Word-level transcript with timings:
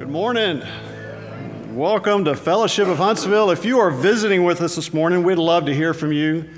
Good 0.00 0.08
morning. 0.08 0.62
Welcome 1.74 2.24
to 2.24 2.34
Fellowship 2.34 2.88
of 2.88 2.96
Huntsville. 2.96 3.50
If 3.50 3.66
you 3.66 3.78
are 3.80 3.90
visiting 3.90 4.44
with 4.44 4.62
us 4.62 4.76
this 4.76 4.94
morning, 4.94 5.22
we'd 5.22 5.34
love 5.34 5.66
to 5.66 5.74
hear 5.74 5.92
from 5.92 6.10
you. 6.10 6.48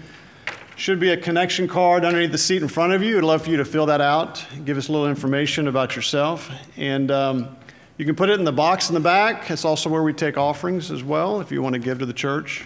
Should 0.77 1.01
be 1.01 1.11
a 1.11 1.17
connection 1.17 1.67
card 1.67 2.05
underneath 2.05 2.31
the 2.31 2.39
seat 2.39 2.63
in 2.63 2.69
front 2.69 2.93
of 2.93 3.03
you. 3.03 3.17
We'd 3.17 3.25
love 3.25 3.43
for 3.43 3.51
you 3.51 3.57
to 3.57 3.65
fill 3.65 3.87
that 3.87 4.01
out, 4.01 4.47
give 4.65 4.79
us 4.79 4.89
a 4.89 4.93
little 4.93 5.09
information 5.09 5.67
about 5.67 5.97
yourself. 5.97 6.53
And 6.77 7.11
um, 7.11 7.57
you 7.99 8.05
can 8.05 8.15
put 8.15 8.31
it 8.31 8.39
in 8.39 8.45
the 8.45 8.53
box 8.53 8.91
in 8.91 8.95
the 8.95 9.01
back. 9.01 9.51
It's 9.51 9.65
also 9.65 9.91
where 9.91 10.05
we 10.05 10.13
take 10.13 10.39
offerings 10.39 10.93
as 10.93 11.03
well 11.03 11.41
if 11.41 11.51
you 11.51 11.63
want 11.63 11.73
to 11.73 11.81
give 11.81 11.99
to 11.99 12.07
the 12.07 12.13
church. 12.13 12.65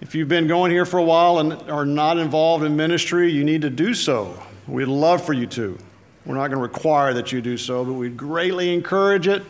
If 0.00 0.14
you've 0.14 0.28
been 0.28 0.46
going 0.46 0.70
here 0.72 0.86
for 0.86 0.96
a 0.96 1.04
while 1.04 1.40
and 1.40 1.52
are 1.70 1.84
not 1.84 2.16
involved 2.16 2.64
in 2.64 2.74
ministry, 2.74 3.30
you 3.30 3.44
need 3.44 3.60
to 3.60 3.70
do 3.70 3.92
so. 3.92 4.42
We'd 4.66 4.88
love 4.88 5.22
for 5.22 5.34
you 5.34 5.46
to. 5.48 5.76
We're 6.24 6.36
not 6.36 6.48
going 6.48 6.58
to 6.58 6.62
require 6.62 7.12
that 7.12 7.32
you 7.32 7.42
do 7.42 7.58
so, 7.58 7.84
but 7.84 7.92
we'd 7.92 8.16
greatly 8.16 8.72
encourage 8.72 9.28
it 9.28 9.42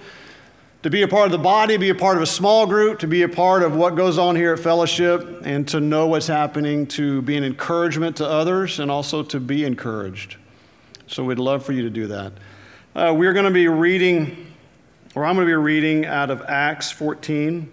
to 0.83 0.89
be 0.89 1.03
a 1.03 1.09
part 1.09 1.27
of 1.27 1.33
the 1.33 1.39
body, 1.39 1.77
be 1.77 1.91
a 1.91 1.95
part 1.95 2.17
of 2.17 2.23
a 2.23 2.27
small 2.27 2.67
group, 2.67 3.01
to 3.01 3.07
be 3.07 3.23
a 3.23 3.29
part 3.29 3.63
of 3.63 3.77
what 3.77 3.97
goes 3.97 4.17
on 4.17 4.35
here 4.35 4.55
at 4.55 4.61
Fellowship, 4.61 5.43
and 5.45 5.69
to 5.69 5.79
know 5.79 6.07
what's 6.07 6.27
happening, 6.27 6.87
to 6.87 7.21
be 7.23 7.37
an 7.37 7.45
encouragement 7.45 8.17
to 8.17 8.27
others, 8.27 8.81
and 8.81 8.91
also 8.91 9.23
to 9.23 9.39
be 9.39 9.65
encouraged. 9.65 10.37
So 11.07 11.25
we'd 11.25 11.39
love 11.39 11.65
for 11.67 11.73
you 11.73 11.83
to 11.83 11.91
do 11.91 12.07
that. 12.07 12.33
Uh, 12.95 13.15
we're 13.17 13.35
going 13.35 13.45
to 13.45 13.51
be 13.51 13.69
reading, 13.69 14.47
or 15.15 15.27
I'm 15.27 15.35
going 15.35 15.47
to 15.47 15.51
be 15.51 15.55
reading 15.55 16.07
out 16.07 16.31
of 16.31 16.43
Acts 16.49 16.91
14, 16.91 17.69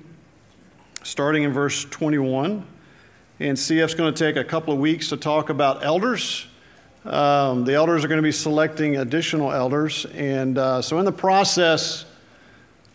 starting 1.04 1.44
in 1.44 1.54
verse 1.54 1.86
21. 1.86 2.66
And 3.40 3.58
CF's 3.58 3.94
going 3.94 4.14
to 4.14 4.26
take 4.26 4.36
a 4.36 4.44
couple 4.44 4.74
of 4.74 4.80
weeks 4.80 5.10
to 5.10 5.18
talk 5.18 5.50
about 5.50 5.86
elders. 5.86 6.48
Um, 7.06 7.64
the 7.64 7.76
elders 7.76 8.04
are 8.04 8.10
going 8.10 8.18
to 8.18 8.24
be 8.24 8.34
selecting 8.34 8.98
additional 8.98 9.54
elders. 9.54 10.06
And 10.14 10.58
uh, 10.58 10.82
so, 10.82 11.00
in 11.00 11.06
the 11.06 11.12
process, 11.12 12.07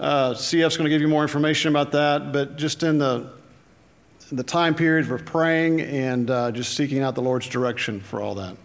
uh, 0.03 0.35
CF's 0.35 0.77
going 0.77 0.85
to 0.85 0.91
give 0.91 1.01
you 1.01 1.07
more 1.07 1.23
information 1.23 1.71
about 1.71 1.93
that, 1.93 2.33
but 2.33 2.57
just 2.57 2.83
in 2.83 2.99
the 2.99 3.31
the 4.33 4.43
time 4.43 4.75
period 4.75 5.07
for 5.07 5.19
praying 5.19 5.81
and 5.81 6.31
uh, 6.31 6.51
just 6.51 6.75
seeking 6.75 7.03
out 7.03 7.15
the 7.15 7.21
Lord's 7.21 7.47
direction 7.49 8.01
for 8.01 8.21
all 8.21 8.35
that. 8.35 8.57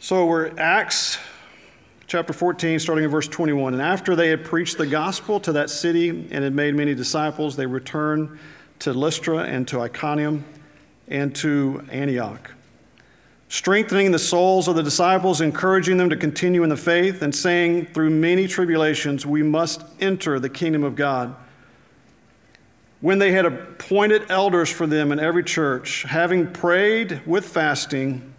So 0.00 0.26
we're 0.26 0.52
Acts 0.58 1.18
chapter 2.06 2.32
14, 2.32 2.80
starting 2.80 3.04
in 3.04 3.10
verse 3.10 3.28
21. 3.28 3.74
And 3.74 3.82
after 3.82 4.14
they 4.16 4.28
had 4.28 4.44
preached 4.44 4.76
the 4.76 4.86
gospel 4.86 5.40
to 5.40 5.52
that 5.52 5.70
city 5.70 6.08
and 6.10 6.44
had 6.44 6.52
made 6.52 6.74
many 6.74 6.94
disciples, 6.94 7.56
they 7.56 7.66
returned 7.66 8.38
to 8.80 8.92
Lystra 8.92 9.38
and 9.38 9.66
to 9.68 9.80
Iconium 9.80 10.44
and 11.06 11.34
to 11.36 11.86
Antioch 11.90 12.50
strengthening 13.48 14.10
the 14.10 14.18
souls 14.18 14.68
of 14.68 14.76
the 14.76 14.82
disciples, 14.82 15.40
encouraging 15.40 15.96
them 15.96 16.10
to 16.10 16.16
continue 16.16 16.62
in 16.62 16.68
the 16.68 16.76
faith, 16.76 17.22
and 17.22 17.34
saying, 17.34 17.86
Through 17.86 18.10
many 18.10 18.46
tribulations, 18.46 19.24
we 19.24 19.42
must 19.42 19.82
enter 20.00 20.38
the 20.38 20.50
kingdom 20.50 20.84
of 20.84 20.94
God. 20.94 21.34
When 23.00 23.18
they 23.18 23.32
had 23.32 23.46
appointed 23.46 24.30
elders 24.30 24.68
for 24.68 24.86
them 24.86 25.12
in 25.12 25.20
every 25.20 25.44
church, 25.44 26.02
having 26.02 26.52
prayed 26.52 27.22
with 27.26 27.46
fasting, 27.46 28.34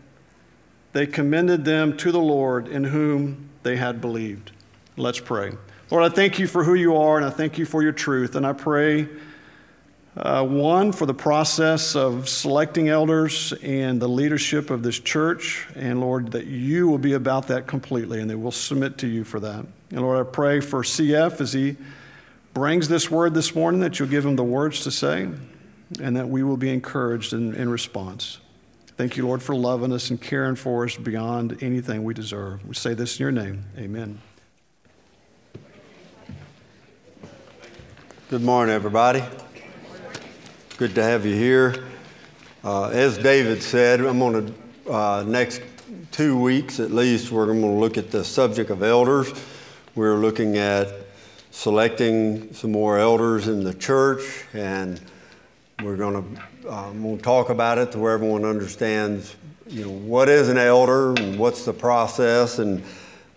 they 0.91 1.07
commended 1.07 1.66
them 1.66 1.95
to 1.97 2.11
the 2.11 2.19
Lord 2.19 2.67
in 2.67 2.83
whom 2.83 3.49
they 3.63 3.77
had 3.77 4.01
believed. 4.01 4.51
Let's 4.97 5.19
pray. 5.19 5.53
Lord, 5.89 6.03
I 6.03 6.13
thank 6.13 6.39
you 6.39 6.45
for 6.45 6.63
who 6.63 6.73
you 6.75 6.97
are, 6.97 7.17
and 7.17 7.25
I 7.25 7.29
thank 7.29 7.57
you 7.57 7.66
for 7.66 7.81
your 7.81 7.94
truth, 7.94 8.35
and 8.35 8.45
I 8.45 8.53
pray. 8.53 9.07
Uh, 10.17 10.43
one, 10.43 10.91
for 10.91 11.05
the 11.05 11.13
process 11.13 11.95
of 11.95 12.27
selecting 12.27 12.89
elders 12.89 13.53
and 13.61 14.02
the 14.02 14.07
leadership 14.07 14.69
of 14.69 14.81
this 14.81 14.99
church. 14.99 15.67
And 15.75 16.01
Lord, 16.01 16.31
that 16.31 16.47
you 16.47 16.88
will 16.88 16.97
be 16.97 17.13
about 17.13 17.47
that 17.47 17.67
completely 17.67 18.19
and 18.19 18.29
they 18.29 18.35
will 18.35 18.51
submit 18.51 18.97
to 18.99 19.07
you 19.07 19.23
for 19.23 19.39
that. 19.39 19.66
And 19.91 20.01
Lord, 20.01 20.25
I 20.25 20.29
pray 20.29 20.61
for 20.61 20.81
CF 20.81 21.39
as 21.39 21.53
he 21.53 21.77
brings 22.53 22.88
this 22.88 23.09
word 23.11 23.33
this 23.33 23.53
morning 23.53 23.81
that 23.81 23.99
you'll 23.99 24.09
give 24.09 24.25
him 24.25 24.35
the 24.35 24.43
words 24.43 24.83
to 24.83 24.91
say 24.91 25.29
and 26.01 26.17
that 26.17 26.27
we 26.27 26.44
will 26.44 26.57
be 26.57 26.71
encouraged 26.71 27.33
in, 27.33 27.53
in 27.55 27.69
response. 27.69 28.39
Thank 28.97 29.16
you, 29.16 29.25
Lord, 29.25 29.41
for 29.41 29.55
loving 29.55 29.94
us 29.94 30.09
and 30.09 30.22
caring 30.22 30.55
for 30.55 30.84
us 30.84 30.95
beyond 30.97 31.63
anything 31.63 32.03
we 32.03 32.13
deserve. 32.13 32.67
We 32.67 32.73
say 32.73 32.94
this 32.95 33.17
in 33.17 33.23
your 33.23 33.31
name. 33.31 33.63
Amen. 33.78 34.19
Good 38.29 38.41
morning, 38.44 38.75
everybody. 38.75 39.23
Good 40.79 40.95
to 40.95 41.03
have 41.03 41.25
you 41.25 41.35
here. 41.35 41.75
Uh, 42.63 42.88
as 42.88 43.17
David 43.17 43.62
said, 43.62 44.00
I'm 44.00 44.17
going 44.17 44.56
to, 44.85 44.90
uh, 44.90 45.25
next 45.28 45.62
two 46.12 46.40
weeks 46.40 46.79
at 46.79 46.90
least, 46.91 47.34
we're 47.34 47.47
going 47.47 47.59
to 47.59 47.67
look 47.67 47.97
at 47.97 48.12
the 48.12 48.23
subject 48.23 48.69
of 48.69 48.81
elders. 48.81 49.29
We're 49.94 50.16
looking 50.16 50.57
at 50.57 50.88
selecting 51.51 52.53
some 52.53 52.72
more 52.72 52.97
elders 52.97 53.50
in 53.50 53.66
the 53.66 53.73
church, 53.73 54.45
and 54.53 55.01
we're 55.84 55.97
going 55.97 56.23
to, 56.63 56.91
we'll 56.94 57.17
talk 57.17 57.50
about 57.50 57.78
it 57.78 57.91
to 57.91 58.00
where 58.00 58.13
everyone 58.13 58.46
understands, 58.46 59.35
you 59.67 59.84
know, 59.84 59.91
what 59.91 60.29
is 60.29 60.47
an 60.47 60.57
elder 60.57 61.09
and 61.22 61.38
what's 61.38 61.66
the 61.66 61.73
process 61.73 62.57
and 62.57 62.81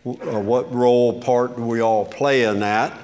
uh, 0.06 0.38
what 0.38 0.72
role, 0.72 1.20
part 1.20 1.56
do 1.56 1.62
we 1.64 1.80
all 1.80 2.04
play 2.04 2.44
in 2.44 2.60
that 2.60 2.97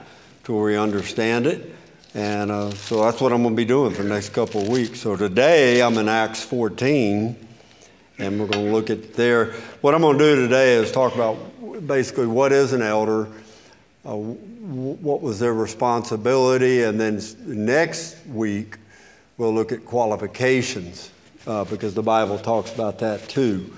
to 0.45 0.53
where 0.53 0.63
we 0.63 0.77
understand 0.77 1.49
it. 1.49 1.75
And 2.15 2.51
uh, 2.51 2.71
so 2.71 3.03
that's 3.05 3.21
what 3.21 3.33
I'm 3.33 3.43
going 3.43 3.55
to 3.55 3.57
be 3.57 3.67
doing 3.67 3.93
for 3.93 4.03
the 4.03 4.09
next 4.09 4.31
couple 4.31 4.63
of 4.63 4.69
weeks. 4.69 5.01
So 5.01 5.15
today 5.15 5.83
I'm 5.83 5.99
in 5.99 6.09
Acts 6.09 6.43
14, 6.43 7.37
and 8.19 8.41
we're 8.41 8.47
going 8.47 8.65
to 8.65 8.73
look 8.73 8.89
at 8.89 9.13
there. 9.13 9.53
What 9.83 9.95
I'm 9.95 10.01
going 10.01 10.17
to 10.17 10.25
do 10.25 10.37
today 10.37 10.77
is 10.77 10.91
talk 10.91 11.15
about 11.15 11.37
basically 11.87 12.27
what 12.27 12.51
is 12.51 12.73
an 12.73 12.81
elder, 12.81 13.29
uh, 14.07 14.15
what 14.17 15.21
was 15.21 15.39
their 15.39 15.53
responsibility, 15.53 16.85
and 16.85 16.99
then 16.99 17.21
next 17.45 18.17
week 18.27 18.79
we'll 19.37 19.53
look 19.53 19.71
at 19.71 19.85
qualifications 19.85 21.11
uh, 21.47 21.65
because 21.65 21.93
the 21.93 22.03
Bible 22.03 22.39
talks 22.39 22.73
about 22.73 22.99
that 23.01 23.29
too. 23.29 23.71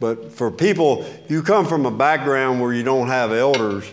But 0.00 0.32
for 0.32 0.50
people, 0.50 1.04
you 1.28 1.44
come 1.44 1.64
from 1.64 1.86
a 1.86 1.92
background 1.92 2.60
where 2.60 2.72
you 2.72 2.82
don't 2.82 3.06
have 3.06 3.32
elders 3.32 3.92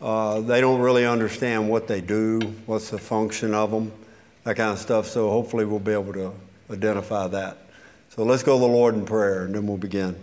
uh, 0.00 0.40
they 0.40 0.60
don't 0.60 0.80
really 0.80 1.06
understand 1.06 1.68
what 1.68 1.88
they 1.88 2.00
do, 2.00 2.40
what's 2.66 2.90
the 2.90 2.98
function 2.98 3.54
of 3.54 3.70
them, 3.70 3.92
that 4.44 4.56
kind 4.56 4.72
of 4.72 4.78
stuff. 4.78 5.06
So 5.06 5.30
hopefully 5.30 5.64
we'll 5.64 5.78
be 5.78 5.92
able 5.92 6.12
to 6.12 6.34
identify 6.70 7.28
that. 7.28 7.58
So 8.10 8.24
let's 8.24 8.42
go 8.42 8.56
to 8.56 8.60
the 8.60 8.66
Lord 8.66 8.94
in 8.94 9.04
prayer 9.04 9.44
and 9.44 9.54
then 9.54 9.66
we'll 9.66 9.78
begin. 9.78 10.16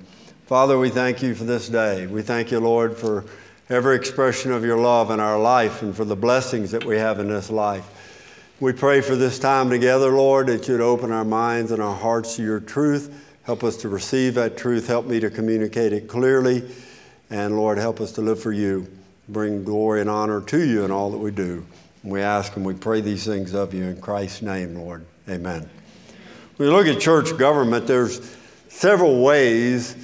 Father, 0.45 0.77
we 0.77 0.89
thank 0.89 1.23
you 1.23 1.33
for 1.33 1.43
this 1.43 1.69
day. 1.69 2.05
We 2.05 2.21
thank 2.21 2.51
you, 2.51 2.59
Lord, 2.59 2.97
for 2.97 3.25
every 3.69 3.95
expression 3.95 4.51
of 4.51 4.63
your 4.63 4.77
love 4.77 5.09
in 5.09 5.19
our 5.19 5.39
life 5.39 5.81
and 5.81 5.95
for 5.95 6.05
the 6.05 6.15
blessings 6.15 6.71
that 6.71 6.83
we 6.83 6.97
have 6.97 7.19
in 7.19 7.29
this 7.29 7.49
life. 7.49 7.89
We 8.59 8.73
pray 8.73 9.01
for 9.01 9.15
this 9.15 9.39
time 9.39 9.69
together, 9.69 10.11
Lord, 10.11 10.47
that 10.47 10.67
you'd 10.67 10.81
open 10.81 11.11
our 11.11 11.25
minds 11.25 11.71
and 11.71 11.81
our 11.81 11.95
hearts 11.95 12.35
to 12.35 12.43
your 12.43 12.59
truth. 12.59 13.13
Help 13.43 13.63
us 13.63 13.77
to 13.77 13.89
receive 13.89 14.35
that 14.35 14.55
truth. 14.55 14.87
Help 14.87 15.07
me 15.07 15.19
to 15.19 15.29
communicate 15.29 15.93
it 15.93 16.07
clearly. 16.07 16.63
And 17.29 17.57
Lord, 17.57 17.77
help 17.77 17.99
us 17.99 18.11
to 18.13 18.21
live 18.21 18.41
for 18.41 18.51
you 18.51 18.87
bring 19.29 19.63
glory 19.63 20.01
and 20.01 20.09
honor 20.09 20.41
to 20.41 20.65
you 20.65 20.83
in 20.83 20.91
all 20.91 21.11
that 21.11 21.17
we 21.17 21.31
do. 21.31 21.65
we 22.03 22.21
ask 22.21 22.55
and 22.55 22.65
we 22.65 22.73
pray 22.73 22.99
these 23.01 23.25
things 23.25 23.53
of 23.53 23.73
you 23.73 23.83
in 23.83 24.01
Christ's 24.01 24.41
name, 24.41 24.75
Lord. 24.75 25.05
Amen. 25.29 25.69
When 26.57 26.69
you 26.69 26.75
look 26.75 26.87
at 26.87 26.99
church 27.01 27.37
government, 27.37 27.87
there's 27.87 28.35
several 28.67 29.23
ways 29.23 29.95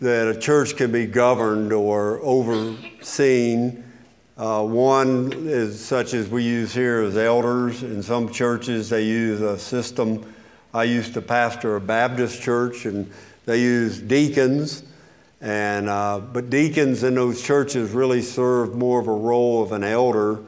that 0.00 0.26
a 0.26 0.38
church 0.38 0.76
can 0.76 0.90
be 0.90 1.06
governed 1.06 1.72
or 1.72 2.18
overseen. 2.22 3.84
Uh, 4.36 4.64
one 4.64 5.32
is 5.46 5.78
such 5.78 6.14
as 6.14 6.28
we 6.28 6.42
use 6.42 6.72
here 6.72 7.02
as 7.02 7.16
elders. 7.16 7.82
In 7.82 8.02
some 8.02 8.32
churches, 8.32 8.88
they 8.88 9.04
use 9.04 9.40
a 9.40 9.58
system. 9.58 10.34
I 10.74 10.84
used 10.84 11.14
to 11.14 11.22
pastor 11.22 11.76
a 11.76 11.80
Baptist 11.80 12.42
church, 12.42 12.86
and 12.86 13.12
they 13.44 13.60
use 13.60 14.00
deacons. 14.00 14.82
And, 15.42 15.88
uh, 15.88 16.20
but 16.20 16.50
deacons 16.50 17.02
in 17.02 17.16
those 17.16 17.42
churches 17.42 17.90
really 17.90 18.22
served 18.22 18.76
more 18.76 19.00
of 19.00 19.08
a 19.08 19.12
role 19.12 19.60
of 19.60 19.72
an 19.72 19.82
elder 19.82 20.38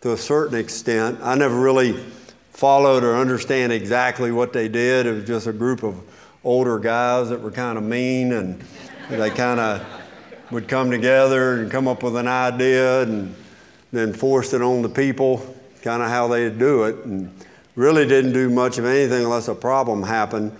to 0.00 0.12
a 0.12 0.16
certain 0.16 0.58
extent. 0.58 1.20
I 1.22 1.36
never 1.36 1.58
really 1.58 1.92
followed 2.50 3.04
or 3.04 3.14
understand 3.14 3.72
exactly 3.72 4.32
what 4.32 4.52
they 4.52 4.66
did. 4.66 5.06
It 5.06 5.12
was 5.12 5.24
just 5.24 5.46
a 5.46 5.52
group 5.52 5.84
of 5.84 5.96
older 6.42 6.80
guys 6.80 7.28
that 7.28 7.40
were 7.40 7.52
kind 7.52 7.78
of 7.78 7.84
mean 7.84 8.32
and 8.32 8.60
they 9.08 9.30
kind 9.30 9.60
of 9.60 9.86
would 10.50 10.66
come 10.66 10.90
together 10.90 11.60
and 11.60 11.70
come 11.70 11.86
up 11.86 12.02
with 12.02 12.16
an 12.16 12.26
idea 12.26 13.02
and 13.02 13.34
then 13.92 14.12
force 14.12 14.52
it 14.52 14.60
on 14.60 14.82
the 14.82 14.88
people, 14.88 15.54
kind 15.82 16.02
of 16.02 16.08
how 16.08 16.26
they'd 16.26 16.58
do 16.58 16.84
it, 16.84 16.96
and 17.04 17.32
really 17.76 18.04
didn't 18.04 18.32
do 18.32 18.50
much 18.50 18.78
of 18.78 18.84
anything 18.84 19.22
unless 19.22 19.46
a 19.46 19.54
problem 19.54 20.02
happened. 20.02 20.56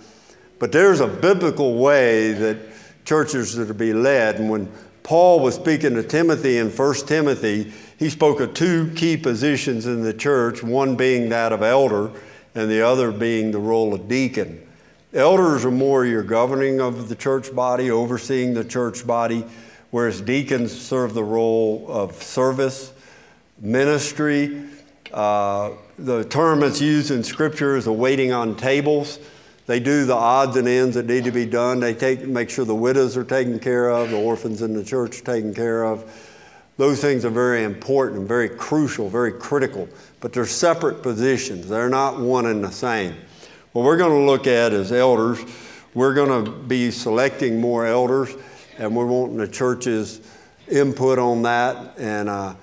But 0.59 0.71
there's 0.71 1.01
a 1.01 1.07
biblical 1.07 1.77
way 1.77 2.31
that 2.31 2.74
churches 3.05 3.55
that 3.55 3.63
are 3.63 3.67
to 3.67 3.73
be 3.73 3.93
led. 3.93 4.35
And 4.35 4.49
when 4.49 4.71
Paul 5.03 5.39
was 5.39 5.55
speaking 5.55 5.93
to 5.93 6.03
Timothy 6.03 6.57
in 6.57 6.69
1 6.69 6.93
Timothy, 7.07 7.71
he 7.97 8.09
spoke 8.09 8.39
of 8.39 8.53
two 8.53 8.91
key 8.95 9.15
positions 9.15 9.85
in 9.85 10.01
the 10.01 10.13
church, 10.13 10.63
one 10.63 10.95
being 10.95 11.29
that 11.29 11.53
of 11.53 11.61
elder 11.61 12.11
and 12.55 12.69
the 12.69 12.81
other 12.81 13.11
being 13.11 13.51
the 13.51 13.59
role 13.59 13.93
of 13.93 14.07
deacon. 14.07 14.61
Elders 15.13 15.63
are 15.63 15.71
more 15.71 16.05
your 16.05 16.23
governing 16.23 16.81
of 16.81 17.07
the 17.07 17.15
church 17.15 17.55
body, 17.55 17.89
overseeing 17.91 18.53
the 18.53 18.65
church 18.65 19.05
body, 19.05 19.45
whereas 19.91 20.19
deacons 20.19 20.77
serve 20.77 21.13
the 21.13 21.23
role 21.23 21.85
of 21.87 22.21
service, 22.21 22.91
ministry. 23.59 24.63
Uh, 25.13 25.71
the 25.97 26.25
term 26.25 26.59
that's 26.59 26.81
used 26.81 27.11
in 27.11 27.23
Scripture 27.23 27.77
is 27.77 27.87
a 27.87 27.93
waiting 27.93 28.33
on 28.33 28.57
tables. 28.57 29.19
They 29.67 29.79
do 29.79 30.05
the 30.05 30.15
odds 30.15 30.57
and 30.57 30.67
ends 30.67 30.95
that 30.95 31.07
need 31.07 31.23
to 31.23 31.31
be 31.31 31.45
done. 31.45 31.79
They 31.79 31.93
take, 31.93 32.25
make 32.25 32.49
sure 32.49 32.65
the 32.65 32.75
widows 32.75 33.17
are 33.17 33.23
taken 33.23 33.59
care 33.59 33.89
of, 33.89 34.11
the 34.11 34.17
orphans 34.17 34.61
in 34.61 34.73
the 34.73 34.83
church 34.83 35.21
are 35.21 35.25
taken 35.25 35.53
care 35.53 35.83
of. 35.83 36.03
Those 36.77 36.99
things 36.99 37.25
are 37.25 37.29
very 37.29 37.63
important, 37.63 38.27
very 38.27 38.49
crucial, 38.49 39.09
very 39.09 39.31
critical, 39.31 39.87
but 40.19 40.33
they're 40.33 40.45
separate 40.45 41.01
positions. 41.01 41.69
They're 41.69 41.89
not 41.89 42.19
one 42.19 42.45
and 42.47 42.63
the 42.63 42.71
same. 42.71 43.15
What 43.71 43.85
we're 43.85 43.97
going 43.97 44.11
to 44.11 44.31
look 44.31 44.45
at 44.45 44.73
as 44.73 44.91
elders, 44.91 45.39
we're 45.93 46.13
going 46.13 46.45
to 46.45 46.51
be 46.51 46.91
selecting 46.91 47.59
more 47.59 47.85
elders, 47.85 48.35
and 48.77 48.95
we're 48.95 49.05
wanting 49.05 49.37
the 49.37 49.47
church's 49.47 50.21
input 50.67 51.17
on 51.17 51.43
that 51.43 51.97
and 51.97 52.27
uh, 52.27 52.55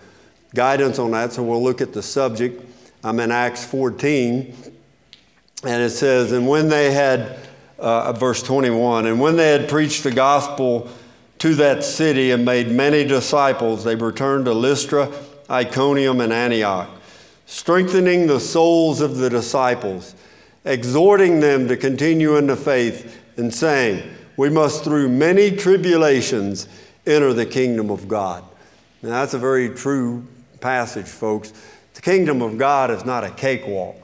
guidance 0.55 0.99
on 0.99 1.11
that. 1.13 1.33
So 1.33 1.43
we'll 1.43 1.63
look 1.63 1.81
at 1.81 1.93
the 1.93 2.03
subject. 2.03 2.63
I'm 3.03 3.19
in 3.19 3.31
Acts 3.31 3.65
14, 3.65 4.72
and 5.65 5.83
it 5.83 5.91
says, 5.91 6.33
And 6.33 6.47
when 6.47 6.69
they 6.69 6.93
had, 6.93 7.39
uh, 7.79 8.13
verse 8.13 8.43
21, 8.43 9.07
and 9.07 9.21
when 9.21 9.37
they 9.37 9.51
had 9.51 9.69
preached 9.69 10.03
the 10.03 10.11
gospel, 10.11 10.89
to 11.43 11.57
that 11.57 11.83
city 11.83 12.31
and 12.31 12.45
made 12.45 12.71
many 12.71 13.03
disciples, 13.03 13.83
they 13.83 13.97
returned 13.97 14.45
to 14.45 14.53
Lystra, 14.53 15.13
Iconium, 15.51 16.21
and 16.21 16.33
Antioch, 16.33 16.89
strengthening 17.47 18.29
the 18.29 18.39
souls 18.39 19.01
of 19.01 19.17
the 19.17 19.29
disciples, 19.29 20.15
exhorting 20.65 21.41
them 21.41 21.67
to 21.67 21.77
continue 21.77 22.37
in 22.37 22.47
the 22.47 22.55
faith, 22.55 23.21
and 23.37 23.53
saying, 23.53 24.09
We 24.37 24.51
must 24.51 24.85
through 24.85 25.09
many 25.09 25.51
tribulations 25.51 26.69
enter 27.09 27.33
the 27.33 27.45
kingdom 27.45 27.91
of 27.91 28.07
God. 28.07 28.45
Now, 29.03 29.11
that's 29.11 29.35
a 29.35 29.39
very 29.41 29.71
true 29.71 30.25
passage, 30.61 31.09
folks. 31.09 31.53
The 31.95 32.03
kingdom 32.03 32.41
of 32.41 32.57
God 32.57 32.93
is 32.93 33.05
not 33.05 33.25
a 33.25 33.31
cakewalk. 33.31 33.97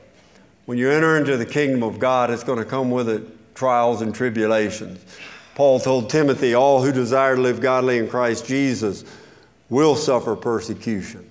When 0.69 0.77
you 0.77 0.91
enter 0.91 1.17
into 1.17 1.35
the 1.35 1.47
kingdom 1.47 1.81
of 1.81 1.97
God, 1.97 2.29
it's 2.29 2.43
going 2.43 2.59
to 2.59 2.63
come 2.63 2.91
with 2.91 3.09
it 3.09 3.55
trials 3.55 4.03
and 4.03 4.13
tribulations. 4.13 5.03
Paul 5.55 5.79
told 5.79 6.11
Timothy, 6.11 6.53
All 6.53 6.83
who 6.83 6.91
desire 6.91 7.35
to 7.35 7.41
live 7.41 7.59
godly 7.59 7.97
in 7.97 8.07
Christ 8.07 8.45
Jesus 8.45 9.03
will 9.71 9.95
suffer 9.95 10.35
persecution. 10.35 11.27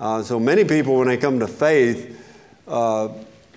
Uh, 0.00 0.22
so 0.22 0.40
many 0.40 0.64
people, 0.64 0.96
when 0.96 1.08
they 1.08 1.18
come 1.18 1.38
to 1.40 1.46
faith, 1.46 2.24
uh, 2.66 3.10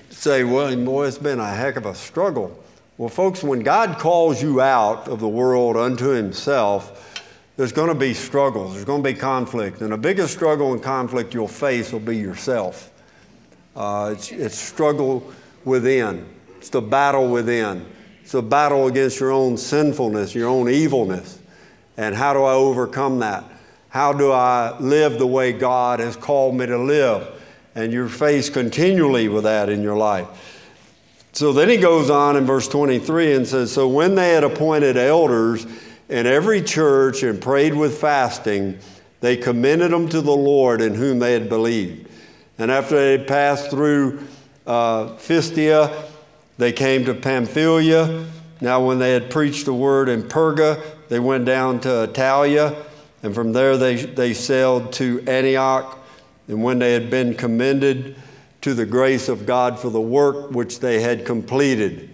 say, 0.10 0.44
Well, 0.44 0.76
boy, 0.76 1.08
it's 1.08 1.18
been 1.18 1.40
a 1.40 1.50
heck 1.50 1.78
of 1.78 1.86
a 1.86 1.96
struggle. 1.96 2.62
Well, 2.98 3.08
folks, 3.08 3.42
when 3.44 3.62
God 3.62 4.00
calls 4.00 4.42
you 4.42 4.60
out 4.60 5.08
of 5.08 5.22
the 5.22 5.30
world 5.30 5.78
unto 5.78 6.10
Himself, 6.10 7.24
there's 7.56 7.72
going 7.72 7.88
to 7.88 7.96
be 7.96 8.14
struggles, 8.14 8.74
there's 8.74 8.84
going 8.84 9.02
to 9.02 9.10
be 9.10 9.18
conflict. 9.18 9.80
And 9.80 9.94
the 9.94 9.98
biggest 9.98 10.34
struggle 10.34 10.74
and 10.74 10.84
conflict 10.84 11.34
you'll 11.34 11.48
face 11.48 11.94
will 11.94 12.02
be 12.02 12.18
yourself. 12.18 12.90
Uh, 13.76 14.14
it's, 14.16 14.32
it's 14.32 14.58
struggle 14.58 15.32
within, 15.66 16.28
it's 16.58 16.70
the 16.70 16.82
battle 16.82 17.30
within. 17.30 17.86
It's 18.24 18.34
a 18.34 18.42
battle 18.42 18.88
against 18.88 19.20
your 19.20 19.32
own 19.32 19.58
sinfulness, 19.58 20.34
your 20.34 20.48
own 20.48 20.70
evilness. 20.70 21.40
And 21.98 22.16
how 22.16 22.34
do 22.34 22.44
I 22.44 22.54
overcome 22.54 23.20
that? 23.20 23.44
How 23.90 24.14
do 24.14 24.32
I 24.32 24.80
live 24.80 25.20
the 25.20 25.28
way 25.28 25.52
God 25.52 26.00
has 26.00 26.16
called 26.16 26.56
me 26.56 26.66
to 26.66 26.78
live? 26.78 27.28
And 27.76 27.92
you're 27.92 28.08
faced 28.08 28.54
continually 28.54 29.28
with 29.28 29.44
that 29.44 29.70
in 29.70 29.84
your 29.84 29.98
life. 29.98 30.28
So 31.34 31.52
then 31.52 31.68
he 31.68 31.78
goes 31.78 32.10
on 32.10 32.38
in 32.38 32.46
verse 32.46 32.68
23 32.68 33.34
and 33.34 33.48
says, 33.48 33.72
So 33.72 33.88
when 33.88 34.16
they 34.16 34.30
had 34.30 34.44
appointed 34.44 34.98
elders 34.98 35.66
in 36.08 36.26
every 36.26 36.62
church 36.62 37.24
and 37.24 37.42
prayed 37.42 37.74
with 37.74 38.00
fasting, 38.00 38.80
they 39.20 39.36
commended 39.36 39.92
them 39.92 40.08
to 40.10 40.22
the 40.22 40.36
Lord 40.36 40.82
in 40.82 40.94
whom 40.94 41.20
they 41.20 41.34
had 41.34 41.50
believed. 41.50 42.03
And 42.58 42.70
after 42.72 42.96
they 42.96 43.24
passed 43.24 43.70
through 43.70 44.26
uh, 44.66 45.08
Pisidia 45.18 46.10
they 46.58 46.72
came 46.72 47.06
to 47.06 47.14
Pamphylia. 47.14 48.26
Now, 48.62 48.86
when 48.86 49.00
they 49.00 49.12
had 49.14 49.30
preached 49.30 49.66
the 49.66 49.74
word 49.74 50.08
in 50.08 50.24
Perga, 50.24 50.82
they 51.10 51.20
went 51.20 51.46
down 51.46 51.80
to 51.82 52.08
Attalia, 52.08 52.76
and 53.24 53.34
from 53.34 53.54
there 53.54 53.78
they, 53.78 53.96
they 53.96 54.34
sailed 54.34 54.94
to 54.94 55.22
Antioch. 55.28 56.00
And 56.48 56.64
when 56.64 56.80
they 56.80 56.94
had 56.94 57.10
been 57.10 57.36
commended 57.36 58.16
to 58.62 58.74
the 58.74 58.86
grace 58.86 59.30
of 59.30 59.46
God 59.46 59.80
for 59.80 59.90
the 59.90 60.02
work 60.02 60.52
which 60.52 60.80
they 60.80 61.02
had 61.02 61.26
completed. 61.26 62.10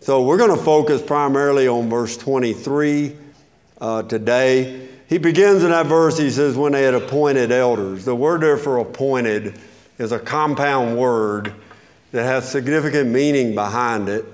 So, 0.00 0.22
we're 0.22 0.38
going 0.38 0.56
to 0.56 0.62
focus 0.62 1.00
primarily 1.00 1.66
on 1.66 1.88
verse 1.88 2.16
23 2.16 3.16
uh, 3.80 4.02
today. 4.02 4.88
He 5.08 5.18
begins 5.18 5.62
in 5.62 5.70
that 5.70 5.86
verse, 5.86 6.18
he 6.18 6.30
says, 6.30 6.56
when 6.56 6.72
they 6.72 6.82
had 6.82 6.94
appointed 6.94 7.52
elders. 7.52 8.04
The 8.04 8.14
word 8.14 8.40
there 8.40 8.56
for 8.56 8.78
appointed 8.78 9.58
is 9.98 10.12
a 10.12 10.18
compound 10.18 10.96
word 10.96 11.52
that 12.12 12.24
has 12.24 12.50
significant 12.50 13.10
meaning 13.10 13.54
behind 13.54 14.08
it. 14.08 14.24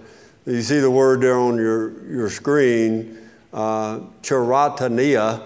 You 0.46 0.62
see 0.62 0.80
the 0.80 0.90
word 0.90 1.20
there 1.20 1.38
on 1.38 1.56
your, 1.56 2.06
your 2.06 2.30
screen, 2.30 3.18
uh, 3.52 4.00
charatania, 4.22 5.42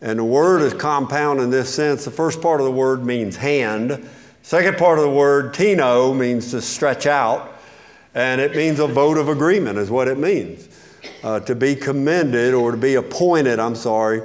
and 0.00 0.18
the 0.18 0.24
word 0.24 0.62
is 0.62 0.74
compound 0.74 1.40
in 1.40 1.50
this 1.50 1.74
sense. 1.74 2.04
The 2.04 2.10
first 2.10 2.42
part 2.42 2.60
of 2.60 2.66
the 2.66 2.72
word 2.72 3.04
means 3.04 3.36
hand. 3.36 4.08
Second 4.42 4.76
part 4.76 4.98
of 4.98 5.04
the 5.04 5.10
word, 5.10 5.54
tino, 5.54 6.12
means 6.12 6.50
to 6.50 6.60
stretch 6.60 7.06
out, 7.06 7.54
and 8.14 8.40
it 8.40 8.54
means 8.54 8.78
a 8.78 8.86
vote 8.86 9.16
of 9.16 9.28
agreement, 9.28 9.78
is 9.78 9.90
what 9.90 10.06
it 10.06 10.18
means. 10.18 10.68
Uh, 11.22 11.40
to 11.40 11.54
be 11.54 11.74
commended 11.74 12.52
or 12.52 12.72
to 12.72 12.76
be 12.76 12.94
appointed, 12.94 13.58
I'm 13.58 13.74
sorry, 13.74 14.22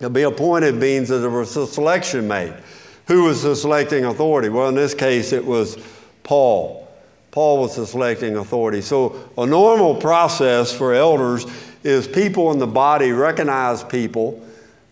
to 0.00 0.10
be 0.10 0.22
appointed 0.22 0.74
means 0.76 1.08
that 1.08 1.18
there 1.18 1.30
was 1.30 1.56
a 1.56 1.66
selection 1.66 2.28
made. 2.28 2.54
Who 3.06 3.24
was 3.24 3.42
the 3.42 3.56
selecting 3.56 4.04
authority? 4.04 4.48
Well, 4.48 4.68
in 4.68 4.74
this 4.74 4.94
case, 4.94 5.32
it 5.32 5.44
was 5.44 5.78
Paul. 6.22 6.88
Paul 7.30 7.60
was 7.60 7.76
the 7.76 7.86
selecting 7.86 8.36
authority. 8.36 8.80
So, 8.80 9.30
a 9.38 9.46
normal 9.46 9.94
process 9.94 10.72
for 10.72 10.94
elders 10.94 11.46
is 11.84 12.06
people 12.06 12.52
in 12.52 12.58
the 12.58 12.66
body 12.66 13.12
recognize 13.12 13.82
people 13.84 14.44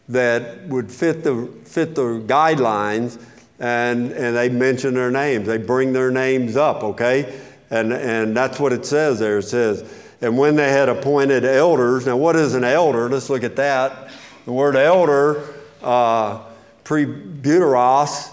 that 0.08 0.66
would 0.68 0.90
fit 0.90 1.24
the, 1.24 1.52
fit 1.64 1.94
the 1.94 2.22
guidelines 2.26 3.20
and, 3.58 4.12
and 4.12 4.36
they 4.36 4.48
mention 4.48 4.94
their 4.94 5.10
names. 5.10 5.46
They 5.46 5.58
bring 5.58 5.92
their 5.92 6.10
names 6.10 6.56
up, 6.56 6.82
okay? 6.82 7.40
And, 7.70 7.92
and 7.92 8.36
that's 8.36 8.60
what 8.60 8.72
it 8.72 8.86
says 8.86 9.18
there. 9.18 9.38
It 9.38 9.44
says, 9.44 9.84
and 10.20 10.38
when 10.38 10.56
they 10.56 10.70
had 10.70 10.88
appointed 10.88 11.44
elders, 11.44 12.06
now 12.06 12.16
what 12.16 12.36
is 12.36 12.54
an 12.54 12.64
elder? 12.64 13.08
Let's 13.08 13.28
look 13.28 13.44
at 13.44 13.56
that. 13.56 14.05
The 14.46 14.52
word 14.52 14.76
elder, 14.76 15.42
uh, 15.82 16.38
prebuteros, 16.84 18.30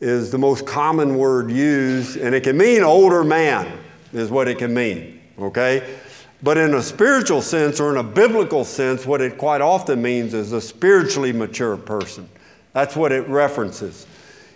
is 0.00 0.32
the 0.32 0.38
most 0.38 0.66
common 0.66 1.16
word 1.16 1.48
used, 1.50 2.16
and 2.16 2.34
it 2.34 2.42
can 2.42 2.58
mean 2.58 2.82
older 2.82 3.22
man, 3.22 3.78
is 4.12 4.30
what 4.30 4.48
it 4.48 4.58
can 4.58 4.74
mean, 4.74 5.20
okay? 5.38 5.96
But 6.42 6.58
in 6.58 6.74
a 6.74 6.82
spiritual 6.82 7.40
sense 7.40 7.78
or 7.78 7.90
in 7.90 7.98
a 7.98 8.02
biblical 8.02 8.64
sense, 8.64 9.06
what 9.06 9.20
it 9.20 9.38
quite 9.38 9.60
often 9.60 10.02
means 10.02 10.34
is 10.34 10.52
a 10.52 10.60
spiritually 10.60 11.32
mature 11.32 11.76
person. 11.76 12.28
That's 12.72 12.96
what 12.96 13.12
it 13.12 13.28
references. 13.28 14.08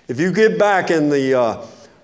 If 0.08 0.18
you 0.18 0.32
get 0.32 0.58
back 0.58 0.90
in 0.90 1.08
the, 1.10 1.34
uh, 1.34 1.42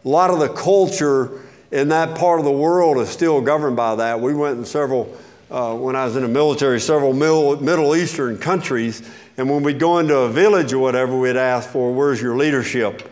a 0.05 0.09
lot 0.09 0.31
of 0.31 0.39
the 0.39 0.51
culture 0.51 1.41
in 1.73 1.89
that 1.89 2.17
part 2.17 2.39
of 2.39 2.45
the 2.45 2.53
world 2.53 2.99
is 2.99 3.09
still 3.09 3.41
governed 3.41 3.77
by 3.77 3.97
that. 3.97 4.21
We 4.21 4.35
went 4.35 4.59
in 4.59 4.65
several, 4.65 5.17
uh, 5.51 5.75
when 5.75 5.97
I 5.97 6.05
was 6.05 6.17
in 6.17 6.23
the 6.23 6.29
military, 6.29 6.81
several 6.81 7.13
Middle, 7.13 7.97
Eastern 7.97 8.39
countries, 8.39 9.09
and 9.37 9.49
when 9.49 9.63
we'd 9.63 9.79
go 9.79 9.99
into 9.99 10.17
a 10.17 10.29
village 10.29 10.73
or 10.73 10.79
whatever, 10.79 11.19
we'd 11.19 11.37
ask 11.37 11.71
for, 11.71 11.93
where's 11.93 12.21
your 12.21 12.37
leadership? 12.37 13.11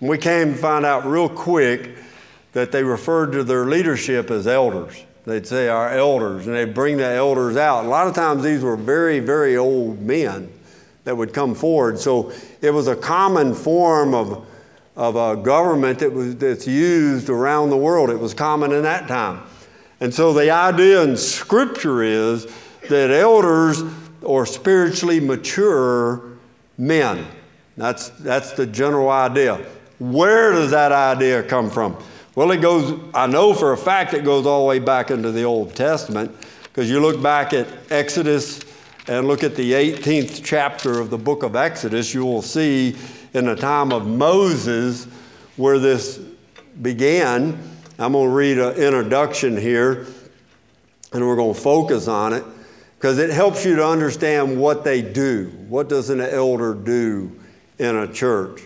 And 0.00 0.08
we 0.08 0.18
came 0.18 0.54
to 0.54 0.58
find 0.58 0.84
out 0.84 1.06
real 1.06 1.28
quick 1.28 1.96
that 2.52 2.72
they 2.72 2.82
referred 2.82 3.32
to 3.32 3.44
their 3.44 3.66
leadership 3.66 4.30
as 4.30 4.46
elders. 4.46 5.02
They'd 5.26 5.46
say 5.46 5.68
our 5.68 5.90
elders, 5.90 6.46
and 6.46 6.56
they'd 6.56 6.72
bring 6.72 6.96
the 6.96 7.04
elders 7.04 7.56
out. 7.56 7.84
A 7.84 7.88
lot 7.88 8.06
of 8.06 8.14
times 8.14 8.42
these 8.42 8.62
were 8.62 8.76
very, 8.76 9.18
very 9.18 9.56
old 9.56 10.00
men 10.00 10.50
that 11.04 11.16
would 11.16 11.32
come 11.32 11.54
forward. 11.54 11.98
So 11.98 12.32
it 12.60 12.70
was 12.70 12.88
a 12.88 12.96
common 12.96 13.54
form 13.54 14.14
of, 14.14 14.46
of 14.96 15.16
a 15.16 15.36
government 15.40 15.98
that 15.98 16.12
was, 16.12 16.36
that's 16.36 16.66
used 16.66 17.28
around 17.28 17.70
the 17.70 17.76
world. 17.76 18.10
It 18.10 18.18
was 18.18 18.34
common 18.34 18.72
in 18.72 18.82
that 18.82 19.08
time. 19.08 19.42
And 20.00 20.12
so 20.12 20.32
the 20.32 20.50
idea 20.50 21.02
in 21.02 21.16
Scripture 21.16 22.02
is 22.02 22.46
that 22.88 23.10
elders 23.10 23.82
are 24.26 24.46
spiritually 24.46 25.20
mature 25.20 26.22
men. 26.78 27.26
That's, 27.76 28.10
that's 28.10 28.52
the 28.52 28.66
general 28.66 29.08
idea. 29.08 29.64
Where 29.98 30.52
does 30.52 30.70
that 30.70 30.92
idea 30.92 31.42
come 31.42 31.70
from? 31.70 31.96
Well, 32.34 32.50
it 32.50 32.60
goes, 32.60 33.00
I 33.14 33.26
know 33.26 33.54
for 33.54 33.72
a 33.72 33.78
fact 33.78 34.12
it 34.12 34.24
goes 34.24 34.44
all 34.44 34.60
the 34.60 34.68
way 34.68 34.78
back 34.78 35.10
into 35.10 35.32
the 35.32 35.44
Old 35.44 35.74
Testament, 35.74 36.34
because 36.62 36.90
you 36.90 37.00
look 37.00 37.22
back 37.22 37.54
at 37.54 37.66
Exodus 37.90 38.60
and 39.08 39.26
look 39.26 39.42
at 39.42 39.54
the 39.56 39.72
18th 39.72 40.42
chapter 40.44 41.00
of 41.00 41.08
the 41.08 41.16
book 41.16 41.42
of 41.42 41.56
Exodus, 41.56 42.12
you 42.12 42.26
will 42.26 42.42
see 42.42 42.94
in 43.32 43.46
the 43.46 43.56
time 43.56 43.92
of 43.92 44.06
Moses 44.06 45.06
where 45.56 45.78
this 45.78 46.18
began. 46.82 47.58
I'm 47.98 48.12
going 48.12 48.28
to 48.28 48.34
read 48.34 48.58
an 48.58 48.74
introduction 48.74 49.56
here, 49.56 50.06
and 51.12 51.26
we're 51.26 51.36
going 51.36 51.54
to 51.54 51.60
focus 51.60 52.08
on 52.08 52.32
it. 52.34 52.44
because 52.98 53.18
it 53.18 53.30
helps 53.30 53.64
you 53.64 53.76
to 53.76 53.86
understand 53.86 54.58
what 54.60 54.82
they 54.82 55.02
do. 55.02 55.52
What 55.68 55.88
does 55.88 56.10
an 56.10 56.20
elder 56.20 56.74
do 56.74 57.38
in 57.78 57.94
a 57.94 58.12
church? 58.12 58.62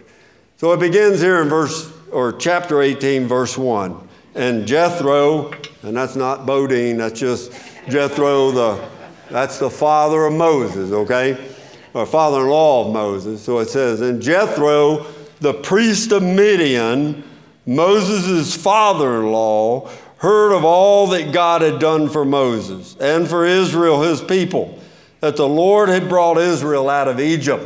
So 0.57 0.73
it 0.73 0.81
begins 0.81 1.21
here 1.21 1.43
in 1.43 1.49
verse 1.49 1.93
or 2.13 2.33
chapter 2.33 2.81
18, 2.83 3.27
verse 3.27 3.59
1. 3.59 4.09
And 4.35 4.67
Jethro, 4.67 5.53
and 5.83 5.97
that's 5.97 6.17
not 6.17 6.47
Bodine, 6.47 6.97
that's 6.97 7.19
just 7.19 7.53
Jethro, 7.89 8.51
the 8.53 8.89
that's 9.31 9.59
the 9.59 9.71
father 9.71 10.27
of 10.27 10.33
Moses, 10.33 10.91
okay? 10.91 11.53
Or 11.95 12.05
father-in-law 12.05 12.87
of 12.87 12.93
Moses. 12.93 13.41
So 13.41 13.59
it 13.61 13.69
says, 13.69 14.01
and 14.01 14.21
Jethro, 14.21 15.07
the 15.41 15.55
priest 15.55 16.11
of 16.11 16.23
Midian, 16.23 17.23
Moses' 17.71 18.57
father-in-law, 18.57 19.89
heard 20.19 20.53
of 20.53 20.65
all 20.65 21.07
that 21.07 21.33
God 21.33 21.63
had 21.63 21.79
done 21.79 22.09
for 22.09 22.25
Moses 22.25 22.97
and 23.01 23.29
for 23.29 23.47
Israel, 23.47 24.03
his 24.03 24.21
people, 24.21 24.77
that 25.21 25.37
the 25.37 25.47
Lord 25.47 25.89
had 25.89 26.09
brought 26.09 26.37
Israel 26.37 26.91
out 26.91 27.07
of 27.07 27.21
Egypt. 27.21 27.65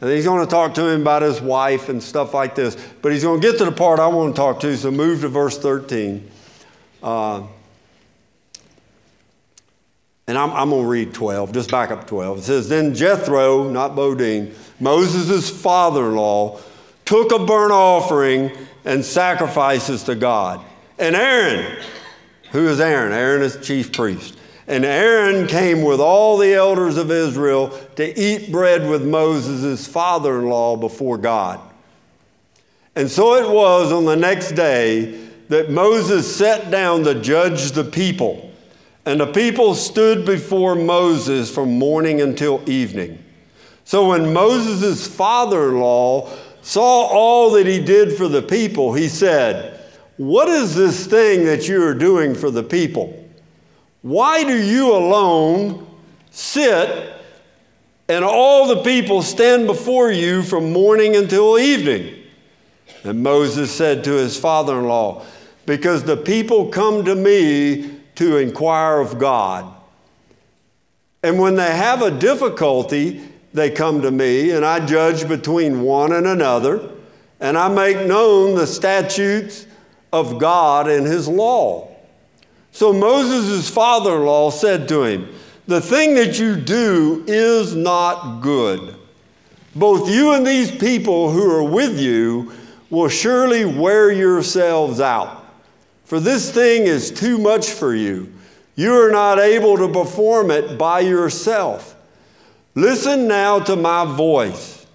And 0.00 0.10
he's 0.10 0.24
going 0.24 0.44
to 0.44 0.50
talk 0.50 0.74
to 0.74 0.88
him 0.88 1.02
about 1.02 1.22
his 1.22 1.40
wife 1.40 1.88
and 1.88 2.02
stuff 2.02 2.34
like 2.34 2.56
this. 2.56 2.76
But 3.00 3.12
he's 3.12 3.22
going 3.22 3.40
to 3.40 3.46
get 3.46 3.56
to 3.58 3.64
the 3.64 3.70
part 3.70 4.00
I 4.00 4.08
want 4.08 4.34
to 4.34 4.36
talk 4.36 4.58
to, 4.60 4.76
so 4.76 4.90
move 4.90 5.20
to 5.20 5.28
verse 5.28 5.56
13. 5.56 6.28
Uh, 7.00 7.44
and 10.26 10.36
I'm, 10.36 10.50
I'm 10.50 10.70
going 10.70 10.82
to 10.82 10.88
read 10.88 11.14
12, 11.14 11.52
just 11.52 11.70
back 11.70 11.92
up 11.92 12.08
12. 12.08 12.38
It 12.38 12.42
says, 12.42 12.68
Then 12.68 12.96
Jethro, 12.96 13.70
not 13.70 13.94
Bodine, 13.94 14.56
Moses' 14.80 15.48
father 15.48 16.06
in 16.06 16.16
law, 16.16 16.58
took 17.06 17.32
a 17.32 17.38
burnt 17.38 17.72
offering 17.72 18.52
and 18.84 19.02
sacrifices 19.02 20.02
to 20.04 20.14
God. 20.14 20.62
And 20.98 21.16
Aaron, 21.16 21.82
who 22.52 22.68
is 22.68 22.80
Aaron? 22.80 23.12
Aaron 23.12 23.42
is 23.42 23.64
chief 23.66 23.92
priest. 23.92 24.36
And 24.68 24.84
Aaron 24.84 25.46
came 25.46 25.82
with 25.82 26.00
all 26.00 26.36
the 26.36 26.52
elders 26.52 26.96
of 26.96 27.10
Israel 27.10 27.68
to 27.94 28.20
eat 28.20 28.50
bread 28.50 28.88
with 28.88 29.06
Moses' 29.06 29.86
father 29.86 30.40
in 30.40 30.48
law 30.48 30.76
before 30.76 31.18
God. 31.18 31.60
And 32.96 33.10
so 33.10 33.34
it 33.34 33.48
was 33.48 33.92
on 33.92 34.06
the 34.06 34.16
next 34.16 34.52
day 34.52 35.28
that 35.48 35.70
Moses 35.70 36.34
sat 36.34 36.70
down 36.70 37.04
to 37.04 37.20
judge 37.20 37.72
the 37.72 37.84
people. 37.84 38.50
And 39.04 39.20
the 39.20 39.26
people 39.26 39.74
stood 39.74 40.26
before 40.26 40.74
Moses 40.74 41.54
from 41.54 41.78
morning 41.78 42.20
until 42.20 42.68
evening. 42.68 43.22
So 43.84 44.08
when 44.08 44.32
Moses' 44.32 45.06
father 45.06 45.68
in 45.68 45.78
law 45.78 46.28
saw 46.66 47.06
all 47.06 47.52
that 47.52 47.64
he 47.64 47.78
did 47.78 48.12
for 48.16 48.26
the 48.26 48.42
people, 48.42 48.92
he 48.92 49.06
said, 49.06 49.80
What 50.16 50.48
is 50.48 50.74
this 50.74 51.06
thing 51.06 51.44
that 51.44 51.68
you 51.68 51.80
are 51.84 51.94
doing 51.94 52.34
for 52.34 52.50
the 52.50 52.64
people? 52.64 53.24
Why 54.02 54.42
do 54.42 54.60
you 54.60 54.92
alone 54.92 55.86
sit 56.32 57.14
and 58.08 58.24
all 58.24 58.66
the 58.66 58.82
people 58.82 59.22
stand 59.22 59.68
before 59.68 60.10
you 60.10 60.42
from 60.42 60.72
morning 60.72 61.14
until 61.14 61.56
evening? 61.56 62.20
And 63.04 63.22
Moses 63.22 63.72
said 63.72 64.02
to 64.02 64.14
his 64.14 64.36
father 64.36 64.76
in 64.80 64.86
law, 64.86 65.24
Because 65.66 66.02
the 66.02 66.16
people 66.16 66.70
come 66.70 67.04
to 67.04 67.14
me 67.14 68.00
to 68.16 68.38
inquire 68.38 68.98
of 68.98 69.20
God. 69.20 69.72
And 71.22 71.38
when 71.38 71.54
they 71.54 71.76
have 71.76 72.02
a 72.02 72.10
difficulty, 72.10 73.22
they 73.56 73.70
come 73.70 74.02
to 74.02 74.10
me, 74.10 74.50
and 74.50 74.64
I 74.64 74.84
judge 74.84 75.26
between 75.26 75.82
one 75.82 76.12
and 76.12 76.26
another, 76.26 76.90
and 77.40 77.56
I 77.56 77.68
make 77.68 78.06
known 78.06 78.54
the 78.54 78.66
statutes 78.66 79.66
of 80.12 80.38
God 80.38 80.88
and 80.88 81.06
His 81.06 81.26
law. 81.26 81.88
So 82.70 82.92
Moses' 82.92 83.70
father 83.70 84.16
in 84.16 84.26
law 84.26 84.50
said 84.50 84.86
to 84.90 85.04
him, 85.04 85.34
The 85.66 85.80
thing 85.80 86.14
that 86.16 86.38
you 86.38 86.56
do 86.56 87.24
is 87.26 87.74
not 87.74 88.42
good. 88.42 88.94
Both 89.74 90.10
you 90.10 90.34
and 90.34 90.46
these 90.46 90.70
people 90.70 91.30
who 91.30 91.50
are 91.50 91.64
with 91.64 91.98
you 91.98 92.52
will 92.90 93.08
surely 93.08 93.64
wear 93.64 94.12
yourselves 94.12 95.00
out. 95.00 95.46
For 96.04 96.20
this 96.20 96.52
thing 96.52 96.82
is 96.82 97.10
too 97.10 97.38
much 97.38 97.70
for 97.70 97.94
you. 97.94 98.30
You 98.74 98.92
are 98.92 99.10
not 99.10 99.38
able 99.38 99.78
to 99.78 99.88
perform 99.88 100.50
it 100.50 100.76
by 100.76 101.00
yourself. 101.00 101.95
Listen 102.76 103.26
now 103.26 103.58
to 103.58 103.74
my 103.74 104.04
voice. 104.04 104.86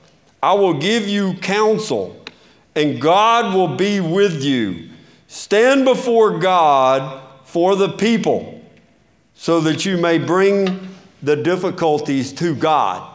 I 0.41 0.53
will 0.53 0.75
give 0.75 1.07
you 1.07 1.33
counsel, 1.33 2.15
and 2.75 3.01
God 3.01 3.55
will 3.55 3.75
be 3.75 3.99
with 3.99 4.43
you. 4.43 4.89
Stand 5.27 5.85
before 5.85 6.37
God 6.37 7.23
for 7.43 7.75
the 7.75 7.89
people 7.89 8.63
so 9.33 9.59
that 9.61 9.83
you 9.83 9.97
may 9.97 10.19
bring 10.19 10.89
the 11.23 11.35
difficulties 11.35 12.31
to 12.33 12.53
God. 12.53 13.07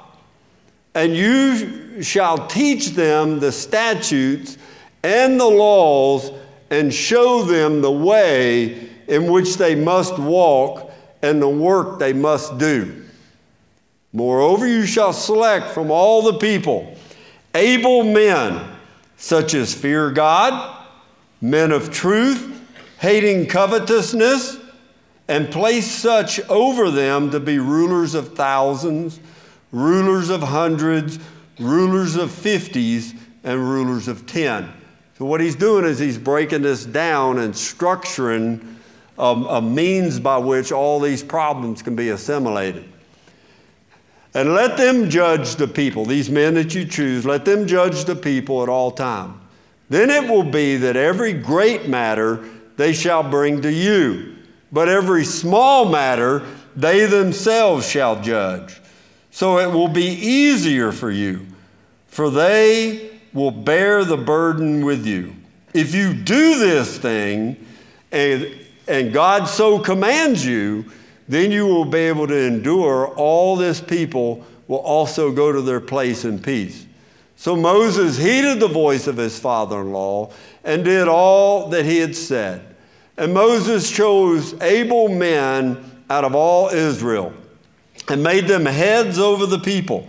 And 0.97 1.15
you 1.15 2.03
shall 2.03 2.49
teach 2.49 2.89
them 2.89 3.39
the 3.39 3.53
statutes 3.53 4.59
and 5.05 5.39
the 5.39 5.47
laws 5.47 6.33
and 6.71 6.93
show 6.93 7.45
them 7.45 7.83
the 7.83 7.93
way 7.93 8.89
in 9.07 9.31
which 9.31 9.59
they 9.59 9.77
must 9.77 10.19
walk 10.19 10.91
and 11.23 11.41
the 11.41 11.49
work 11.49 12.01
they 12.01 12.13
must 12.13 12.59
do. 12.59 13.06
Moreover, 14.17 14.67
you 14.67 14.87
shall 14.87 15.13
select 15.13 15.73
from 15.73 15.91
all 15.91 16.23
the 16.23 16.39
people 16.39 16.97
able 17.55 18.03
men, 18.03 18.67
such 19.19 19.53
as 19.53 19.75
fear 19.75 20.11
God, 20.11 20.87
men 21.43 21.71
of 21.71 21.91
truth, 21.91 22.67
hating 22.99 23.47
covetousness, 23.47 24.57
and 25.29 25.51
place 25.51 25.91
such 25.91 26.41
over 26.49 26.91
them 26.91 27.31
to 27.31 27.41
be 27.41 27.59
rulers 27.59 28.15
of 28.15 28.35
thousands, 28.35 29.21
rulers 29.71 30.31
of 30.31 30.43
hundreds, 30.43 31.19
rulers 31.61 32.17
of 32.17 32.31
fifties, 32.31 33.13
and 33.45 33.61
rulers 33.69 34.09
of 34.09 34.27
ten. 34.27 34.73
So, 35.19 35.27
what 35.27 35.43
he's 35.43 35.57
doing 35.57 35.85
is 35.85 35.99
he's 35.99 36.17
breaking 36.17 36.63
this 36.63 36.87
down 36.87 37.39
and 37.39 37.53
structuring 37.53 38.77
a, 39.19 39.27
a 39.27 39.61
means 39.61 40.19
by 40.19 40.39
which 40.39 40.73
all 40.73 41.01
these 41.01 41.23
problems 41.23 41.83
can 41.83 41.95
be 41.95 42.09
assimilated. 42.09 42.95
And 44.37 44.53
let 44.53 44.77
them 44.77 45.09
judge 45.09 45.57
the 45.57 45.67
people, 45.67 46.05
these 46.05 46.29
men 46.29 46.53
that 46.55 46.75
you 46.75 46.85
choose, 46.85 47.25
let 47.25 47.47
them 47.47 47.67
judge 47.67 48.05
the 48.05 48.15
people 48.15 48.63
at 48.63 48.69
all 48.69 48.91
time. 48.91 49.41
Then 49.89 50.11
it 50.11 50.29
will 50.29 50.43
be 50.43 50.77
that 50.77 50.95
every 50.95 51.33
great 51.33 51.89
matter 51.89 52.47
they 52.77 52.93
shall 52.93 53.23
bring 53.23 53.63
to 53.63 53.73
you, 53.73 54.37
but 54.71 54.91
every 54.91 55.25
small 55.25 55.89
matter 55.89 56.43
they 56.77 57.07
themselves 57.07 57.89
shall 57.89 58.21
judge. 58.21 58.79
So 59.31 59.59
it 59.59 59.73
will 59.73 59.89
be 59.89 60.05
easier 60.05 60.93
for 60.93 61.11
you, 61.11 61.47
for 62.09 62.29
they 62.29 63.19
will 63.33 63.51
bear 63.51 64.05
the 64.05 64.19
burden 64.19 64.85
with 64.85 65.07
you. 65.07 65.35
If 65.73 65.95
you 65.95 66.13
do 66.13 66.59
this 66.59 66.99
thing, 66.99 67.57
and, 68.13 68.55
and 68.87 69.15
God 69.15 69.47
so 69.49 69.79
commands 69.79 70.45
you, 70.45 70.85
then 71.29 71.51
you 71.51 71.67
will 71.67 71.85
be 71.85 71.99
able 71.99 72.27
to 72.27 72.37
endure. 72.37 73.09
All 73.09 73.57
this 73.57 73.81
people 73.81 74.45
will 74.69 74.79
also 74.79 75.33
go 75.33 75.53
to 75.53 75.63
their 75.63 75.81
place 75.81 76.25
in 76.25 76.39
peace. 76.39 76.87
So 77.37 77.55
Moses 77.55 78.17
heeded 78.17 78.61
the 78.61 78.69
voice 78.69 79.07
of 79.07 79.17
his 79.17 79.39
father 79.39 79.81
in 79.81 79.93
law 79.93 80.33
and 80.65 80.85
did 80.85 81.07
all 81.07 81.69
that 81.69 81.85
he 81.85 81.99
had 81.99 82.17
said. 82.17 82.75
And 83.17 83.35
Moses 83.35 83.91
chose 83.91 84.55
able 84.61 85.09
men 85.09 86.03
out 86.09 86.25
of 86.25 86.35
all 86.35 86.69
Israel 86.69 87.33
and 88.09 88.23
made 88.23 88.47
them 88.47 88.67
heads 88.67 89.19
over 89.19 89.47
the 89.47 89.59
people 89.59 90.09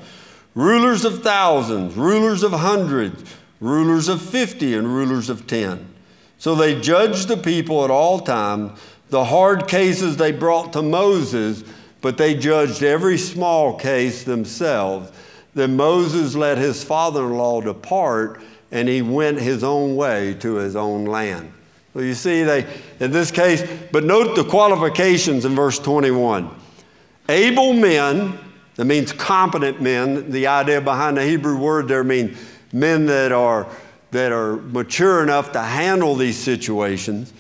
rulers 0.56 1.06
of 1.06 1.22
thousands, 1.22 1.96
rulers 1.96 2.42
of 2.42 2.52
hundreds, 2.52 3.24
rulers 3.60 4.08
of 4.08 4.20
fifty, 4.20 4.74
and 4.74 4.88
rulers 4.88 5.30
of 5.30 5.46
ten. 5.46 5.94
So 6.40 6.56
they 6.56 6.80
judged 6.80 7.28
the 7.28 7.38
people 7.38 7.84
at 7.84 7.92
all 7.92 8.20
times. 8.20 8.80
The 9.10 9.24
hard 9.24 9.68
cases 9.68 10.18
they 10.18 10.32
brought 10.32 10.74
to 10.74 10.82
Moses, 10.82 11.64
but 12.02 12.18
they 12.18 12.36
judged 12.36 12.84
every 12.84 13.18
small 13.18 13.78
case 13.78 14.24
themselves. 14.24 15.12
Then 15.54 15.76
Moses 15.76 16.36
let 16.36 16.58
his 16.58 16.84
father 16.84 17.26
in 17.26 17.38
law 17.38 17.62
depart, 17.62 18.42
and 18.72 18.88
he 18.88 19.02
went 19.02 19.40
his 19.40 19.64
own 19.64 19.96
way 19.96 20.36
to 20.36 20.56
his 20.56 20.76
own 20.76 21.06
land. 21.06 21.52
So 21.94 22.02
you 22.02 22.14
see, 22.14 22.44
they, 22.44 22.68
in 23.00 23.12
this 23.12 23.32
case, 23.32 23.68
but 23.92 24.04
note 24.04 24.36
the 24.36 24.44
qualifications 24.44 25.46
in 25.46 25.56
verse 25.56 25.80
21. 25.80 26.50
Able 27.28 27.74
men, 27.74 28.38
that 28.76 28.86
means 28.86 29.12
competent 29.12 29.82
men. 29.82 30.30
The 30.30 30.46
idea 30.46 30.80
behind 30.80 31.18
the 31.18 31.24
Hebrew 31.24 31.58
word 31.58 31.88
there 31.88 32.04
means 32.04 32.38
men 32.72 33.08
that 33.08 33.32
are, 33.32 33.68
that 34.12 34.32
are 34.32 34.58
mature 34.58 35.24
enough 35.24 35.52
to 35.54 35.62
handle 35.62 36.14
these 36.14 36.38
situations, 36.38 37.34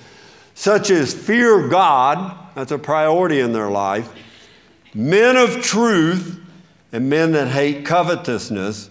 such 0.58 0.90
as 0.90 1.14
fear 1.14 1.68
God, 1.68 2.36
that's 2.56 2.72
a 2.72 2.80
priority 2.80 3.42
in 3.42 3.54
their 3.54 3.70
life, 3.70 4.12
men 4.92 5.38
of 5.38 5.62
truth, 5.62 6.40
and 6.92 7.08
men 7.08 7.34
that 7.34 7.48
hate 7.48 7.86
covetousness, 7.86 8.90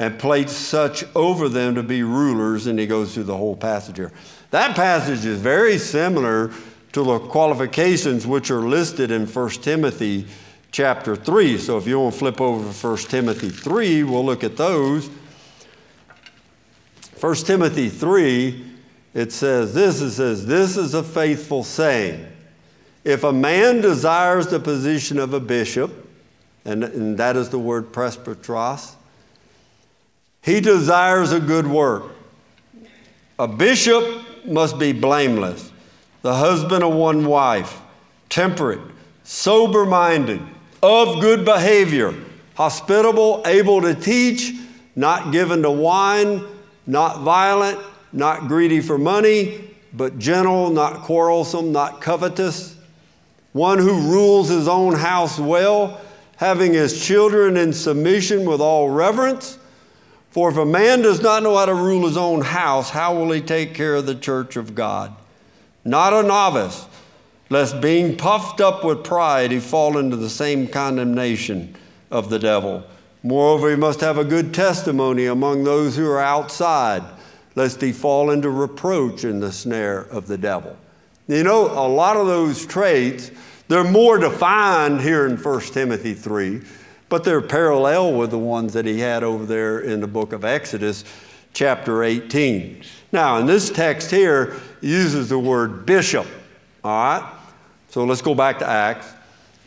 and 0.00 0.18
place 0.18 0.50
such 0.50 1.04
over 1.14 1.48
them 1.48 1.76
to 1.76 1.84
be 1.84 2.02
rulers. 2.02 2.66
And 2.66 2.76
he 2.80 2.88
goes 2.88 3.14
through 3.14 3.24
the 3.24 3.36
whole 3.36 3.54
passage 3.54 3.96
here. 3.96 4.10
That 4.50 4.74
passage 4.74 5.24
is 5.24 5.38
very 5.38 5.78
similar 5.78 6.50
to 6.94 7.04
the 7.04 7.20
qualifications 7.20 8.26
which 8.26 8.50
are 8.50 8.62
listed 8.62 9.12
in 9.12 9.28
1 9.28 9.50
Timothy 9.50 10.26
chapter 10.72 11.14
3. 11.14 11.58
So 11.58 11.78
if 11.78 11.86
you 11.86 12.00
want 12.00 12.14
to 12.14 12.18
flip 12.18 12.40
over 12.40 12.72
to 12.72 12.86
1 12.88 12.96
Timothy 13.08 13.50
3, 13.50 14.02
we'll 14.02 14.26
look 14.26 14.42
at 14.42 14.56
those. 14.56 15.08
1 17.20 17.34
Timothy 17.36 17.88
3, 17.88 18.73
it 19.14 19.32
says 19.32 19.72
this 19.72 20.00
it 20.00 20.10
says, 20.10 20.44
This 20.44 20.76
is 20.76 20.92
a 20.92 21.02
faithful 21.02 21.62
saying. 21.62 22.26
If 23.04 23.22
a 23.22 23.32
man 23.32 23.80
desires 23.80 24.48
the 24.48 24.58
position 24.58 25.18
of 25.18 25.32
a 25.32 25.40
bishop, 25.40 26.08
and, 26.64 26.82
and 26.82 27.18
that 27.18 27.36
is 27.36 27.50
the 27.50 27.58
word 27.58 27.92
presbyteros, 27.92 28.94
he 30.42 30.60
desires 30.60 31.32
a 31.32 31.40
good 31.40 31.66
work. 31.66 32.04
A 33.38 33.46
bishop 33.46 34.04
must 34.46 34.78
be 34.78 34.92
blameless, 34.92 35.70
the 36.22 36.34
husband 36.34 36.82
of 36.82 36.94
one 36.94 37.24
wife, 37.26 37.80
temperate, 38.28 38.80
sober 39.22 39.84
minded, 39.84 40.40
of 40.82 41.20
good 41.20 41.44
behavior, 41.44 42.14
hospitable, 42.54 43.42
able 43.46 43.80
to 43.82 43.94
teach, 43.94 44.52
not 44.96 45.32
given 45.32 45.62
to 45.62 45.70
wine, 45.70 46.44
not 46.86 47.20
violent, 47.20 47.78
not 48.14 48.48
greedy 48.48 48.80
for 48.80 48.96
money, 48.96 49.70
but 49.92 50.18
gentle, 50.18 50.70
not 50.70 51.02
quarrelsome, 51.02 51.72
not 51.72 52.00
covetous, 52.00 52.76
one 53.52 53.78
who 53.78 54.10
rules 54.10 54.48
his 54.48 54.66
own 54.66 54.94
house 54.94 55.38
well, 55.38 56.00
having 56.36 56.72
his 56.72 57.04
children 57.04 57.56
in 57.56 57.72
submission 57.72 58.44
with 58.44 58.60
all 58.60 58.90
reverence. 58.90 59.58
For 60.30 60.50
if 60.50 60.56
a 60.56 60.66
man 60.66 61.02
does 61.02 61.22
not 61.22 61.42
know 61.42 61.56
how 61.56 61.66
to 61.66 61.74
rule 61.74 62.06
his 62.06 62.16
own 62.16 62.40
house, 62.40 62.90
how 62.90 63.14
will 63.14 63.30
he 63.30 63.40
take 63.40 63.74
care 63.74 63.94
of 63.94 64.06
the 64.06 64.16
church 64.16 64.56
of 64.56 64.74
God? 64.74 65.14
Not 65.84 66.12
a 66.12 66.26
novice 66.26 66.86
lest 67.50 67.80
being 67.80 68.16
puffed 68.16 68.60
up 68.60 68.84
with 68.84 69.04
pride 69.04 69.52
he 69.52 69.60
fall 69.60 69.98
into 69.98 70.16
the 70.16 70.30
same 70.30 70.66
condemnation 70.66 71.76
of 72.10 72.30
the 72.30 72.38
devil. 72.38 72.82
Moreover, 73.22 73.70
he 73.70 73.76
must 73.76 74.00
have 74.00 74.18
a 74.18 74.24
good 74.24 74.52
testimony 74.52 75.26
among 75.26 75.64
those 75.64 75.96
who 75.96 76.10
are 76.10 76.20
outside, 76.20 77.02
lest 77.54 77.80
he 77.80 77.92
fall 77.92 78.30
into 78.30 78.50
reproach 78.50 79.24
in 79.24 79.40
the 79.40 79.52
snare 79.52 80.00
of 80.00 80.26
the 80.26 80.38
devil. 80.38 80.76
You 81.28 81.42
know, 81.42 81.66
a 81.66 81.88
lot 81.88 82.16
of 82.16 82.26
those 82.26 82.66
traits, 82.66 83.30
they're 83.68 83.84
more 83.84 84.18
defined 84.18 85.00
here 85.00 85.26
in 85.26 85.36
1 85.36 85.60
Timothy 85.60 86.14
3, 86.14 86.60
but 87.08 87.24
they're 87.24 87.40
parallel 87.40 88.14
with 88.14 88.30
the 88.30 88.38
ones 88.38 88.72
that 88.74 88.84
he 88.84 88.98
had 88.98 89.22
over 89.22 89.46
there 89.46 89.80
in 89.80 90.00
the 90.00 90.06
book 90.06 90.32
of 90.32 90.44
Exodus, 90.44 91.04
chapter 91.52 92.02
18. 92.02 92.82
Now, 93.12 93.38
in 93.38 93.46
this 93.46 93.70
text 93.70 94.10
here, 94.10 94.56
uses 94.80 95.28
the 95.28 95.38
word 95.38 95.86
bishop. 95.86 96.26
All 96.82 96.90
right? 96.90 97.32
So 97.88 98.04
let's 98.04 98.22
go 98.22 98.34
back 98.34 98.58
to 98.58 98.68
Acts. 98.68 99.06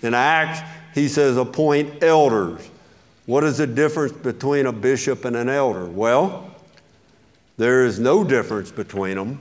In 0.03 0.13
Acts, 0.13 0.59
he 0.93 1.07
says, 1.07 1.37
appoint 1.37 2.03
elders. 2.03 2.69
What 3.25 3.43
is 3.43 3.57
the 3.57 3.67
difference 3.67 4.11
between 4.11 4.65
a 4.65 4.71
bishop 4.71 5.25
and 5.25 5.35
an 5.35 5.49
elder? 5.49 5.85
Well, 5.85 6.46
there 7.57 7.85
is 7.85 7.99
no 7.99 8.23
difference 8.23 8.71
between 8.71 9.15
them. 9.15 9.39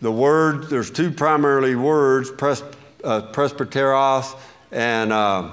The 0.00 0.12
word, 0.12 0.68
there's 0.68 0.90
two 0.90 1.10
primarily 1.10 1.74
words, 1.74 2.30
pres, 2.30 2.62
uh, 3.04 3.22
presbyteros 3.32 4.36
and, 4.72 5.12
uh, 5.12 5.52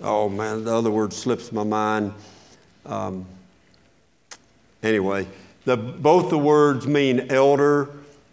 oh 0.00 0.28
man, 0.28 0.64
the 0.64 0.74
other 0.74 0.90
word 0.90 1.12
slips 1.12 1.52
my 1.52 1.64
mind. 1.64 2.12
Um, 2.86 3.26
anyway, 4.82 5.26
the, 5.64 5.76
both 5.76 6.30
the 6.30 6.38
words 6.38 6.86
mean 6.86 7.30
elder, 7.30 7.90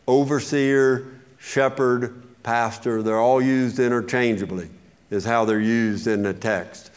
overseer, 0.08 1.08
shepherd, 1.40 2.24
pastor, 2.44 3.04
they're 3.04 3.20
all 3.20 3.42
used 3.42 3.80
interchangeably, 3.80 4.70
is 5.12 5.26
how 5.26 5.46
they're 5.46 5.60
used 5.60 6.08
in 6.08 6.24
the 6.24 6.34
text. 6.34 6.92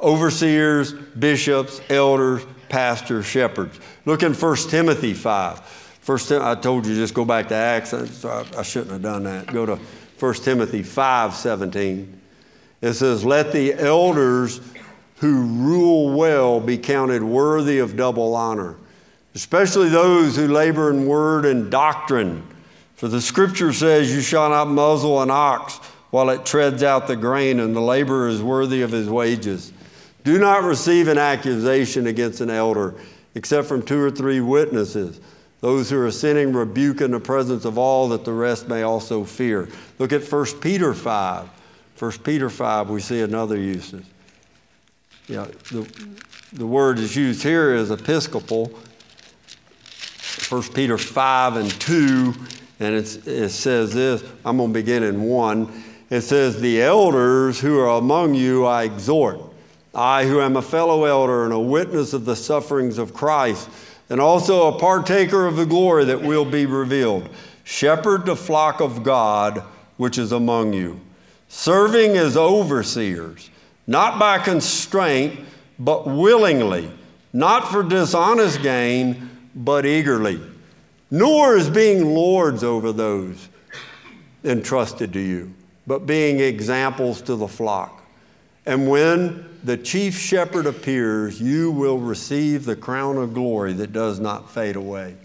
Overseers, 0.00 0.92
bishops, 0.92 1.80
elders, 1.88 2.44
pastors, 2.68 3.26
shepherds. 3.26 3.78
Look 4.04 4.22
in 4.22 4.34
1 4.34 4.56
Timothy 4.68 5.14
5. 5.14 5.60
First, 5.60 6.30
I 6.32 6.54
told 6.54 6.86
you 6.86 6.94
just 6.94 7.14
go 7.14 7.24
back 7.24 7.48
to 7.48 7.54
Acts, 7.54 7.94
I, 7.94 8.44
I 8.58 8.62
shouldn't 8.62 8.92
have 8.92 9.02
done 9.02 9.24
that. 9.24 9.46
Go 9.46 9.64
to 9.64 9.78
1 10.20 10.34
Timothy 10.34 10.82
5 10.82 11.34
17. 11.34 12.20
It 12.82 12.92
says, 12.92 13.24
Let 13.24 13.52
the 13.52 13.72
elders 13.74 14.60
who 15.16 15.44
rule 15.44 16.14
well 16.14 16.60
be 16.60 16.76
counted 16.76 17.22
worthy 17.22 17.78
of 17.78 17.96
double 17.96 18.34
honor, 18.34 18.76
especially 19.34 19.88
those 19.88 20.36
who 20.36 20.48
labor 20.48 20.90
in 20.90 21.06
word 21.06 21.46
and 21.46 21.70
doctrine. 21.70 22.46
For 22.96 23.08
the 23.08 23.20
scripture 23.20 23.72
says, 23.72 24.14
You 24.14 24.20
shall 24.20 24.50
not 24.50 24.68
muzzle 24.68 25.22
an 25.22 25.30
ox 25.30 25.76
while 26.10 26.30
it 26.30 26.44
treads 26.44 26.82
out 26.82 27.06
the 27.06 27.16
grain, 27.16 27.58
and 27.58 27.74
the 27.74 27.80
laborer 27.80 28.28
is 28.28 28.42
worthy 28.42 28.82
of 28.82 28.92
his 28.92 29.08
wages. 29.08 29.72
Do 30.24 30.38
not 30.38 30.64
receive 30.64 31.08
an 31.08 31.18
accusation 31.18 32.06
against 32.06 32.40
an 32.40 32.50
elder 32.50 32.94
except 33.34 33.68
from 33.68 33.82
two 33.82 34.00
or 34.00 34.10
three 34.10 34.40
witnesses. 34.40 35.20
Those 35.60 35.90
who 35.90 36.00
are 36.00 36.10
sinning 36.10 36.52
rebuke 36.52 37.00
in 37.00 37.10
the 37.10 37.20
presence 37.20 37.64
of 37.64 37.78
all 37.78 38.08
that 38.10 38.24
the 38.24 38.32
rest 38.32 38.68
may 38.68 38.82
also 38.82 39.24
fear. 39.24 39.68
Look 39.98 40.12
at 40.12 40.22
1 40.22 40.46
Peter 40.60 40.92
5. 40.92 41.48
1 41.98 42.12
Peter 42.24 42.50
5, 42.50 42.90
we 42.90 43.00
see 43.00 43.20
another 43.20 43.56
usage. 43.56 44.04
Yeah, 45.26 45.46
the, 45.70 45.88
the 46.52 46.66
word 46.66 46.98
is 46.98 47.16
used 47.16 47.42
here 47.42 47.74
is 47.74 47.90
episcopal. 47.90 48.72
1 50.48 50.62
Peter 50.74 50.98
5 50.98 51.56
and 51.56 51.70
2 51.80 52.34
and 52.80 52.94
it 52.94 53.50
says 53.50 53.94
this 53.94 54.24
I'm 54.44 54.56
going 54.56 54.70
to 54.70 54.74
begin 54.74 55.02
in 55.02 55.22
1. 55.22 55.84
It 56.10 56.22
says, 56.22 56.60
The 56.60 56.82
elders 56.82 57.60
who 57.60 57.78
are 57.78 57.98
among 57.98 58.34
you 58.34 58.66
I 58.66 58.84
exhort, 58.84 59.40
I 59.94 60.26
who 60.26 60.40
am 60.40 60.56
a 60.56 60.62
fellow 60.62 61.04
elder 61.04 61.44
and 61.44 61.52
a 61.52 61.58
witness 61.58 62.12
of 62.12 62.24
the 62.24 62.36
sufferings 62.36 62.98
of 62.98 63.14
Christ, 63.14 63.68
and 64.10 64.20
also 64.20 64.68
a 64.68 64.78
partaker 64.78 65.46
of 65.46 65.56
the 65.56 65.66
glory 65.66 66.04
that 66.06 66.22
will 66.22 66.44
be 66.44 66.66
revealed. 66.66 67.28
Shepherd 67.64 68.26
the 68.26 68.36
flock 68.36 68.80
of 68.80 69.02
God 69.02 69.62
which 69.96 70.18
is 70.18 70.32
among 70.32 70.72
you, 70.72 71.00
serving 71.48 72.16
as 72.16 72.36
overseers, 72.36 73.48
not 73.86 74.18
by 74.18 74.38
constraint, 74.38 75.38
but 75.78 76.06
willingly, 76.06 76.90
not 77.32 77.68
for 77.68 77.82
dishonest 77.82 78.62
gain, 78.62 79.30
but 79.54 79.86
eagerly 79.86 80.40
nor 81.14 81.56
as 81.56 81.70
being 81.70 82.12
lords 82.12 82.64
over 82.64 82.90
those 82.90 83.48
entrusted 84.42 85.12
to 85.12 85.20
you, 85.20 85.54
but 85.86 86.06
being 86.06 86.40
examples 86.40 87.22
to 87.22 87.36
the 87.36 87.46
flock. 87.46 88.02
And 88.66 88.88
when 88.88 89.48
the 89.64 89.78
chief 89.78 90.18
shepherd 90.18 90.66
appears, 90.66 91.40
you 91.40 91.70
will 91.70 91.98
receive 91.98 92.66
the 92.66 92.76
crown 92.76 93.16
of 93.16 93.32
glory 93.32 93.72
that 93.72 93.92
does 93.92 94.20
not 94.20 94.50
fade 94.50 94.76
away. 94.76 95.16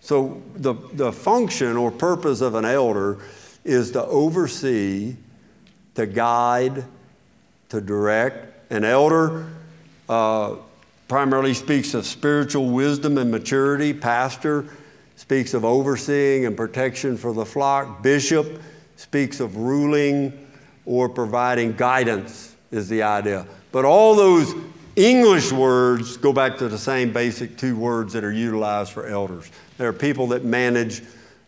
So, 0.00 0.42
the, 0.56 0.74
the 0.94 1.12
function 1.12 1.76
or 1.76 1.90
purpose 1.90 2.40
of 2.40 2.54
an 2.54 2.64
elder 2.64 3.18
is 3.64 3.90
to 3.90 4.02
oversee, 4.06 5.16
to 5.96 6.06
guide, 6.06 6.82
to 7.68 7.82
direct. 7.82 8.72
An 8.72 8.84
elder 8.84 9.46
uh, 10.08 10.56
primarily 11.08 11.52
speaks 11.52 11.92
of 11.92 12.06
spiritual 12.06 12.70
wisdom 12.70 13.18
and 13.18 13.30
maturity. 13.30 13.92
Pastor 13.92 14.64
speaks 15.16 15.52
of 15.52 15.66
overseeing 15.66 16.46
and 16.46 16.56
protection 16.56 17.18
for 17.18 17.34
the 17.34 17.44
flock. 17.44 18.02
Bishop 18.02 18.62
speaks 18.96 19.40
of 19.40 19.56
ruling 19.56 20.46
or 20.86 21.06
providing 21.06 21.74
guidance, 21.74 22.56
is 22.70 22.88
the 22.88 23.02
idea. 23.02 23.46
But 23.72 23.84
all 23.84 24.14
those 24.14 24.54
English 24.96 25.52
words 25.52 26.16
go 26.16 26.32
back 26.32 26.58
to 26.58 26.68
the 26.68 26.78
same 26.78 27.12
basic 27.12 27.56
two 27.56 27.76
words 27.76 28.12
that 28.14 28.24
are 28.24 28.32
utilized 28.32 28.92
for 28.92 29.06
elders. 29.06 29.50
There 29.76 29.88
are 29.88 29.92
people 29.92 30.28
that 30.28 30.44
manage 30.44 31.02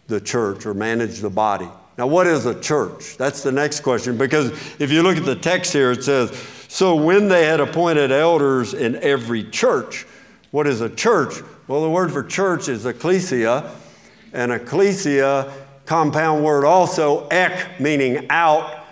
the 0.06 0.20
church 0.20 0.66
or 0.66 0.74
manage 0.74 1.20
the 1.20 1.30
body. 1.30 1.68
Now, 1.98 2.06
what 2.06 2.26
is 2.26 2.46
a 2.46 2.58
church? 2.60 3.16
That's 3.16 3.42
the 3.42 3.52
next 3.52 3.80
question 3.80 4.16
because 4.16 4.50
if 4.80 4.90
you 4.90 5.02
look 5.02 5.16
at 5.16 5.24
the 5.24 5.36
text 5.36 5.72
here, 5.72 5.90
it 5.92 6.04
says, 6.04 6.30
So 6.68 6.94
when 6.94 7.28
they 7.28 7.44
had 7.44 7.60
appointed 7.60 8.12
elders 8.12 8.72
in 8.74 8.96
every 8.96 9.44
church, 9.50 10.06
what 10.50 10.66
is 10.66 10.80
a 10.80 10.88
church? 10.88 11.42
Well, 11.68 11.82
the 11.82 11.90
word 11.90 12.12
for 12.12 12.22
church 12.22 12.68
is 12.68 12.86
ecclesia, 12.86 13.70
and 14.32 14.52
ecclesia, 14.52 15.52
compound 15.86 16.44
word 16.44 16.64
also, 16.64 17.28
ek 17.28 17.80
meaning 17.80 18.26
out. 18.30 18.84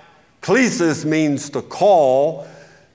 Klesis 0.43 1.05
means 1.05 1.51
to 1.51 1.62
call, 1.62 2.47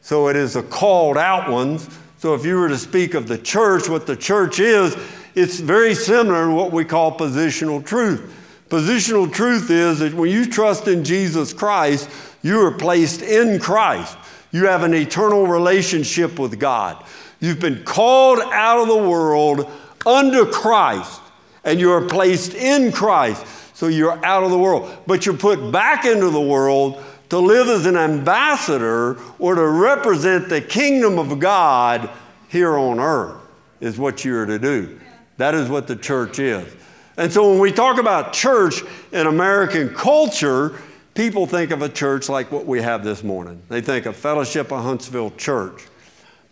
so 0.04 0.28
it 0.28 0.36
is 0.36 0.54
the 0.54 0.64
called 0.64 1.18
out 1.18 1.50
ones. 1.50 1.90
So 2.18 2.36
if 2.36 2.46
you 2.46 2.60
were 2.60 2.68
to 2.68 2.78
speak 2.78 3.14
of 3.14 3.28
the 3.28 3.38
church, 3.38 3.88
what 3.88 4.06
the 4.06 4.18
church 4.18 4.60
is, 4.60 4.96
it's 5.34 5.60
very 5.60 5.96
similar 5.96 6.48
to 6.48 6.54
what 6.54 6.74
we 6.74 6.84
call 6.84 7.18
positional 7.18 7.84
truth. 7.84 8.32
Positional 8.70 9.32
truth 9.32 9.70
is 9.70 10.00
that 10.00 10.14
when 10.14 10.30
you 10.30 10.46
trust 10.46 10.90
in 10.90 11.06
Jesus 11.06 11.54
Christ, 11.54 12.10
you 12.42 12.60
are 12.66 12.72
placed 12.72 13.22
in 13.22 13.60
Christ. 13.60 14.18
You 14.52 14.68
have 14.68 14.84
an 14.84 14.94
eternal 14.94 15.48
relationship 15.48 16.38
with 16.38 16.60
God. 16.60 17.04
You've 17.40 17.62
been 17.62 17.84
called 17.86 18.40
out 18.40 18.82
of 18.82 18.90
the 18.90 19.10
world 19.10 19.72
under 20.06 20.46
Christ, 20.46 21.22
and 21.64 21.80
you 21.80 21.92
are 21.92 22.02
placed 22.02 22.56
in 22.56 22.92
Christ. 22.92 23.46
So 23.74 23.88
you're 23.88 24.24
out 24.26 24.44
of 24.44 24.52
the 24.52 24.60
world. 24.60 24.98
But 25.08 25.26
you're 25.26 25.38
put 25.38 25.72
back 25.72 26.04
into 26.04 26.30
the 26.30 26.42
world 26.42 27.02
to 27.34 27.40
live 27.40 27.68
as 27.68 27.88
an 27.88 27.98
ambassador 27.98 29.18
or 29.40 29.56
to 29.56 29.68
represent 29.68 30.50
the 30.50 30.62
kingdom 30.62 31.18
of 31.18 31.40
God 31.40 32.08
here 32.48 32.78
on 32.78 33.00
earth, 33.00 33.42
is 33.80 33.98
what 33.98 34.24
you're 34.24 34.46
to 34.46 34.60
do. 34.60 35.00
That 35.38 35.56
is 35.56 35.68
what 35.68 35.88
the 35.88 35.96
church 35.96 36.38
is. 36.38 36.72
And 37.18 37.34
so 37.34 37.50
when 37.50 37.60
we 37.60 37.72
talk 37.72 37.98
about 37.98 38.34
church 38.34 38.84
in 39.12 39.26
American 39.26 39.96
culture, 39.96 40.80
people 41.16 41.48
think 41.48 41.72
of 41.72 41.82
a 41.82 41.90
church 41.90 42.30
like 42.30 42.52
what 42.52 42.68
we 42.68 42.80
have 42.84 43.04
this 43.04 43.24
morning. 43.24 43.64
They 43.68 43.82
think 43.82 44.06
of 44.06 44.16
Fellowship 44.16 44.72
of 44.72 44.84
Huntsville 44.84 45.32
Church. 45.32 45.88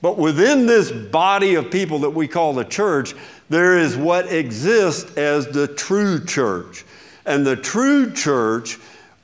But 0.01 0.17
within 0.17 0.65
this 0.65 0.91
body 0.91 1.53
of 1.53 1.69
people 1.69 1.99
that 1.99 2.09
we 2.09 2.27
call 2.27 2.53
the 2.53 2.65
church, 2.65 3.13
there 3.49 3.77
is 3.77 3.95
what 3.95 4.33
exists 4.33 5.15
as 5.15 5.45
the 5.45 5.67
true 5.67 6.25
church. 6.25 6.85
And 7.27 7.45
the 7.45 7.55
true 7.55 8.11
church 8.11 8.79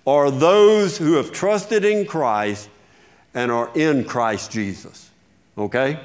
are 0.07 0.31
those 0.31 0.97
who 0.97 1.15
have 1.15 1.33
trusted 1.33 1.83
in 1.83 2.05
Christ 2.05 2.69
and 3.33 3.51
are 3.51 3.69
in 3.75 4.05
Christ 4.05 4.49
Jesus. 4.49 5.11
Okay? 5.57 5.99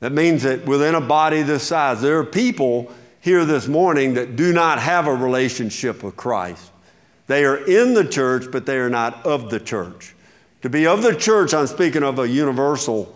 That 0.00 0.12
means 0.12 0.42
that 0.44 0.64
within 0.64 0.94
a 0.94 1.00
body 1.00 1.42
this 1.42 1.64
size, 1.64 2.00
there 2.00 2.18
are 2.18 2.24
people 2.24 2.90
here 3.20 3.44
this 3.44 3.68
morning 3.68 4.14
that 4.14 4.36
do 4.36 4.54
not 4.54 4.78
have 4.78 5.06
a 5.06 5.14
relationship 5.14 6.02
with 6.02 6.16
Christ. 6.16 6.70
They 7.26 7.44
are 7.44 7.58
in 7.58 7.92
the 7.92 8.04
church, 8.04 8.50
but 8.50 8.64
they 8.64 8.78
are 8.78 8.90
not 8.90 9.26
of 9.26 9.50
the 9.50 9.60
church. 9.60 10.14
To 10.62 10.70
be 10.70 10.86
of 10.86 11.02
the 11.02 11.14
church, 11.14 11.52
I'm 11.52 11.66
speaking 11.66 12.02
of 12.02 12.18
a 12.18 12.28
universal 12.28 13.14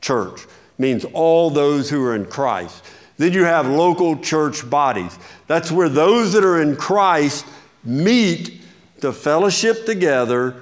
church, 0.00 0.46
means 0.78 1.04
all 1.12 1.50
those 1.50 1.88
who 1.88 2.02
are 2.04 2.16
in 2.16 2.26
Christ. 2.26 2.84
Then 3.18 3.32
you 3.34 3.44
have 3.44 3.66
local 3.68 4.18
church 4.18 4.68
bodies. 4.68 5.16
That's 5.46 5.70
where 5.70 5.90
those 5.90 6.32
that 6.32 6.42
are 6.42 6.60
in 6.62 6.74
Christ 6.74 7.46
meet 7.84 8.59
to 9.00 9.12
fellowship 9.12 9.86
together, 9.86 10.54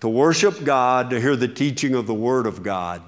to 0.00 0.08
worship 0.08 0.64
God, 0.64 1.10
to 1.10 1.20
hear 1.20 1.36
the 1.36 1.48
teaching 1.48 1.94
of 1.94 2.06
the 2.06 2.14
Word 2.14 2.46
of 2.46 2.62
God, 2.62 3.02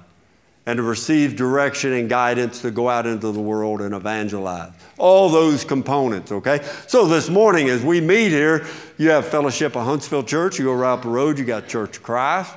and 0.65 0.77
to 0.77 0.83
receive 0.83 1.35
direction 1.35 1.93
and 1.93 2.09
guidance 2.09 2.61
to 2.61 2.71
go 2.71 2.89
out 2.89 3.05
into 3.05 3.31
the 3.31 3.39
world 3.39 3.81
and 3.81 3.93
evangelize. 3.93 4.71
All 4.97 5.29
those 5.29 5.63
components, 5.63 6.31
okay? 6.31 6.63
So 6.87 7.05
this 7.05 7.29
morning, 7.29 7.69
as 7.69 7.83
we 7.83 8.01
meet 8.01 8.29
here, 8.29 8.65
you 8.97 9.09
have 9.09 9.27
Fellowship 9.27 9.75
of 9.75 9.85
Huntsville 9.85 10.23
Church. 10.23 10.59
You 10.59 10.65
go 10.65 10.73
right 10.73 10.93
up 10.93 11.03
the 11.03 11.09
road, 11.09 11.39
you 11.39 11.45
got 11.45 11.67
Church 11.67 11.97
of 11.97 12.03
Christ. 12.03 12.53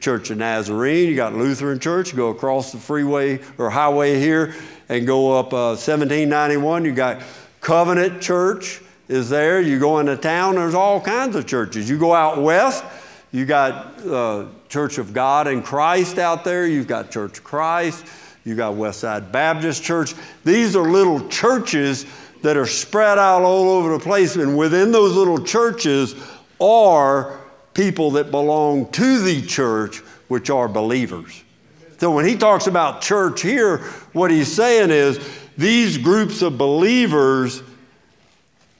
Church 0.00 0.30
of 0.30 0.38
Nazarene, 0.38 1.08
you 1.08 1.14
got 1.14 1.32
Lutheran 1.34 1.78
Church, 1.78 2.10
you 2.10 2.16
go 2.16 2.30
across 2.30 2.72
the 2.72 2.78
freeway 2.78 3.38
or 3.56 3.70
highway 3.70 4.18
here 4.18 4.52
and 4.88 5.06
go 5.06 5.38
up 5.38 5.52
uh, 5.52 5.78
1791, 5.78 6.84
you 6.84 6.92
got 6.92 7.22
Covenant 7.60 8.20
Church 8.20 8.80
is 9.08 9.28
there. 9.28 9.60
You 9.60 9.78
go 9.78 9.98
into 9.98 10.16
town, 10.16 10.56
there's 10.56 10.74
all 10.74 11.00
kinds 11.00 11.36
of 11.36 11.46
churches. 11.46 11.88
You 11.88 11.98
go 11.98 12.14
out 12.14 12.40
west, 12.42 12.84
you 13.32 13.44
got 13.44 14.04
uh, 14.06 14.46
Church 14.68 14.98
of 14.98 15.12
God 15.12 15.46
in 15.46 15.62
Christ 15.62 16.18
out 16.18 16.44
there, 16.44 16.66
you've 16.66 16.88
got 16.88 17.10
Church 17.10 17.38
of 17.38 17.44
Christ, 17.44 18.04
you 18.44 18.54
got 18.54 18.74
Westside 18.74 19.30
Baptist 19.30 19.82
Church. 19.82 20.14
These 20.44 20.76
are 20.76 20.90
little 20.90 21.28
churches 21.28 22.06
that 22.42 22.56
are 22.56 22.66
spread 22.66 23.18
out 23.18 23.42
all 23.42 23.70
over 23.70 23.92
the 23.92 23.98
place, 23.98 24.36
and 24.36 24.56
within 24.56 24.92
those 24.92 25.14
little 25.14 25.42
churches 25.42 26.14
are 26.60 27.40
people 27.74 28.12
that 28.12 28.30
belong 28.30 28.90
to 28.92 29.20
the 29.20 29.42
church, 29.42 29.98
which 30.28 30.50
are 30.50 30.68
believers. 30.68 31.42
So 31.98 32.10
when 32.10 32.26
he 32.26 32.36
talks 32.36 32.66
about 32.66 33.00
church 33.00 33.42
here, 33.42 33.78
what 34.12 34.30
he's 34.30 34.52
saying 34.52 34.90
is 34.90 35.18
these 35.56 35.96
groups 35.96 36.42
of 36.42 36.58
believers 36.58 37.62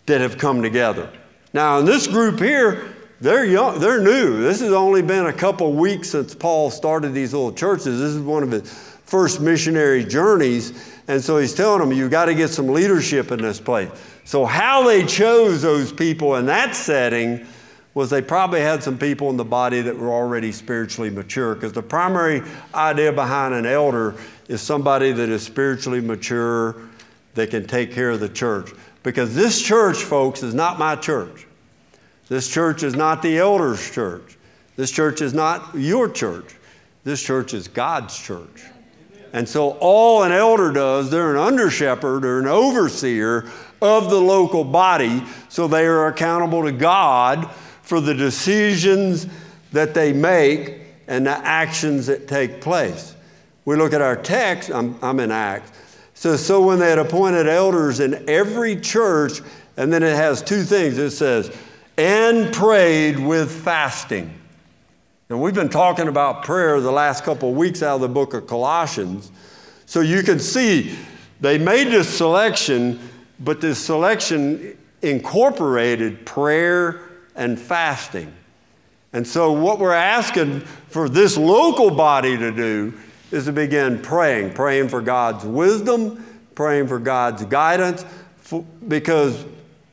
that 0.07 0.21
have 0.21 0.39
come 0.39 0.63
together. 0.63 1.11
Now, 1.53 1.79
in 1.79 1.85
this 1.85 2.07
group 2.07 2.39
here, 2.39 2.95
they're 3.21 3.45
young, 3.45 3.81
they're 3.81 4.03
new. 4.03 4.43
This 4.43 4.61
has 4.61 4.73
only 4.73 5.03
been 5.03 5.27
a 5.27 5.33
couple 5.33 5.73
weeks 5.73 6.11
since 6.11 6.35
Paul 6.35 6.71
started 6.71 7.15
these 7.15 7.33
little 7.33 7.53
churches. 7.53 7.99
This 7.99 8.11
is 8.11 8.21
one 8.21 8.43
of 8.43 8.51
his 8.51 8.71
first 9.05 9.41
missionary 9.41 10.05
journeys. 10.05 10.93
And 11.09 11.23
so 11.23 11.39
he's 11.39 11.55
telling 11.55 11.81
them, 11.81 11.97
you've 11.97 12.11
got 12.11 12.27
to 12.27 12.35
get 12.35 12.49
some 12.49 12.69
leadership 12.69 13.31
in 13.31 13.41
this 13.41 13.61
place. 13.61 13.89
So, 14.25 14.45
how 14.45 14.87
they 14.87 15.07
chose 15.07 15.63
those 15.63 15.93
people 15.93 16.35
in 16.37 16.47
that 16.47 16.75
setting 16.75 17.47
was 17.95 18.11
they 18.11 18.21
probably 18.21 18.61
had 18.61 18.83
some 18.83 18.99
people 18.99 19.31
in 19.31 19.39
the 19.39 19.45
body 19.45 19.81
that 19.81 19.97
were 19.97 20.11
already 20.11 20.53
spiritually 20.53 21.09
mature 21.09 21.55
because 21.55 21.73
the 21.73 21.83
primary 21.83 22.43
idea 22.75 23.11
behind 23.11 23.55
an 23.55 23.65
elder 23.65 24.15
is 24.49 24.61
somebody 24.61 25.13
that 25.13 25.31
is 25.31 25.43
spiritually 25.43 26.01
mature 26.01 26.77
that 27.35 27.51
can 27.51 27.67
take 27.67 27.93
care 27.93 28.11
of 28.11 28.21
the 28.21 28.29
church. 28.29 28.71
Because 29.07 29.37
this 29.37 29.63
church, 29.63 29.99
folks, 29.99 30.43
is 30.43 30.53
not 30.53 30.81
my 30.81 30.97
church. 30.97 31.47
This 32.27 32.49
church 32.49 32.83
is 32.83 32.97
not 32.97 33.23
the 33.23 33.39
elders' 33.39 33.89
church. 33.89 34.37
This 34.75 34.91
church 34.91 35.23
is 35.23 35.33
not 35.33 35.77
your 35.77 36.09
church. 36.09 36.57
This 37.05 37.23
church 37.23 37.55
is 37.55 37.69
God's 37.69 38.19
church. 38.19 38.65
And 39.33 39.49
so, 39.49 39.79
all 39.79 40.25
an 40.25 40.33
elder 40.33 40.73
does, 40.73 41.09
they're 41.09 41.31
an 41.31 41.37
under 41.37 41.71
shepherd 41.71 42.25
or 42.25 42.41
an 42.41 42.49
overseer 42.49 43.49
of 43.81 44.11
the 44.11 44.21
local 44.21 44.65
body, 44.65 45.23
so 45.49 45.69
they 45.69 45.87
are 45.87 46.09
accountable 46.09 46.65
to 46.65 46.73
God 46.73 47.49
for 47.83 48.01
the 48.01 48.13
decisions 48.13 49.29
that 49.71 49.95
they 49.95 50.13
make 50.13 50.81
and 51.07 51.27
the 51.27 51.39
actions 51.47 52.07
that 52.07 52.27
take 52.27 52.61
place. 52.61 53.15
We 53.65 53.77
look 53.77 53.93
at 53.93 54.03
our 54.03 54.17
text, 54.17 54.69
I'm, 54.69 54.99
I'm 55.01 55.21
in 55.21 55.31
Acts. 55.31 55.71
So, 56.17 56.35
so 56.37 56.63
when 56.63 56.79
they 56.79 56.89
had 56.89 56.99
appointed 56.99 57.47
elders 57.47 58.01
in 58.01 58.27
every 58.27 58.81
church, 58.81 59.43
and 59.77 59.93
then 59.93 60.03
it 60.03 60.17
has 60.17 60.41
two 60.41 60.63
things 60.63 60.97
it 60.97 61.11
says, 61.11 61.55
and 61.99 62.53
prayed 62.55 63.19
with 63.19 63.53
fasting. 63.53 64.33
And 65.29 65.43
we've 65.43 65.55
been 65.55 65.69
talking 65.69 66.09
about 66.09 66.43
prayer 66.43 66.81
the 66.81 66.91
last 66.91 67.23
couple 67.23 67.51
of 67.51 67.57
weeks 67.57 67.83
out 67.83 67.97
of 67.97 68.01
the 68.01 68.09
book 68.09 68.33
of 68.33 68.47
Colossians. 68.47 69.31
So 69.85 70.01
you 70.01 70.23
can 70.23 70.39
see 70.39 70.97
they 71.43 71.59
made 71.59 71.89
this 71.89 72.09
selection, 72.09 72.99
but 73.39 73.61
this 73.61 73.79
selection 73.79 74.79
incorporated 75.03 76.25
prayer 76.25 77.03
and 77.35 77.61
fasting. 77.61 78.33
And 79.13 79.27
so, 79.27 79.53
what 79.53 79.79
we're 79.79 79.93
asking 79.93 80.61
for 80.89 81.11
this 81.11 81.37
local 81.37 81.91
body 81.91 82.39
to 82.39 82.51
do 82.53 82.95
is 83.31 83.47
to 83.47 83.53
begin 83.53 84.01
praying, 84.01 84.55
praying 84.55 84.89
for 84.89 85.01
God's 85.01 85.45
wisdom, 85.45 86.25
praying 86.55 86.87
for 86.89 86.99
God's 86.99 87.45
guidance, 87.45 88.05
because 88.87 89.45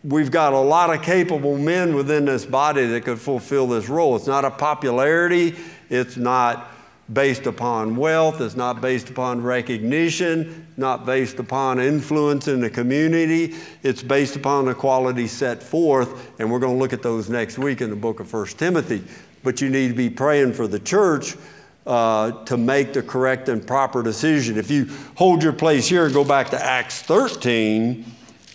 we've 0.03 0.31
got 0.31 0.53
a 0.53 0.59
lot 0.59 0.93
of 0.93 1.01
capable 1.01 1.57
men 1.57 1.95
within 1.95 2.25
this 2.25 2.45
body 2.45 2.85
that 2.85 3.01
could 3.01 3.19
fulfill 3.19 3.67
this 3.67 3.89
role. 3.89 4.15
It's 4.15 4.27
not 4.27 4.45
a 4.45 4.51
popularity, 4.51 5.55
it's 5.89 6.17
not 6.17 6.69
based 7.11 7.47
upon 7.47 7.95
wealth, 7.95 8.39
it's 8.39 8.55
not 8.55 8.79
based 8.79 9.09
upon 9.09 9.41
recognition, 9.41 10.67
not 10.77 11.05
based 11.05 11.39
upon 11.39 11.79
influence 11.79 12.47
in 12.47 12.61
the 12.61 12.69
community. 12.69 13.55
It's 13.81 14.01
based 14.01 14.35
upon 14.35 14.65
the 14.65 14.73
qualities 14.73 15.31
set 15.31 15.61
forth, 15.61 16.31
and 16.39 16.49
we're 16.51 16.59
going 16.59 16.75
to 16.75 16.79
look 16.79 16.93
at 16.93 17.01
those 17.01 17.29
next 17.29 17.57
week 17.57 17.81
in 17.81 17.89
the 17.89 17.95
book 17.95 18.19
of 18.19 18.31
1 18.31 18.47
Timothy. 18.47 19.03
But 19.43 19.59
you 19.59 19.69
need 19.69 19.89
to 19.89 19.93
be 19.93 20.09
praying 20.09 20.53
for 20.53 20.67
the 20.67 20.79
church 20.79 21.35
uh, 21.85 22.43
to 22.45 22.57
make 22.57 22.93
the 22.93 23.03
correct 23.03 23.49
and 23.49 23.65
proper 23.65 24.01
decision. 24.01 24.57
If 24.57 24.71
you 24.71 24.89
hold 25.15 25.43
your 25.43 25.53
place 25.53 25.87
here 25.87 26.05
and 26.05 26.13
go 26.13 26.23
back 26.23 26.49
to 26.51 26.63
Acts 26.63 27.01
13, 27.01 28.05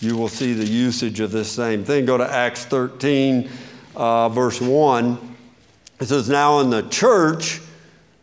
you 0.01 0.17
will 0.17 0.29
see 0.29 0.53
the 0.55 0.67
usage 0.67 1.21
of 1.21 1.31
this 1.31 1.51
same 1.51 1.85
thing. 1.85 2.07
Go 2.07 2.17
to 2.17 2.31
Acts 2.31 2.65
13, 2.65 3.51
uh, 3.97 4.29
verse 4.29 4.61
1. 4.61 5.37
It 6.01 6.07
says, 6.07 6.29
Now 6.29 6.61
in 6.61 6.71
the 6.71 6.83
church, 6.89 7.61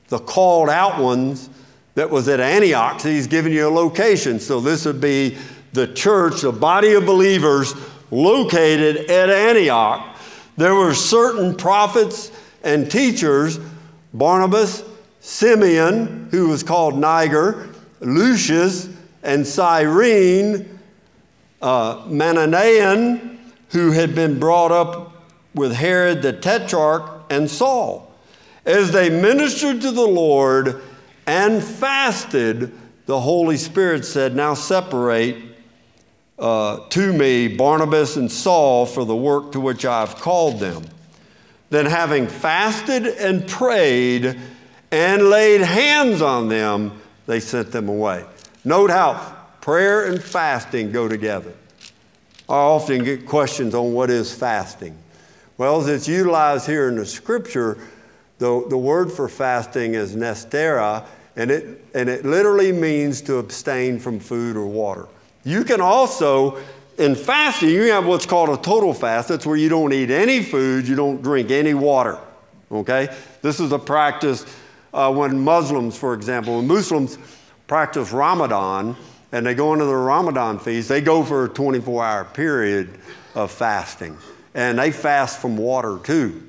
the 0.07 0.19
called 0.19 0.69
out 0.69 1.01
ones 1.01 1.49
that 1.95 2.09
was 2.09 2.27
at 2.27 2.39
Antioch. 2.39 2.99
So 2.99 3.09
he's 3.09 3.27
giving 3.27 3.53
you 3.53 3.67
a 3.67 3.69
location. 3.69 4.39
So 4.39 4.59
this 4.59 4.85
would 4.85 5.01
be 5.01 5.37
the 5.73 5.87
church, 5.87 6.41
the 6.41 6.51
body 6.51 6.93
of 6.93 7.05
believers 7.05 7.73
located 8.11 9.09
at 9.09 9.29
Antioch. 9.29 10.17
There 10.57 10.73
were 10.73 10.93
certain 10.93 11.55
prophets 11.55 12.31
and 12.63 12.89
teachers 12.89 13.59
Barnabas, 14.15 14.81
Simeon, 15.25 16.27
who 16.29 16.49
was 16.49 16.61
called 16.61 16.95
Niger, 16.99 17.67
Lucius, 17.99 18.87
and 19.23 19.45
Cyrene, 19.45 20.79
uh, 21.63 22.03
Manaen, 22.03 23.39
who 23.69 23.89
had 23.89 24.13
been 24.13 24.37
brought 24.37 24.71
up 24.71 25.25
with 25.55 25.73
Herod 25.73 26.21
the 26.21 26.31
Tetrarch, 26.31 27.23
and 27.31 27.49
Saul. 27.49 28.13
As 28.67 28.91
they 28.91 29.09
ministered 29.09 29.81
to 29.81 29.89
the 29.89 30.05
Lord 30.05 30.83
and 31.25 31.63
fasted, 31.63 32.71
the 33.07 33.19
Holy 33.19 33.57
Spirit 33.57 34.05
said, 34.05 34.35
Now 34.35 34.53
separate 34.53 35.37
uh, 36.37 36.87
to 36.89 37.13
me 37.13 37.47
Barnabas 37.47 38.15
and 38.15 38.31
Saul 38.31 38.85
for 38.85 39.03
the 39.03 39.15
work 39.15 39.53
to 39.53 39.59
which 39.59 39.85
I 39.85 40.01
have 40.01 40.17
called 40.17 40.59
them. 40.59 40.83
Then, 41.71 41.87
having 41.87 42.27
fasted 42.27 43.07
and 43.07 43.47
prayed 43.47 44.39
and 44.95 45.29
laid 45.29 45.59
hands 45.59 46.21
on 46.21 46.47
them, 46.47 47.01
they 47.27 47.41
sent 47.41 47.69
them 47.73 47.89
away. 47.89 48.23
Note 48.63 48.89
how 48.89 49.35
prayer 49.59 50.05
and 50.05 50.23
fasting 50.23 50.93
go 50.93 51.09
together. 51.09 51.51
I 52.47 52.53
often 52.53 53.03
get 53.03 53.25
questions 53.25 53.75
on 53.75 53.91
what 53.91 54.09
is 54.09 54.33
fasting. 54.33 54.97
Well, 55.57 55.81
as 55.81 55.89
it's 55.89 56.07
utilized 56.07 56.65
here 56.65 56.87
in 56.87 56.95
the 56.95 57.05
scripture, 57.05 57.77
the, 58.37 58.65
the 58.69 58.77
word 58.77 59.11
for 59.11 59.27
fasting 59.27 59.95
is 59.95 60.15
nestera, 60.15 61.05
and 61.35 61.51
it, 61.51 61.83
and 61.93 62.07
it 62.07 62.23
literally 62.23 62.71
means 62.71 63.21
to 63.23 63.35
abstain 63.37 63.99
from 63.99 64.21
food 64.21 64.55
or 64.55 64.65
water. 64.65 65.07
You 65.43 65.65
can 65.65 65.81
also, 65.81 66.57
in 66.97 67.15
fasting, 67.15 67.69
you 67.69 67.91
have 67.91 68.05
what's 68.05 68.25
called 68.25 68.47
a 68.47 68.61
total 68.61 68.93
fast. 68.93 69.27
That's 69.27 69.45
where 69.45 69.57
you 69.57 69.67
don't 69.67 69.91
eat 69.91 70.09
any 70.09 70.41
food, 70.41 70.87
you 70.87 70.95
don't 70.95 71.21
drink 71.21 71.51
any 71.51 71.73
water. 71.73 72.17
Okay? 72.71 73.13
This 73.41 73.59
is 73.59 73.73
a 73.73 73.79
practice 73.79 74.45
uh, 74.95 75.11
when 75.11 75.39
Muslims, 75.39 75.97
for 75.97 76.13
example, 76.13 76.57
when 76.57 76.67
Muslims 76.67 77.17
practice 77.67 78.11
Ramadan 78.11 78.95
and 79.31 79.45
they 79.45 79.53
go 79.53 79.73
into 79.73 79.85
the 79.85 79.95
Ramadan 79.95 80.57
feast, 80.57 80.87
they 80.87 81.01
go 81.01 81.23
for 81.23 81.45
a 81.45 81.49
24 81.49 82.03
hour 82.03 82.23
period 82.23 82.97
of 83.35 83.51
fasting. 83.51 84.17
And 84.53 84.79
they 84.79 84.91
fast 84.91 85.39
from 85.39 85.57
water 85.57 85.99
too. 86.01 86.41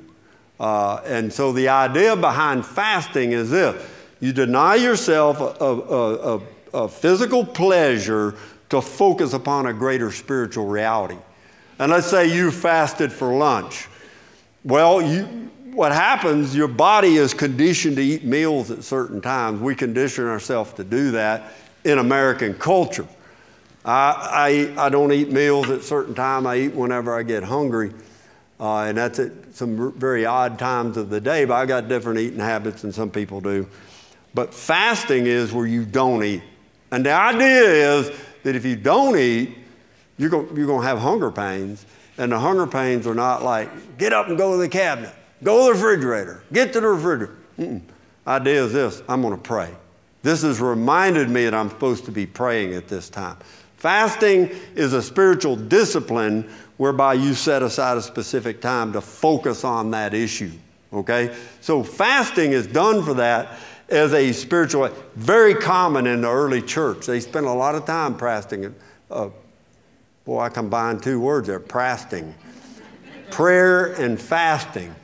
Uh, 0.61 1.01
and 1.05 1.33
so 1.33 1.53
the 1.53 1.69
idea 1.69 2.15
behind 2.17 2.65
fasting 2.65 3.33
is 3.33 3.51
this 3.51 3.85
you 4.21 4.33
deny 4.33 4.77
yourself 4.77 5.41
a, 5.41 5.65
a, 5.65 6.37
a, 6.37 6.43
a 6.85 6.89
physical 6.89 7.45
pleasure 7.45 8.35
to 8.71 8.81
focus 8.81 9.33
upon 9.33 9.67
a 9.67 9.73
greater 9.73 10.11
spiritual 10.11 10.67
reality. 10.67 11.19
And 11.79 11.93
let's 11.93 12.07
say 12.07 12.35
you 12.35 12.51
fasted 12.51 13.13
for 13.13 13.35
lunch. 13.37 13.89
Well, 14.65 15.03
you, 15.03 15.51
what 15.77 15.93
happens, 15.93 16.57
your 16.57 16.69
body 16.69 17.17
is 17.17 17.35
conditioned 17.35 17.97
to 17.97 18.03
eat 18.03 18.25
meals 18.25 18.71
at 18.71 18.83
certain 18.83 19.21
times. 19.21 19.61
We 19.61 19.75
condition 19.75 20.27
ourselves 20.27 20.73
to 20.75 20.85
do 20.85 21.11
that 21.13 21.53
in 21.85 21.99
American 21.99 22.55
culture. 22.55 23.07
I, 23.85 24.73
I, 24.77 24.87
I 24.87 24.89
don't 24.89 25.13
eat 25.13 25.31
meals 25.31 25.69
at 25.69 25.83
certain 25.83 26.15
times. 26.15 26.47
I 26.47 26.57
eat 26.57 26.75
whenever 26.75 27.17
I 27.17 27.23
get 27.23 27.45
hungry. 27.45 27.93
Uh, 28.59 28.85
and 28.85 28.97
that's 28.97 29.19
at 29.19 29.33
some 29.53 29.93
very 29.93 30.25
odd 30.25 30.59
times 30.59 30.97
of 30.97 31.11
the 31.11 31.21
day, 31.21 31.45
but 31.45 31.55
I 31.55 31.67
got 31.67 31.89
different 31.89 32.21
eating 32.21 32.41
habits 32.41 32.83
than 32.83 32.91
some 32.91 33.11
people 33.11 33.43
do. 33.43 33.69
But 34.33 34.55
fasting 34.55 35.27
is 35.27 35.53
where 35.53 35.67
you 35.67 35.85
don't 35.85 36.25
eat. 36.25 36.43
And 36.91 37.05
the 37.05 37.13
idea 37.13 37.99
is 37.99 38.11
that 38.45 38.57
if 38.57 38.65
you 38.65 38.77
don't 38.77 39.17
eat, 39.17 39.59
you're 40.17 40.31
going, 40.31 40.57
you're 40.57 40.67
going 40.67 40.81
to 40.81 40.87
have 40.87 40.99
hunger 40.99 41.31
pains. 41.31 41.85
And 42.17 42.33
the 42.33 42.39
hunger 42.39 42.67
pains 42.67 43.07
are 43.07 43.15
not 43.15 43.43
like, 43.43 43.99
get 43.99 44.15
up 44.15 44.29
and 44.29 44.39
go 44.39 44.53
to 44.53 44.57
the 44.57 44.71
cabinet, 44.71 45.15
go 45.43 45.73
to 45.73 45.79
the 45.79 45.85
refrigerator, 45.85 46.43
get 46.53 46.73
to 46.73 46.81
the 46.81 46.89
refrigerator. 46.89 47.37
Mm-mm. 47.59 47.83
Idea 48.27 48.65
is 48.65 48.73
this 48.73 49.03
I'm 49.09 49.23
going 49.23 49.35
to 49.35 49.41
pray. 49.41 49.75
This 50.23 50.43
has 50.43 50.61
reminded 50.61 51.31
me 51.31 51.45
that 51.45 51.55
I'm 51.55 51.71
supposed 51.71 52.05
to 52.07 52.13
be 52.13 52.27
praying 52.27 52.75
at 52.75 52.89
this 52.89 53.09
time. 53.09 53.37
Fasting 53.77 54.51
is 54.75 54.93
a 54.93 55.03
spiritual 55.03 55.55
discipline 55.55 56.51
whereby 56.79 57.15
you 57.15 57.35
set 57.35 57.63
aside 57.63 57.97
a 57.97 58.03
specific 58.03 58.61
time 58.61 58.93
to 58.93 59.01
focus 59.01 59.63
on 59.63 59.93
that 59.93 60.15
issue. 60.15 60.51
Okay? 60.93 61.37
So 61.61 61.83
fasting 61.83 62.53
is 62.53 62.67
done 62.67 63.05
for 63.05 63.15
that 63.15 63.59
as 63.89 64.13
a 64.15 64.33
spiritual, 64.33 64.89
very 65.15 65.55
common 65.55 66.07
in 66.07 66.23
the 66.23 66.31
early 66.31 66.63
church. 66.63 67.07
They 67.07 67.21
spent 67.21 67.47
a 67.47 67.53
lot 67.53 67.75
of 67.77 67.85
time 67.85 68.19
fasting. 68.19 68.75
Uh, 69.11 69.29
boy, 70.25 70.41
I 70.41 70.49
combined 70.49 71.03
two 71.03 71.21
words 71.21 71.47
there 71.47 71.61
fasting. 71.61 72.35
Prayer 73.31 73.93
and 73.95 74.21
fasting 74.21 74.95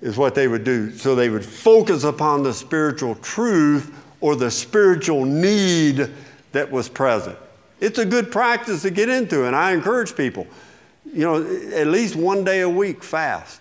is 0.00 0.16
what 0.16 0.34
they 0.34 0.48
would 0.48 0.64
do. 0.64 0.92
So 0.92 1.14
they 1.14 1.30
would 1.30 1.44
focus 1.44 2.04
upon 2.04 2.42
the 2.42 2.52
spiritual 2.52 3.14
truth 3.16 3.94
or 4.20 4.36
the 4.36 4.50
spiritual 4.50 5.24
need 5.24 6.10
that 6.52 6.70
was 6.70 6.88
present. 6.88 7.38
It's 7.80 7.98
a 7.98 8.06
good 8.06 8.32
practice 8.32 8.82
to 8.82 8.90
get 8.90 9.08
into, 9.08 9.46
and 9.46 9.54
I 9.54 9.72
encourage 9.72 10.16
people 10.16 10.46
you 11.12 11.24
know, 11.24 11.42
at 11.74 11.86
least 11.86 12.16
one 12.16 12.44
day 12.44 12.60
a 12.60 12.68
week 12.68 13.02
fast. 13.02 13.60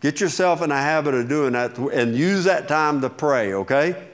Get 0.00 0.20
yourself 0.20 0.62
in 0.62 0.70
a 0.70 0.76
habit 0.76 1.14
of 1.14 1.28
doing 1.28 1.52
that 1.52 1.76
and 1.78 2.16
use 2.16 2.44
that 2.44 2.68
time 2.68 3.00
to 3.00 3.10
pray, 3.10 3.54
okay? 3.54 4.08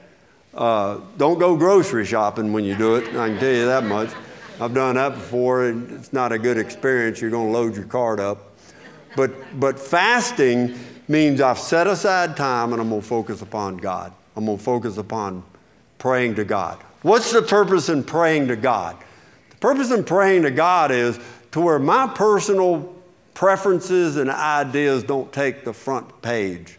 Uh, 0.55 1.01
don't 1.17 1.39
go 1.39 1.57
grocery 1.57 2.05
shopping 2.05 2.53
when 2.53 2.65
you 2.65 2.77
do 2.77 2.97
it, 2.97 3.09
I 3.17 3.29
can 3.29 3.39
tell 3.39 3.53
you 3.53 3.67
that 3.67 3.85
much. 3.85 4.11
I've 4.61 4.75
done 4.75 4.95
that 4.97 5.15
before, 5.15 5.67
and 5.67 5.91
it's 5.93 6.13
not 6.13 6.31
a 6.31 6.39
good 6.39 6.59
experience. 6.59 7.21
You're 7.21 7.31
going 7.31 7.49
to 7.49 7.53
load 7.53 7.75
your 7.75 7.87
cart 7.87 8.21
up. 8.21 8.53
But, 9.17 9.59
but 9.59 9.79
fasting 9.79 10.79
means 11.09 11.41
I've 11.41 11.59
set 11.59 11.87
aside 11.87 12.37
time 12.37 12.73
and 12.73 12.81
I'm 12.81 12.89
going 12.89 13.01
to 13.01 13.07
focus 13.07 13.43
upon 13.43 13.77
God. 13.77 14.13
I'm 14.37 14.47
going 14.47 14.59
to 14.59 14.65
focus 14.65 14.97
upon 14.97 15.43
praying 15.99 16.37
to 16.37 16.45
God. 16.45 16.79
What's 17.03 17.33
the 17.33 17.43
purpose 17.43 17.89
in 17.89 18.05
praying 18.05 18.49
to 18.49 18.57
God? 18.57 18.97
The 19.51 19.57
purpose 19.57 19.91
in 19.91 20.05
praying 20.05 20.43
to 20.43 20.51
God 20.51 20.91
is 20.91 21.19
to 21.53 21.61
where 21.61 21.79
my 21.79 22.07
personal 22.07 22.95
preferences 23.35 24.17
and 24.17 24.31
ideas 24.31 25.03
don't 25.03 25.33
take 25.33 25.65
the 25.65 25.73
front 25.73 26.23
page. 26.23 26.79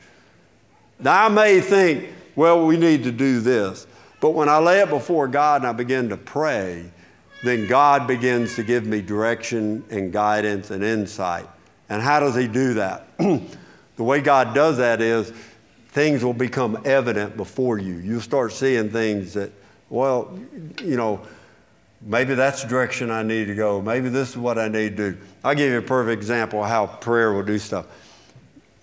Now, 0.99 1.25
I 1.25 1.29
may 1.29 1.59
think, 1.59 2.09
well, 2.35 2.65
we 2.65 2.77
need 2.77 3.03
to 3.03 3.11
do 3.11 3.39
this. 3.41 3.87
But 4.21 4.31
when 4.31 4.47
I 4.47 4.57
lay 4.57 4.79
it 4.79 4.89
before 4.89 5.27
God 5.27 5.61
and 5.61 5.67
I 5.67 5.73
begin 5.73 6.09
to 6.09 6.17
pray, 6.17 6.89
then 7.43 7.67
God 7.67 8.07
begins 8.07 8.55
to 8.55 8.63
give 8.63 8.85
me 8.85 9.01
direction 9.01 9.83
and 9.89 10.13
guidance 10.13 10.71
and 10.71 10.81
insight. 10.81 11.47
And 11.89 12.01
how 12.01 12.21
does 12.21 12.35
He 12.35 12.47
do 12.47 12.75
that? 12.75 13.07
the 13.95 14.03
way 14.03 14.21
God 14.21 14.55
does 14.55 14.77
that 14.77 15.01
is 15.01 15.31
things 15.89 16.23
will 16.23 16.33
become 16.33 16.81
evident 16.85 17.37
before 17.37 17.77
you. 17.77 17.95
You'll 17.95 18.21
start 18.21 18.51
seeing 18.53 18.89
things 18.89 19.33
that, 19.33 19.51
well, 19.89 20.37
you 20.81 20.97
know, 20.97 21.21
Maybe 22.05 22.35
that's 22.35 22.63
the 22.63 22.67
direction 22.67 23.09
I 23.09 23.23
need 23.23 23.47
to 23.47 23.55
go. 23.55 23.81
Maybe 23.81 24.09
this 24.09 24.31
is 24.31 24.37
what 24.37 24.57
I 24.57 24.67
need 24.67 24.97
to 24.97 25.11
do. 25.11 25.17
I'll 25.43 25.55
give 25.55 25.71
you 25.71 25.77
a 25.77 25.81
perfect 25.81 26.21
example 26.21 26.61
of 26.61 26.69
how 26.69 26.87
prayer 26.87 27.31
will 27.31 27.43
do 27.43 27.57
stuff. 27.57 27.85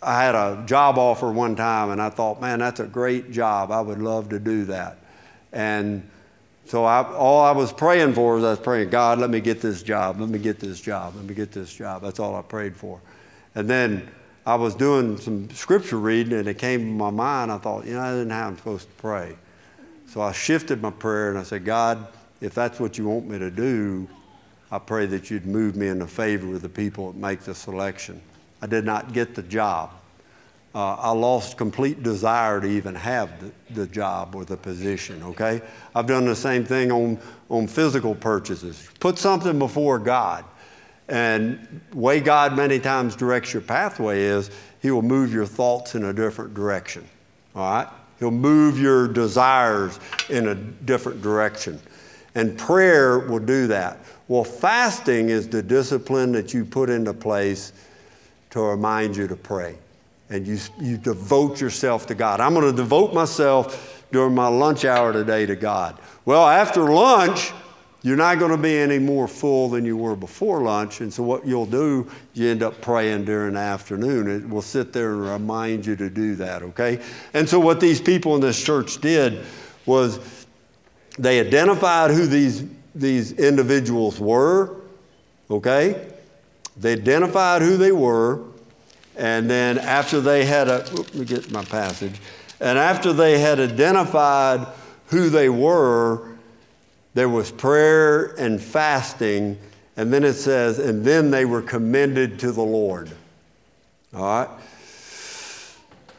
I 0.03 0.23
had 0.23 0.35
a 0.35 0.65
job 0.67 0.97
offer 0.97 1.31
one 1.31 1.55
time 1.55 1.91
and 1.91 2.01
I 2.01 2.09
thought, 2.09 2.41
man, 2.41 2.61
that's 2.61 2.81
a 2.81 2.87
great 2.87 3.31
job. 3.31 3.71
I 3.71 3.83
would 3.83 3.99
love 3.99 4.31
to 4.31 4.39
do 4.39 4.65
that. 4.67 4.99
And 5.53 6.09
so 6.65 6.85
I, 6.85 7.03
all 7.13 7.45
I 7.45 7.51
was 7.51 7.73
praying 7.73 8.15
for 8.15 8.37
was 8.37 8.45
I 8.45 8.51
was 8.51 8.61
praying, 8.61 8.89
God, 8.89 9.19
let 9.19 9.29
me 9.29 9.41
get 9.41 9.61
this 9.61 9.83
job. 9.83 10.19
Let 10.19 10.31
me 10.31 10.39
get 10.39 10.59
this 10.59 10.81
job. 10.81 11.15
Let 11.17 11.27
me 11.27 11.35
get 11.35 11.53
this 11.53 11.75
job. 11.75 12.01
That's 12.01 12.21
all 12.21 12.35
I 12.35 12.43
prayed 12.43 12.75
for. 12.75 13.01
And 13.55 13.69
then 13.69 14.09
I 14.47 14.55
was 14.55 14.75
doing 14.75 15.19
some 15.19 15.51
scripture 15.51 15.99
reading 15.99 16.33
and 16.33 16.49
it 16.49 16.59
came 16.59 16.81
to 16.81 16.87
my 16.87 17.11
mind. 17.11 17.53
I 17.53 17.59
thought, 17.59 17.87
you 17.87 17.95
know, 17.95 18.01
I 18.01 18.11
didn't 18.13 18.29
know 18.29 18.35
how 18.35 18.49
I'm 18.49 18.57
supposed 18.57 18.89
to 18.89 18.95
pray. 18.95 19.37
So 20.07 20.21
I 20.21 20.33
shifted 20.33 20.81
my 20.81 20.91
prayer 20.91 21.31
and 21.31 21.39
I 21.39 21.43
said, 21.43 21.65
God, 21.65 22.07
if 22.41 22.55
that's 22.55 22.81
what 22.81 22.97
you 22.97 23.07
want 23.07 23.29
me 23.29 23.39
to 23.39 23.51
do, 23.51 24.09
I 24.73 24.79
pray 24.79 25.07
that 25.07 25.31
you'd 25.31 25.47
move 25.47 25.77
me 25.77 25.89
into 25.89 26.07
favor 26.07 26.47
with 26.47 26.63
the 26.63 26.69
people 26.69 27.13
that 27.13 27.19
make 27.19 27.41
the 27.41 27.55
selection. 27.55 28.21
I 28.63 28.67
did 28.67 28.85
not 28.85 29.13
get 29.13 29.35
the 29.35 29.43
job. 29.43 29.91
Uh, 30.75 30.95
I 30.95 31.11
lost 31.11 31.57
complete 31.57 32.03
desire 32.03 32.61
to 32.61 32.67
even 32.67 32.95
have 32.95 33.31
the, 33.41 33.75
the, 33.75 33.87
job 33.89 34.37
or 34.37 34.45
the 34.45 34.57
position, 34.57 35.21
okay? 35.25 35.61
I've 35.97 36.07
done 36.07 36.27
the 36.27 36.37
same 36.37 36.65
thing 36.65 36.93
on, 36.93 37.19
on 37.49 37.67
physical 37.67 38.15
purchases. 38.15 38.89
Put 39.01 39.19
something 39.19 39.59
before 39.59 39.99
God. 39.99 40.45
And 41.11 41.81
way 41.93 42.21
God 42.21 42.57
many 42.57 42.79
times 42.79 43.17
directs 43.17 43.53
your 43.53 43.63
pathway 43.63 44.23
is 44.23 44.51
He 44.81 44.91
will 44.93 45.03
move 45.03 45.33
your 45.33 45.45
thoughts 45.45 45.97
in 45.97 46.05
a 46.05 46.13
different 46.13 46.55
direction, 46.55 47.07
all 47.55 47.71
right? 47.71 47.89
He'll 48.21 48.31
move 48.31 48.79
your 48.79 49.09
desires 49.09 49.99
in 50.29 50.49
a 50.49 50.55
different 50.55 51.21
direction. 51.21 51.81
And 52.35 52.57
prayer 52.57 53.19
will 53.19 53.41
do 53.41 53.67
that. 53.67 53.99
Well, 54.29 54.45
fasting 54.45 55.31
is 55.31 55.49
the 55.49 55.63
discipline 55.63 56.31
that 56.33 56.55
you 56.55 56.65
put 56.65 56.91
into 56.91 57.13
place 57.13 57.73
to 58.51 58.61
remind 58.61 59.17
you 59.17 59.27
to 59.27 59.37
pray. 59.37 59.77
And 60.29 60.47
you, 60.47 60.59
you 60.81 60.97
devote 60.97 61.61
yourself 61.61 62.07
to 62.07 62.15
God. 62.15 62.41
I'm 62.41 62.55
going 62.55 62.71
to 62.71 62.77
devote 62.77 63.13
myself 63.13 64.05
during 64.13 64.35
my 64.35 64.47
lunch 64.47 64.85
hour 64.85 65.13
today 65.13 65.47
to 65.47 65.57
God. 65.57 65.99
Well, 66.25 66.47
after 66.47 66.83
lunch, 66.83 67.53
you're 68.03 68.17
not 68.17 68.39
going 68.39 68.51
to 68.51 68.57
be 68.57 68.79
any 68.79 68.99
more 68.99 69.29
full 69.29 69.69
than 69.69 69.85
you 69.85 69.97
were 69.97 70.17
before 70.17 70.63
lunch. 70.63 71.01
And 71.01 71.13
so, 71.13 71.23
what 71.23 71.47
you'll 71.47 71.67
do, 71.67 72.11
you 72.33 72.49
end 72.49 72.63
up 72.63 72.81
praying 72.81 73.27
during 73.27 73.55
the 73.55 73.61
afternoon. 73.61 74.31
It 74.31 74.49
will 74.49 74.63
sit 74.63 74.93
there 74.93 75.13
and 75.13 75.23
remind 75.23 75.85
you 75.85 75.97
to 75.97 76.09
do 76.09 76.35
that, 76.37 76.63
okay? 76.63 77.01
And 77.35 77.49
so, 77.49 77.61
what 77.61 77.79
these 77.79 78.01
people 78.01 78.35
in 78.35 78.41
this 78.41 78.63
church 78.63 79.01
did 79.01 79.45
was 79.85 80.47
they 81.19 81.41
identified 81.41 82.11
who 82.11 82.27
these, 82.27 82.65
these 82.95 83.33
individuals 83.33 84.19
were, 84.19 84.77
okay? 85.51 86.09
They 86.79 86.95
identified 86.95 87.61
who 87.61 87.77
they 87.77 87.93
were, 87.93 88.41
and 89.17 89.51
then 89.51 89.77
after 89.77 90.23
they 90.23 90.47
had 90.47 90.69
a, 90.69 90.79
let 90.95 91.15
me 91.15 91.27
get 91.27 91.51
my 91.51 91.65
passage, 91.65 92.19
and 92.61 92.79
after 92.79 93.13
they 93.13 93.39
had 93.39 93.61
identified 93.61 94.67
who 95.09 95.29
they 95.29 95.51
were, 95.51 96.30
there 97.15 97.29
was 97.29 97.51
prayer 97.51 98.35
and 98.39 98.61
fasting, 98.61 99.59
and 99.97 100.13
then 100.13 100.25
it 100.25 100.35
says, 100.35 100.79
and 100.79 101.05
then 101.05 101.31
they 101.31 101.45
were 101.45 101.63
commended 101.63 102.39
to 102.41 102.53
the 102.53 102.63
Lord. 102.63 103.11
All 104.15 104.23
right? 104.23 104.49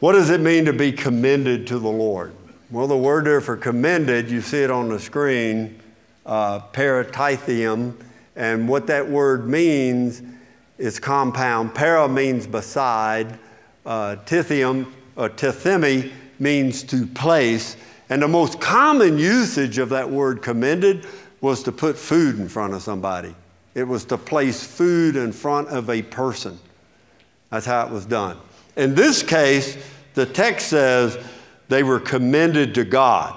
What 0.00 0.12
does 0.12 0.30
it 0.30 0.40
mean 0.40 0.64
to 0.64 0.72
be 0.72 0.92
commended 0.92 1.66
to 1.68 1.78
the 1.78 1.90
Lord? 1.90 2.34
Well, 2.70 2.86
the 2.86 2.96
word 2.96 3.26
there 3.26 3.40
for 3.40 3.56
commended, 3.56 4.30
you 4.30 4.40
see 4.40 4.62
it 4.62 4.70
on 4.70 4.88
the 4.88 4.98
screen, 4.98 5.78
uh, 6.26 6.60
paratithium. 6.72 7.94
And 8.34 8.68
what 8.68 8.86
that 8.86 9.08
word 9.08 9.46
means 9.46 10.22
is 10.78 10.98
compound. 10.98 11.74
Para 11.74 12.08
means 12.08 12.46
beside. 12.46 13.38
Uh, 13.84 14.16
tithium, 14.24 14.90
or 15.16 15.28
tithemi, 15.28 16.10
means 16.38 16.82
to 16.84 17.06
place. 17.06 17.76
And 18.12 18.20
the 18.20 18.28
most 18.28 18.60
common 18.60 19.16
usage 19.16 19.78
of 19.78 19.88
that 19.88 20.10
word 20.10 20.42
commended 20.42 21.06
was 21.40 21.62
to 21.62 21.72
put 21.72 21.96
food 21.96 22.38
in 22.38 22.46
front 22.46 22.74
of 22.74 22.82
somebody. 22.82 23.34
It 23.74 23.84
was 23.84 24.04
to 24.04 24.18
place 24.18 24.62
food 24.62 25.16
in 25.16 25.32
front 25.32 25.68
of 25.68 25.88
a 25.88 26.02
person. 26.02 26.58
That's 27.48 27.64
how 27.64 27.86
it 27.86 27.90
was 27.90 28.04
done. 28.04 28.36
In 28.76 28.94
this 28.94 29.22
case, 29.22 29.78
the 30.12 30.26
text 30.26 30.68
says 30.68 31.16
they 31.70 31.82
were 31.82 31.98
commended 31.98 32.74
to 32.74 32.84
God. 32.84 33.34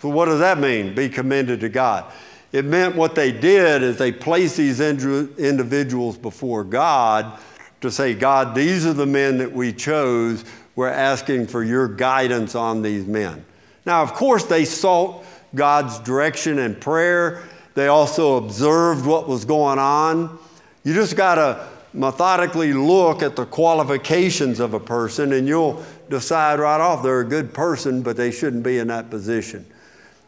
So, 0.00 0.10
what 0.10 0.26
does 0.26 0.38
that 0.38 0.60
mean, 0.60 0.94
be 0.94 1.08
commended 1.08 1.58
to 1.62 1.68
God? 1.68 2.04
It 2.52 2.66
meant 2.66 2.94
what 2.94 3.16
they 3.16 3.32
did 3.32 3.82
is 3.82 3.98
they 3.98 4.12
placed 4.12 4.58
these 4.58 4.78
individuals 4.78 6.16
before 6.16 6.62
God 6.62 7.36
to 7.80 7.90
say, 7.90 8.14
God, 8.14 8.54
these 8.54 8.86
are 8.86 8.92
the 8.92 9.06
men 9.06 9.38
that 9.38 9.52
we 9.52 9.72
chose. 9.72 10.44
We're 10.78 10.86
asking 10.86 11.48
for 11.48 11.64
your 11.64 11.88
guidance 11.88 12.54
on 12.54 12.82
these 12.82 13.04
men. 13.04 13.44
Now, 13.84 14.00
of 14.00 14.14
course, 14.14 14.44
they 14.44 14.64
sought 14.64 15.24
God's 15.52 15.98
direction 15.98 16.60
and 16.60 16.80
prayer. 16.80 17.42
They 17.74 17.88
also 17.88 18.36
observed 18.36 19.04
what 19.04 19.28
was 19.28 19.44
going 19.44 19.80
on. 19.80 20.38
You 20.84 20.94
just 20.94 21.16
got 21.16 21.34
to 21.34 21.66
methodically 21.92 22.72
look 22.74 23.22
at 23.22 23.34
the 23.34 23.44
qualifications 23.44 24.60
of 24.60 24.72
a 24.72 24.78
person 24.78 25.32
and 25.32 25.48
you'll 25.48 25.84
decide 26.10 26.60
right 26.60 26.80
off 26.80 27.02
they're 27.02 27.22
a 27.22 27.24
good 27.24 27.52
person, 27.52 28.00
but 28.00 28.16
they 28.16 28.30
shouldn't 28.30 28.62
be 28.62 28.78
in 28.78 28.86
that 28.86 29.10
position. 29.10 29.66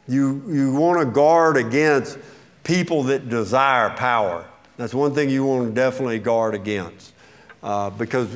You, 0.08 0.42
you 0.48 0.72
want 0.72 0.98
to 0.98 1.06
guard 1.06 1.58
against 1.58 2.18
people 2.64 3.04
that 3.04 3.28
desire 3.28 3.90
power. 3.90 4.44
That's 4.78 4.94
one 4.94 5.14
thing 5.14 5.30
you 5.30 5.44
want 5.44 5.68
to 5.68 5.72
definitely 5.72 6.18
guard 6.18 6.56
against. 6.56 7.12
Uh, 7.62 7.90
because 7.90 8.26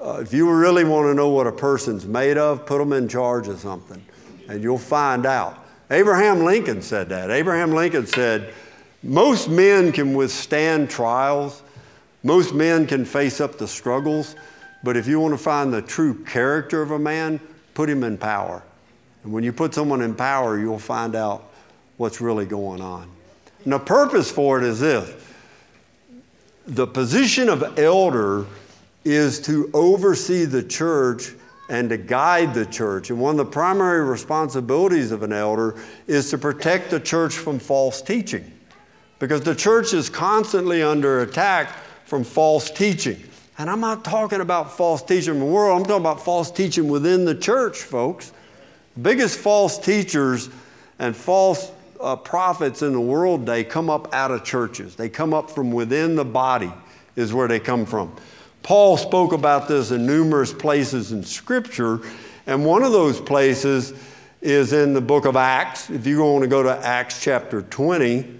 uh, 0.00 0.20
if 0.20 0.32
you 0.32 0.50
really 0.50 0.84
want 0.84 1.06
to 1.06 1.14
know 1.14 1.28
what 1.28 1.46
a 1.46 1.52
person's 1.52 2.06
made 2.06 2.38
of, 2.38 2.64
put 2.64 2.78
them 2.78 2.92
in 2.92 3.08
charge 3.08 3.48
of 3.48 3.58
something, 3.58 4.02
and 4.48 4.62
you'll 4.62 4.78
find 4.78 5.26
out. 5.26 5.66
Abraham 5.90 6.44
Lincoln 6.44 6.82
said 6.82 7.08
that. 7.08 7.30
Abraham 7.30 7.72
Lincoln 7.72 8.06
said, 8.06 8.54
Most 9.02 9.48
men 9.48 9.92
can 9.92 10.14
withstand 10.14 10.88
trials, 10.88 11.62
most 12.22 12.54
men 12.54 12.86
can 12.86 13.04
face 13.04 13.40
up 13.40 13.58
to 13.58 13.66
struggles, 13.66 14.36
but 14.82 14.96
if 14.96 15.06
you 15.06 15.20
want 15.20 15.34
to 15.34 15.38
find 15.38 15.72
the 15.72 15.82
true 15.82 16.24
character 16.24 16.80
of 16.80 16.92
a 16.92 16.98
man, 16.98 17.40
put 17.74 17.90
him 17.90 18.02
in 18.04 18.16
power. 18.16 18.62
And 19.24 19.32
when 19.32 19.44
you 19.44 19.52
put 19.52 19.74
someone 19.74 20.00
in 20.00 20.14
power, 20.14 20.58
you'll 20.58 20.78
find 20.78 21.14
out 21.14 21.50
what's 21.98 22.20
really 22.20 22.46
going 22.46 22.80
on. 22.80 23.10
And 23.64 23.72
the 23.74 23.78
purpose 23.78 24.30
for 24.30 24.58
it 24.58 24.64
is 24.64 24.80
this 24.80 25.26
the 26.66 26.86
position 26.86 27.48
of 27.48 27.78
elder 27.78 28.46
is 29.04 29.40
to 29.40 29.70
oversee 29.72 30.44
the 30.44 30.62
church 30.62 31.32
and 31.68 31.88
to 31.88 31.96
guide 31.96 32.52
the 32.52 32.66
church. 32.66 33.10
And 33.10 33.20
one 33.20 33.38
of 33.38 33.46
the 33.46 33.52
primary 33.52 34.04
responsibilities 34.04 35.12
of 35.12 35.22
an 35.22 35.32
elder 35.32 35.80
is 36.06 36.30
to 36.30 36.38
protect 36.38 36.90
the 36.90 37.00
church 37.00 37.34
from 37.34 37.58
false 37.58 38.02
teaching. 38.02 38.50
Because 39.18 39.42
the 39.42 39.54
church 39.54 39.92
is 39.94 40.08
constantly 40.08 40.82
under 40.82 41.20
attack 41.20 41.74
from 42.04 42.24
false 42.24 42.70
teaching. 42.70 43.22
And 43.58 43.70
I'm 43.70 43.80
not 43.80 44.04
talking 44.04 44.40
about 44.40 44.76
false 44.76 45.02
teaching 45.02 45.34
in 45.34 45.40
the 45.40 45.46
world, 45.46 45.78
I'm 45.78 45.84
talking 45.84 46.00
about 46.00 46.24
false 46.24 46.50
teaching 46.50 46.88
within 46.88 47.24
the 47.24 47.34
church, 47.34 47.78
folks 47.78 48.32
biggest 49.00 49.38
false 49.38 49.78
teachers 49.78 50.50
and 50.98 51.14
false 51.14 51.70
uh, 52.00 52.16
prophets 52.16 52.82
in 52.82 52.92
the 52.92 53.00
world 53.00 53.46
they 53.46 53.64
come 53.64 53.90
up 53.90 54.12
out 54.14 54.30
of 54.30 54.44
churches. 54.44 54.96
They 54.96 55.08
come 55.08 55.34
up 55.34 55.50
from 55.50 55.70
within 55.70 56.16
the 56.16 56.24
body, 56.24 56.72
is 57.16 57.32
where 57.32 57.48
they 57.48 57.60
come 57.60 57.86
from. 57.86 58.14
Paul 58.62 58.96
spoke 58.96 59.32
about 59.32 59.68
this 59.68 59.90
in 59.90 60.06
numerous 60.06 60.52
places 60.52 61.12
in 61.12 61.24
Scripture, 61.24 62.00
and 62.46 62.64
one 62.64 62.82
of 62.82 62.92
those 62.92 63.20
places 63.20 63.92
is 64.40 64.72
in 64.72 64.94
the 64.94 65.00
book 65.00 65.24
of 65.24 65.36
Acts. 65.36 65.90
If 65.90 66.06
you 66.06 66.22
want 66.22 66.42
to 66.42 66.48
go 66.48 66.62
to 66.62 66.70
Acts 66.70 67.22
chapter 67.22 67.62
20, 67.62 68.38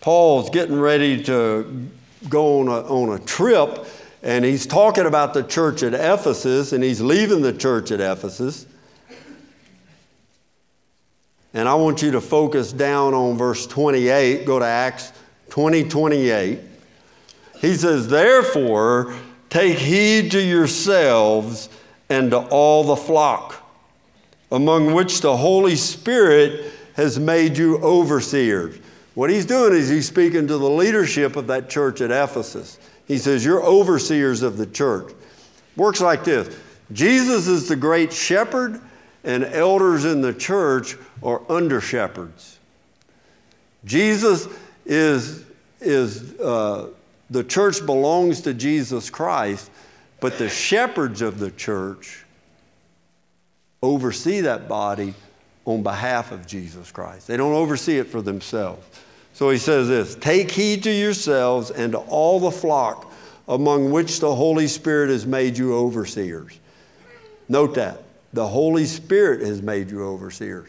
Paul's 0.00 0.50
getting 0.50 0.78
ready 0.78 1.22
to 1.24 1.88
go 2.28 2.60
on 2.60 2.68
a, 2.68 2.80
on 2.88 3.20
a 3.20 3.24
trip 3.24 3.86
and 4.26 4.44
he's 4.44 4.66
talking 4.66 5.06
about 5.06 5.34
the 5.34 5.44
church 5.44 5.84
at 5.84 5.94
Ephesus, 5.94 6.72
and 6.72 6.82
he's 6.82 7.00
leaving 7.00 7.42
the 7.42 7.52
church 7.52 7.92
at 7.92 8.00
Ephesus. 8.00 8.66
And 11.54 11.68
I 11.68 11.74
want 11.76 12.02
you 12.02 12.10
to 12.10 12.20
focus 12.20 12.72
down 12.72 13.14
on 13.14 13.38
verse 13.38 13.68
28. 13.68 14.44
Go 14.44 14.58
to 14.58 14.64
Acts 14.64 15.12
20 15.50 15.88
28. 15.88 16.58
He 17.60 17.74
says, 17.74 18.08
Therefore, 18.08 19.14
take 19.50 19.78
heed 19.78 20.30
to 20.32 20.40
yourselves 20.40 21.68
and 22.08 22.30
to 22.30 22.38
all 22.38 22.84
the 22.84 22.96
flock, 22.96 23.54
among 24.52 24.94
which 24.94 25.20
the 25.20 25.36
Holy 25.36 25.76
Spirit 25.76 26.72
has 26.94 27.18
made 27.18 27.58
you 27.58 27.78
overseers. 27.78 28.78
What 29.14 29.30
he's 29.30 29.46
doing 29.46 29.74
is 29.74 29.88
he's 29.88 30.06
speaking 30.06 30.46
to 30.46 30.58
the 30.58 30.68
leadership 30.68 31.36
of 31.36 31.46
that 31.46 31.70
church 31.70 32.00
at 32.00 32.10
Ephesus. 32.10 32.78
He 33.06 33.18
says, 33.18 33.44
You're 33.44 33.64
overseers 33.64 34.42
of 34.42 34.56
the 34.56 34.66
church. 34.66 35.12
Works 35.76 36.00
like 36.00 36.24
this 36.24 36.54
Jesus 36.92 37.46
is 37.46 37.68
the 37.68 37.76
great 37.76 38.12
shepherd, 38.12 38.80
and 39.24 39.44
elders 39.44 40.04
in 40.04 40.20
the 40.20 40.32
church 40.32 40.96
are 41.22 41.42
under 41.50 41.80
shepherds. 41.80 42.58
Jesus 43.84 44.48
is, 44.84 45.44
is 45.80 46.38
uh, 46.40 46.88
the 47.30 47.44
church 47.44 47.84
belongs 47.84 48.42
to 48.42 48.54
Jesus 48.54 49.10
Christ, 49.10 49.70
but 50.20 50.38
the 50.38 50.48
shepherds 50.48 51.22
of 51.22 51.38
the 51.38 51.50
church 51.50 52.24
oversee 53.82 54.40
that 54.42 54.68
body 54.68 55.14
on 55.64 55.82
behalf 55.82 56.32
of 56.32 56.46
Jesus 56.46 56.90
Christ. 56.90 57.26
They 57.26 57.36
don't 57.36 57.52
oversee 57.52 57.98
it 57.98 58.06
for 58.06 58.22
themselves. 58.22 58.84
So 59.32 59.50
he 59.50 59.58
says 59.58 59.88
this 59.88 60.14
Take 60.14 60.50
heed 60.50 60.84
to 60.84 60.90
yourselves 60.90 61.70
and 61.70 61.92
to 61.92 61.98
all 61.98 62.40
the 62.40 62.50
flock 62.50 63.12
among 63.48 63.90
which 63.90 64.20
the 64.20 64.34
Holy 64.34 64.68
Spirit 64.68 65.10
has 65.10 65.26
made 65.26 65.58
you 65.58 65.74
overseers. 65.74 66.58
Note 67.48 67.74
that. 67.74 68.02
The 68.32 68.46
Holy 68.46 68.84
Spirit 68.84 69.40
has 69.42 69.62
made 69.62 69.90
you 69.90 70.04
overseers. 70.04 70.68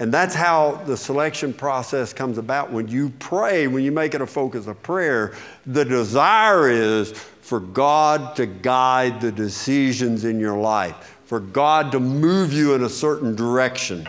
And 0.00 0.12
that's 0.12 0.34
how 0.34 0.80
the 0.86 0.96
selection 0.96 1.52
process 1.52 2.14
comes 2.14 2.38
about. 2.38 2.72
When 2.72 2.88
you 2.88 3.10
pray, 3.18 3.66
when 3.66 3.84
you 3.84 3.92
make 3.92 4.14
it 4.14 4.22
a 4.22 4.26
focus 4.26 4.66
of 4.66 4.82
prayer, 4.82 5.34
the 5.66 5.84
desire 5.84 6.70
is 6.70 7.12
for 7.12 7.60
God 7.60 8.34
to 8.36 8.46
guide 8.46 9.20
the 9.20 9.30
decisions 9.30 10.24
in 10.24 10.40
your 10.40 10.56
life, 10.56 11.18
for 11.26 11.38
God 11.38 11.92
to 11.92 12.00
move 12.00 12.50
you 12.50 12.72
in 12.72 12.82
a 12.82 12.88
certain 12.88 13.36
direction. 13.36 14.08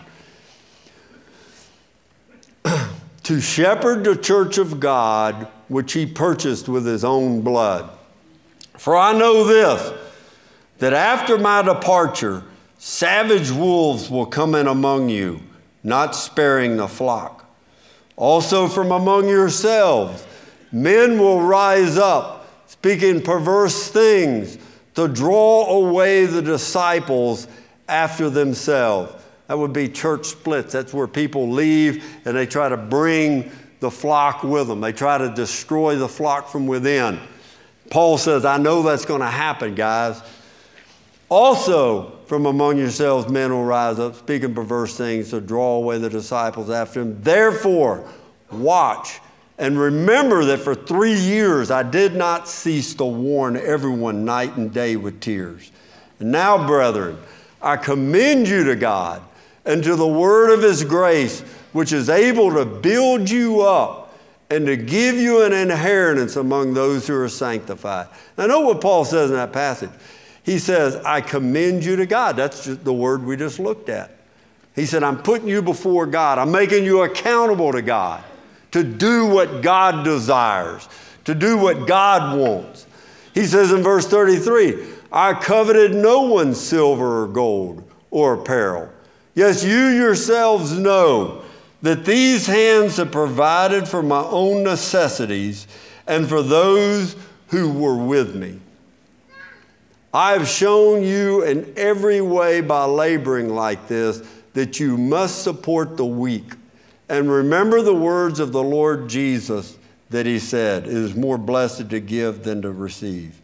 to 3.23 3.41
shepherd 3.41 4.05
the 4.05 4.15
church 4.15 4.57
of 4.57 4.79
God, 4.79 5.49
which 5.67 5.91
he 5.91 6.05
purchased 6.05 6.69
with 6.69 6.85
his 6.85 7.03
own 7.03 7.41
blood. 7.41 7.89
For 8.77 8.95
I 8.95 9.11
know 9.11 9.43
this, 9.43 9.91
that 10.77 10.93
after 10.93 11.37
my 11.37 11.61
departure, 11.61 12.45
savage 12.77 13.51
wolves 13.51 14.09
will 14.09 14.25
come 14.25 14.55
in 14.55 14.67
among 14.67 15.09
you, 15.09 15.41
not 15.83 16.15
sparing 16.15 16.77
the 16.77 16.87
flock. 16.87 17.45
Also 18.15 18.67
from 18.67 18.91
among 18.91 19.27
yourselves, 19.27 20.25
men 20.71 21.17
will 21.17 21.41
rise 21.41 21.97
up, 21.97 22.47
speaking 22.67 23.21
perverse 23.21 23.89
things, 23.89 24.57
to 24.95 25.07
draw 25.07 25.77
away 25.77 26.25
the 26.25 26.41
disciples 26.41 27.47
after 27.87 28.29
themselves. 28.29 29.13
That 29.47 29.57
would 29.57 29.73
be 29.73 29.89
church 29.89 30.27
splits. 30.27 30.73
That's 30.73 30.93
where 30.93 31.07
people 31.07 31.49
leave 31.49 32.05
and 32.25 32.35
they 32.35 32.45
try 32.45 32.69
to 32.69 32.77
bring 32.77 33.51
the 33.79 33.91
flock 33.91 34.43
with 34.43 34.67
them. 34.67 34.79
They 34.79 34.93
try 34.93 35.17
to 35.17 35.29
destroy 35.33 35.95
the 35.95 36.07
flock 36.07 36.47
from 36.47 36.67
within. 36.67 37.19
Paul 37.89 38.17
says, 38.17 38.45
I 38.45 38.57
know 38.57 38.83
that's 38.83 39.03
going 39.03 39.21
to 39.21 39.27
happen, 39.27 39.75
guys. 39.75 40.21
Also, 41.27 42.19
from 42.31 42.45
among 42.45 42.77
yourselves, 42.77 43.27
men 43.27 43.51
will 43.51 43.65
rise 43.65 43.99
up, 43.99 44.15
speaking 44.15 44.55
perverse 44.55 44.95
things 44.95 45.31
to 45.31 45.41
draw 45.41 45.75
away 45.75 45.97
the 45.97 46.09
disciples 46.09 46.69
after 46.69 47.01
him. 47.01 47.21
Therefore, 47.21 48.07
watch 48.49 49.19
and 49.57 49.77
remember 49.77 50.45
that 50.45 50.59
for 50.59 50.73
three 50.73 51.19
years 51.19 51.71
I 51.71 51.83
did 51.83 52.15
not 52.15 52.47
cease 52.47 52.93
to 52.93 53.03
warn 53.03 53.57
everyone 53.57 54.23
night 54.23 54.55
and 54.55 54.73
day 54.73 54.95
with 54.95 55.19
tears. 55.19 55.73
And 56.19 56.31
now, 56.31 56.65
brethren, 56.65 57.17
I 57.61 57.75
commend 57.75 58.47
you 58.47 58.63
to 58.63 58.77
God 58.77 59.21
and 59.65 59.83
to 59.83 59.97
the 59.97 60.07
word 60.07 60.53
of 60.53 60.63
his 60.63 60.85
grace, 60.85 61.41
which 61.73 61.91
is 61.91 62.09
able 62.09 62.53
to 62.53 62.63
build 62.63 63.29
you 63.29 63.59
up 63.59 64.17
and 64.49 64.65
to 64.67 64.77
give 64.77 65.15
you 65.15 65.43
an 65.43 65.51
inheritance 65.51 66.37
among 66.37 66.75
those 66.75 67.07
who 67.07 67.15
are 67.21 67.27
sanctified. 67.27 68.07
Now, 68.37 68.45
know 68.45 68.61
what 68.61 68.79
Paul 68.79 69.03
says 69.03 69.31
in 69.31 69.35
that 69.35 69.51
passage. 69.51 69.89
He 70.43 70.57
says, 70.59 70.95
I 70.97 71.21
commend 71.21 71.85
you 71.85 71.95
to 71.97 72.05
God. 72.05 72.35
That's 72.35 72.65
the 72.65 72.93
word 72.93 73.23
we 73.23 73.37
just 73.37 73.59
looked 73.59 73.89
at. 73.89 74.11
He 74.75 74.85
said, 74.85 75.03
I'm 75.03 75.21
putting 75.21 75.47
you 75.47 75.61
before 75.61 76.05
God. 76.05 76.37
I'm 76.37 76.51
making 76.51 76.85
you 76.85 77.01
accountable 77.03 77.71
to 77.73 77.81
God. 77.81 78.23
to 78.71 78.83
do 78.83 79.25
what 79.27 79.61
God 79.61 80.03
desires, 80.03 80.87
to 81.25 81.35
do 81.35 81.57
what 81.57 81.87
God 81.87 82.37
wants. 82.37 82.87
He 83.33 83.45
says 83.45 83.71
in 83.71 83.83
verse 83.83 84.07
33 84.07 84.87
I 85.11 85.33
coveted 85.33 85.93
no 85.93 86.21
one's 86.23 86.59
silver 86.59 87.23
or 87.23 87.27
gold 87.27 87.83
or 88.09 88.33
apparel. 88.35 88.89
Yes, 89.35 89.63
you 89.63 89.87
yourselves 89.87 90.77
know 90.77 91.43
that 91.81 92.05
these 92.05 92.47
hands 92.47 92.97
have 92.97 93.11
provided 93.11 93.87
for 93.87 94.03
my 94.03 94.23
own 94.23 94.63
necessities 94.63 95.67
and 96.07 96.27
for 96.27 96.41
those 96.41 97.15
who 97.47 97.71
were 97.71 97.97
with 97.97 98.35
me. 98.35 98.59
I 100.13 100.33
have 100.33 100.47
shown 100.47 101.03
you 101.03 101.43
in 101.43 101.73
every 101.77 102.19
way 102.19 102.59
by 102.61 102.83
laboring 102.85 103.49
like 103.49 103.87
this 103.87 104.21
that 104.53 104.79
you 104.79 104.97
must 104.97 105.43
support 105.43 105.95
the 105.95 106.05
weak. 106.05 106.53
And 107.07 107.31
remember 107.31 107.81
the 107.81 107.95
words 107.95 108.39
of 108.39 108.51
the 108.51 108.63
Lord 108.63 109.07
Jesus 109.07 109.77
that 110.09 110.25
he 110.25 110.39
said, 110.39 110.85
It 110.85 110.93
is 110.93 111.15
more 111.15 111.37
blessed 111.37 111.89
to 111.89 111.99
give 111.99 112.43
than 112.43 112.61
to 112.61 112.71
receive. 112.71 113.39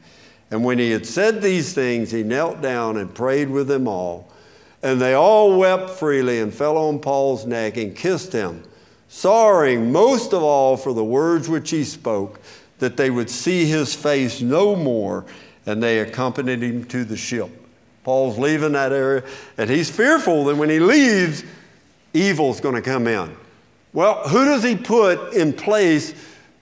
And 0.51 0.63
when 0.63 0.79
he 0.79 0.91
had 0.91 1.05
said 1.05 1.41
these 1.41 1.73
things, 1.73 2.11
he 2.11 2.23
knelt 2.23 2.61
down 2.61 2.97
and 2.97 3.13
prayed 3.13 3.49
with 3.49 3.67
them 3.67 3.87
all. 3.87 4.31
And 4.83 5.01
they 5.01 5.13
all 5.13 5.57
wept 5.57 5.89
freely 5.89 6.39
and 6.39 6.53
fell 6.53 6.77
on 6.77 6.99
Paul's 6.99 7.45
neck 7.45 7.77
and 7.77 7.95
kissed 7.95 8.31
him, 8.31 8.63
sorrowing 9.07 9.91
most 9.91 10.33
of 10.33 10.43
all 10.43 10.77
for 10.77 10.93
the 10.93 11.03
words 11.03 11.49
which 11.49 11.69
he 11.69 11.83
spoke, 11.83 12.39
that 12.79 12.95
they 12.95 13.09
would 13.09 13.29
see 13.29 13.65
his 13.65 13.95
face 13.95 14.39
no 14.41 14.75
more. 14.75 15.25
And 15.67 15.83
they 15.83 15.99
accompanied 15.99 16.63
him 16.63 16.85
to 16.85 17.03
the 17.03 17.15
ship. 17.15 17.51
Paul's 18.03 18.39
leaving 18.39 18.71
that 18.71 18.93
area, 18.93 19.23
and 19.57 19.69
he's 19.69 19.91
fearful 19.91 20.45
that 20.45 20.55
when 20.55 20.69
he 20.69 20.79
leaves, 20.79 21.43
evil's 22.13 22.61
going 22.61 22.75
to 22.75 22.81
come 22.81 23.05
in. 23.05 23.35
Well, 23.93 24.27
who 24.27 24.45
does 24.45 24.63
he 24.63 24.75
put 24.75 25.33
in 25.33 25.53
place 25.53 26.13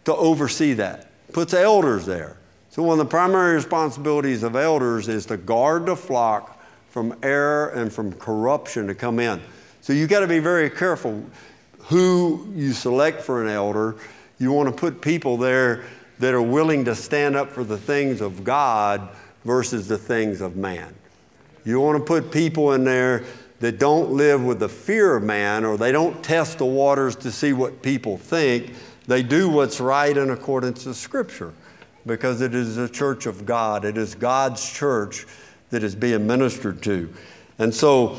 to 0.06 0.16
oversee 0.16 0.74
that? 0.74 1.10
Puts 1.34 1.54
elders 1.54 2.06
there. 2.06 2.38
So, 2.72 2.84
one 2.84 3.00
of 3.00 3.06
the 3.06 3.10
primary 3.10 3.56
responsibilities 3.56 4.44
of 4.44 4.56
elders 4.56 5.08
is 5.08 5.26
to 5.28 5.38
guard 5.38 5.86
the 5.86 5.96
flock 5.96 6.62
from 6.90 7.16
error 7.24 7.70
and 7.70 7.94
from 7.94 8.12
corruption 8.14 8.88
to 8.88 8.96
come 8.96 9.20
in. 9.20 9.42
So, 9.82 9.94
you've 9.94 10.10
got 10.10 10.22
to 10.22 10.28
be 10.28 10.40
very 10.40 10.70
careful 10.70 11.24
who 11.80 12.52
you 12.56 12.74
select 12.74 13.22
for 13.22 13.44
an 13.44 13.50
elder. 13.50 13.96
You 14.40 14.52
want 14.52 14.68
to 14.70 14.76
put 14.76 15.00
people 15.00 15.38
there 15.38 15.86
that 16.20 16.34
are 16.34 16.42
willing 16.42 16.86
to 16.86 16.96
stand 16.96 17.36
up 17.36 17.50
for 17.50 17.64
the 17.64 17.78
things 17.78 18.22
of 18.22 18.44
God 18.44 19.10
versus 19.44 19.88
the 19.88 19.98
things 19.98 20.42
of 20.42 20.56
man. 20.56 20.94
You 21.66 21.80
want 21.80 21.98
to 21.98 22.04
put 22.04 22.32
people 22.32 22.74
in 22.74 22.84
there 22.84 23.24
that 23.60 23.80
don't 23.80 24.12
live 24.12 24.44
with 24.44 24.60
the 24.60 24.70
fear 24.70 25.16
of 25.16 25.24
man 25.24 25.66
or 25.66 25.78
they 25.78 25.92
don't 25.92 26.24
test 26.24 26.60
the 26.60 26.66
waters 26.66 27.16
to 27.18 27.32
see 27.32 27.54
what 27.54 27.82
people 27.82 28.18
think. 28.18 28.74
They 29.08 29.24
do 29.24 29.50
what's 29.50 29.80
right 29.80 30.16
in 30.16 30.30
accordance 30.30 30.84
to 30.84 30.94
Scripture 30.94 31.54
because 32.06 32.42
it 32.42 32.54
is 32.54 32.76
the 32.76 32.90
church 32.90 33.26
of 33.26 33.46
God. 33.46 33.86
It 33.86 33.98
is 33.98 34.16
God's 34.16 34.72
church 34.72 35.26
that 35.70 35.84
is 35.84 35.96
being 35.96 36.28
ministered 36.28 36.82
to. 36.84 37.12
And 37.58 37.74
so 37.74 38.18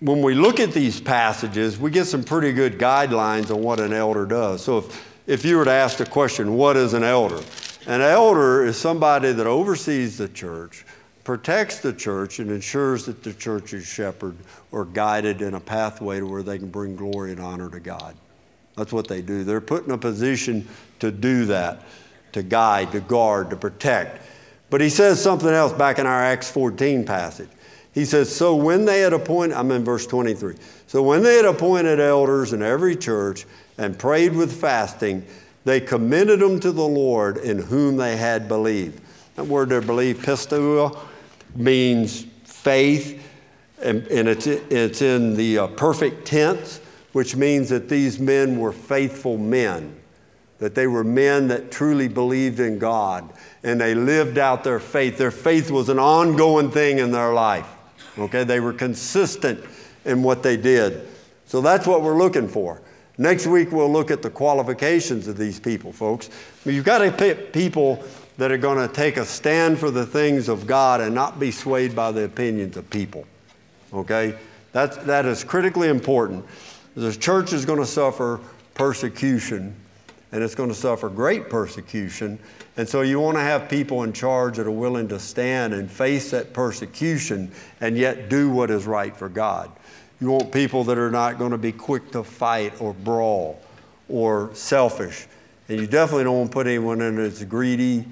when 0.00 0.22
we 0.22 0.34
look 0.34 0.60
at 0.60 0.72
these 0.72 1.00
passages, 1.00 1.78
we 1.78 1.90
get 1.90 2.06
some 2.06 2.24
pretty 2.24 2.52
good 2.52 2.78
guidelines 2.78 3.54
on 3.54 3.62
what 3.62 3.80
an 3.80 3.92
elder 3.92 4.24
does. 4.24 4.62
So 4.62 4.78
if, 4.78 5.09
if 5.30 5.44
you 5.44 5.56
were 5.56 5.64
to 5.64 5.70
ask 5.70 5.98
the 5.98 6.06
question, 6.06 6.56
what 6.56 6.76
is 6.76 6.92
an 6.92 7.04
elder? 7.04 7.40
An 7.86 8.00
elder 8.00 8.64
is 8.64 8.76
somebody 8.76 9.30
that 9.30 9.46
oversees 9.46 10.18
the 10.18 10.28
church, 10.28 10.84
protects 11.22 11.78
the 11.78 11.92
church 11.92 12.40
and 12.40 12.50
ensures 12.50 13.06
that 13.06 13.22
the 13.22 13.32
church 13.32 13.72
is 13.72 13.86
shepherded 13.86 14.40
or 14.72 14.84
guided 14.84 15.40
in 15.40 15.54
a 15.54 15.60
pathway 15.60 16.18
to 16.18 16.26
where 16.26 16.42
they 16.42 16.58
can 16.58 16.68
bring 16.68 16.96
glory 16.96 17.30
and 17.30 17.38
honor 17.38 17.70
to 17.70 17.78
God. 17.78 18.16
That's 18.76 18.92
what 18.92 19.06
they 19.06 19.22
do. 19.22 19.44
They're 19.44 19.60
put 19.60 19.86
in 19.86 19.92
a 19.92 19.98
position 19.98 20.66
to 20.98 21.12
do 21.12 21.44
that, 21.44 21.84
to 22.32 22.42
guide, 22.42 22.90
to 22.90 23.00
guard, 23.00 23.50
to 23.50 23.56
protect. 23.56 24.26
But 24.68 24.80
he 24.80 24.88
says 24.88 25.22
something 25.22 25.48
else 25.48 25.72
back 25.72 26.00
in 26.00 26.06
our 26.06 26.24
Acts 26.24 26.50
14 26.50 27.04
passage. 27.04 27.50
He 27.92 28.04
says, 28.04 28.34
So 28.34 28.56
when 28.56 28.84
they 28.84 29.00
had 29.00 29.12
appointed, 29.12 29.54
I'm 29.54 29.70
in 29.70 29.84
verse 29.84 30.08
23. 30.08 30.56
So 30.88 31.04
when 31.04 31.22
they 31.22 31.36
had 31.36 31.44
appointed 31.44 32.00
elders 32.00 32.52
in 32.52 32.62
every 32.62 32.96
church 32.96 33.46
and 33.80 33.98
prayed 33.98 34.34
with 34.34 34.60
fasting, 34.60 35.24
they 35.64 35.80
commended 35.80 36.38
them 36.40 36.60
to 36.60 36.70
the 36.70 36.86
Lord 36.86 37.38
in 37.38 37.58
whom 37.58 37.96
they 37.96 38.14
had 38.14 38.46
believed. 38.46 39.00
That 39.36 39.44
word 39.44 39.70
there, 39.70 39.80
believe, 39.80 40.18
pisteuo, 40.18 40.98
means 41.54 42.26
faith, 42.44 43.26
and, 43.82 44.06
and 44.08 44.28
it's, 44.28 44.46
it's 44.46 45.00
in 45.00 45.34
the 45.34 45.60
uh, 45.60 45.66
perfect 45.68 46.26
tense, 46.26 46.80
which 47.12 47.34
means 47.34 47.70
that 47.70 47.88
these 47.88 48.20
men 48.20 48.58
were 48.58 48.72
faithful 48.72 49.38
men, 49.38 49.96
that 50.58 50.74
they 50.74 50.86
were 50.86 51.02
men 51.02 51.48
that 51.48 51.70
truly 51.70 52.06
believed 52.06 52.60
in 52.60 52.78
God, 52.78 53.32
and 53.62 53.80
they 53.80 53.94
lived 53.94 54.36
out 54.36 54.62
their 54.62 54.78
faith. 54.78 55.16
Their 55.16 55.30
faith 55.30 55.70
was 55.70 55.88
an 55.88 55.98
ongoing 55.98 56.70
thing 56.70 56.98
in 56.98 57.10
their 57.12 57.32
life. 57.32 57.68
Okay, 58.18 58.44
they 58.44 58.60
were 58.60 58.74
consistent 58.74 59.64
in 60.04 60.22
what 60.22 60.42
they 60.42 60.58
did. 60.58 61.08
So 61.46 61.62
that's 61.62 61.86
what 61.86 62.02
we're 62.02 62.18
looking 62.18 62.46
for. 62.46 62.82
Next 63.20 63.46
week, 63.46 63.70
we'll 63.70 63.92
look 63.92 64.10
at 64.10 64.22
the 64.22 64.30
qualifications 64.30 65.28
of 65.28 65.36
these 65.36 65.60
people, 65.60 65.92
folks. 65.92 66.30
You've 66.64 66.86
got 66.86 67.00
to 67.00 67.12
pick 67.12 67.52
people 67.52 68.02
that 68.38 68.50
are 68.50 68.56
going 68.56 68.78
to 68.78 68.90
take 68.90 69.18
a 69.18 69.26
stand 69.26 69.78
for 69.78 69.90
the 69.90 70.06
things 70.06 70.48
of 70.48 70.66
God 70.66 71.02
and 71.02 71.14
not 71.14 71.38
be 71.38 71.50
swayed 71.50 71.94
by 71.94 72.12
the 72.12 72.24
opinions 72.24 72.78
of 72.78 72.88
people. 72.88 73.26
Okay? 73.92 74.38
That's, 74.72 74.96
that 74.96 75.26
is 75.26 75.44
critically 75.44 75.88
important. 75.88 76.46
The 76.94 77.12
church 77.12 77.52
is 77.52 77.66
going 77.66 77.78
to 77.78 77.84
suffer 77.84 78.40
persecution, 78.72 79.76
and 80.32 80.42
it's 80.42 80.54
going 80.54 80.70
to 80.70 80.74
suffer 80.74 81.10
great 81.10 81.50
persecution. 81.50 82.38
And 82.78 82.88
so 82.88 83.02
you 83.02 83.20
want 83.20 83.36
to 83.36 83.42
have 83.42 83.68
people 83.68 84.02
in 84.04 84.14
charge 84.14 84.56
that 84.56 84.66
are 84.66 84.70
willing 84.70 85.08
to 85.08 85.18
stand 85.18 85.74
and 85.74 85.90
face 85.90 86.30
that 86.30 86.54
persecution 86.54 87.52
and 87.82 87.98
yet 87.98 88.30
do 88.30 88.48
what 88.48 88.70
is 88.70 88.86
right 88.86 89.14
for 89.14 89.28
God. 89.28 89.70
You 90.20 90.30
want 90.30 90.52
people 90.52 90.84
that 90.84 90.98
are 90.98 91.10
not 91.10 91.38
going 91.38 91.52
to 91.52 91.58
be 91.58 91.72
quick 91.72 92.10
to 92.12 92.22
fight 92.22 92.80
or 92.80 92.92
brawl 92.92 93.60
or 94.08 94.50
selfish. 94.54 95.26
And 95.68 95.80
you 95.80 95.86
definitely 95.86 96.24
don't 96.24 96.36
want 96.36 96.50
to 96.50 96.54
put 96.54 96.66
anyone 96.66 97.00
in 97.00 97.16
that's 97.16 97.42
greedy 97.44 98.04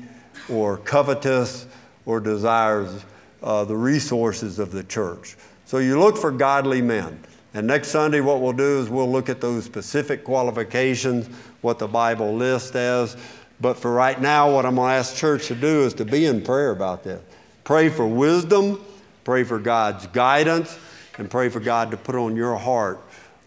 or 0.49 0.79
covetous 0.79 1.67
or 2.07 2.21
desires 2.21 3.05
uh, 3.43 3.65
the 3.65 3.77
resources 3.77 4.59
of 4.59 4.73
the 4.73 4.85
church. 4.85 5.37
So 5.67 5.79
you 5.79 6.01
look 6.01 6.17
for 6.17 6.31
godly 6.31 6.81
men. 6.81 7.23
And 7.55 7.67
next 7.67 7.89
Sunday, 7.89 8.21
what 8.21 8.41
we'll 8.41 8.53
do 8.53 8.81
is 8.81 8.89
we'll 8.89 9.11
look 9.11 9.29
at 9.29 9.41
those 9.41 9.65
specific 9.65 10.25
qualifications, 10.25 11.29
what 11.61 11.79
the 11.79 11.89
Bible 11.89 12.35
lists 12.35 12.75
as. 12.75 13.17
But 13.61 13.75
for 13.75 13.93
right 13.93 14.21
now, 14.21 14.51
what 14.53 14.65
I'm 14.65 14.77
going 14.77 14.91
to 14.91 14.95
ask 14.95 15.17
church 15.17 15.49
to 15.49 15.55
do 15.55 15.83
is 15.83 15.95
to 15.95 16.05
be 16.05 16.27
in 16.27 16.43
prayer 16.43 16.71
about 16.71 17.05
this. 17.05 17.23
Pray 17.65 17.89
for 17.89 18.07
wisdom, 18.07 18.85
pray 19.25 19.45
for 19.45 19.59
God's 19.59 20.07
guidance, 20.07 20.79
and 21.19 21.31
pray 21.31 21.49
for 21.49 21.61
God 21.61 21.91
to 21.91 21.97
put 21.97 22.14
on 22.14 22.37
your 22.37 22.57
heart 22.57 23.01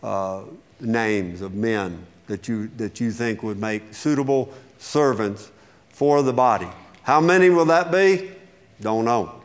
uh, 0.03 0.41
names 0.79 1.41
of 1.41 1.53
men 1.53 2.05
that 2.27 2.47
you, 2.47 2.67
that 2.77 2.99
you 2.99 3.11
think 3.11 3.43
would 3.43 3.59
make 3.59 3.93
suitable 3.93 4.53
servants 4.77 5.51
for 5.89 6.21
the 6.21 6.33
body. 6.33 6.67
How 7.03 7.19
many 7.19 7.49
will 7.49 7.65
that 7.65 7.91
be? 7.91 8.31
Don't 8.79 9.05
know. 9.05 9.41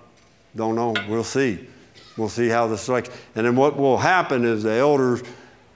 Don't 0.54 0.74
know. 0.74 0.94
We'll 1.08 1.24
see. 1.24 1.66
We'll 2.16 2.28
see 2.28 2.48
how 2.48 2.66
this 2.66 2.82
selection. 2.82 3.12
And 3.34 3.46
then 3.46 3.56
what 3.56 3.76
will 3.76 3.98
happen 3.98 4.44
is 4.44 4.62
the 4.62 4.72
elders 4.72 5.22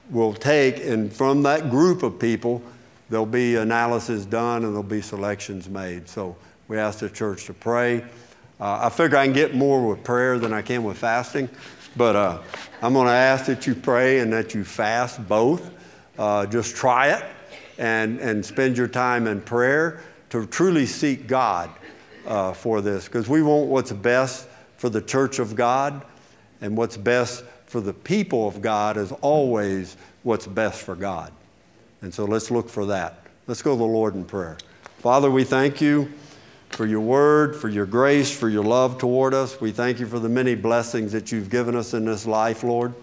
will 0.09 0.33
take, 0.33 0.83
and 0.83 1.11
from 1.11 1.43
that 1.43 1.69
group 1.69 2.03
of 2.03 2.19
people, 2.19 2.61
there'll 3.09 3.25
be 3.25 3.55
analysis 3.55 4.25
done 4.25 4.63
and 4.63 4.73
there'll 4.73 4.83
be 4.83 5.01
selections 5.01 5.69
made. 5.69 6.07
So 6.09 6.35
we 6.67 6.77
ask 6.77 6.99
the 6.99 7.09
church 7.09 7.45
to 7.45 7.53
pray. 7.53 8.03
Uh, 8.59 8.79
I 8.83 8.89
figure 8.89 9.17
I 9.17 9.25
can 9.25 9.33
get 9.33 9.55
more 9.55 9.87
with 9.87 10.03
prayer 10.03 10.39
than 10.39 10.53
I 10.53 10.61
can 10.61 10.83
with 10.83 10.97
fasting, 10.97 11.49
but 11.95 12.15
uh, 12.15 12.41
I'm 12.81 12.93
going 12.93 13.07
to 13.07 13.13
ask 13.13 13.45
that 13.45 13.67
you 13.67 13.75
pray 13.75 14.19
and 14.19 14.31
that 14.33 14.53
you 14.53 14.63
fast 14.63 15.27
both. 15.27 15.71
Uh, 16.17 16.45
just 16.45 16.75
try 16.75 17.09
it 17.09 17.23
and, 17.77 18.19
and 18.19 18.45
spend 18.45 18.77
your 18.77 18.87
time 18.87 19.27
in 19.27 19.41
prayer 19.41 20.01
to 20.29 20.45
truly 20.47 20.85
seek 20.85 21.27
God 21.27 21.69
uh, 22.25 22.53
for 22.53 22.81
this 22.81 23.05
because 23.05 23.27
we 23.27 23.41
want 23.41 23.67
what's 23.67 23.91
best 23.91 24.47
for 24.77 24.89
the 24.89 25.01
church 25.01 25.39
of 25.39 25.55
God 25.55 26.05
and 26.61 26.77
what's 26.77 26.97
best 26.97 27.43
for 27.65 27.81
the 27.81 27.93
people 27.93 28.47
of 28.47 28.61
God 28.61 28.97
is 28.97 29.11
always 29.21 29.97
what's 30.23 30.47
best 30.47 30.81
for 30.81 30.95
God. 30.95 31.31
And 32.01 32.13
so 32.13 32.25
let's 32.25 32.51
look 32.51 32.69
for 32.69 32.85
that. 32.87 33.25
Let's 33.47 33.61
go 33.61 33.73
to 33.73 33.77
the 33.77 33.83
Lord 33.83 34.15
in 34.15 34.25
prayer. 34.25 34.57
Father, 34.99 35.31
we 35.31 35.43
thank 35.43 35.81
you 35.81 36.11
for 36.71 36.85
your 36.85 37.01
word, 37.01 37.55
for 37.55 37.69
your 37.69 37.85
grace, 37.85 38.35
for 38.35 38.49
your 38.49 38.63
love 38.63 38.97
toward 38.97 39.33
us. 39.33 39.59
We 39.59 39.71
thank 39.71 39.99
you 39.99 40.07
for 40.07 40.19
the 40.19 40.29
many 40.29 40.55
blessings 40.55 41.11
that 41.11 41.31
you've 41.31 41.49
given 41.49 41.75
us 41.75 41.93
in 41.93 42.05
this 42.05 42.25
life, 42.25 42.63
Lord. 42.63 42.93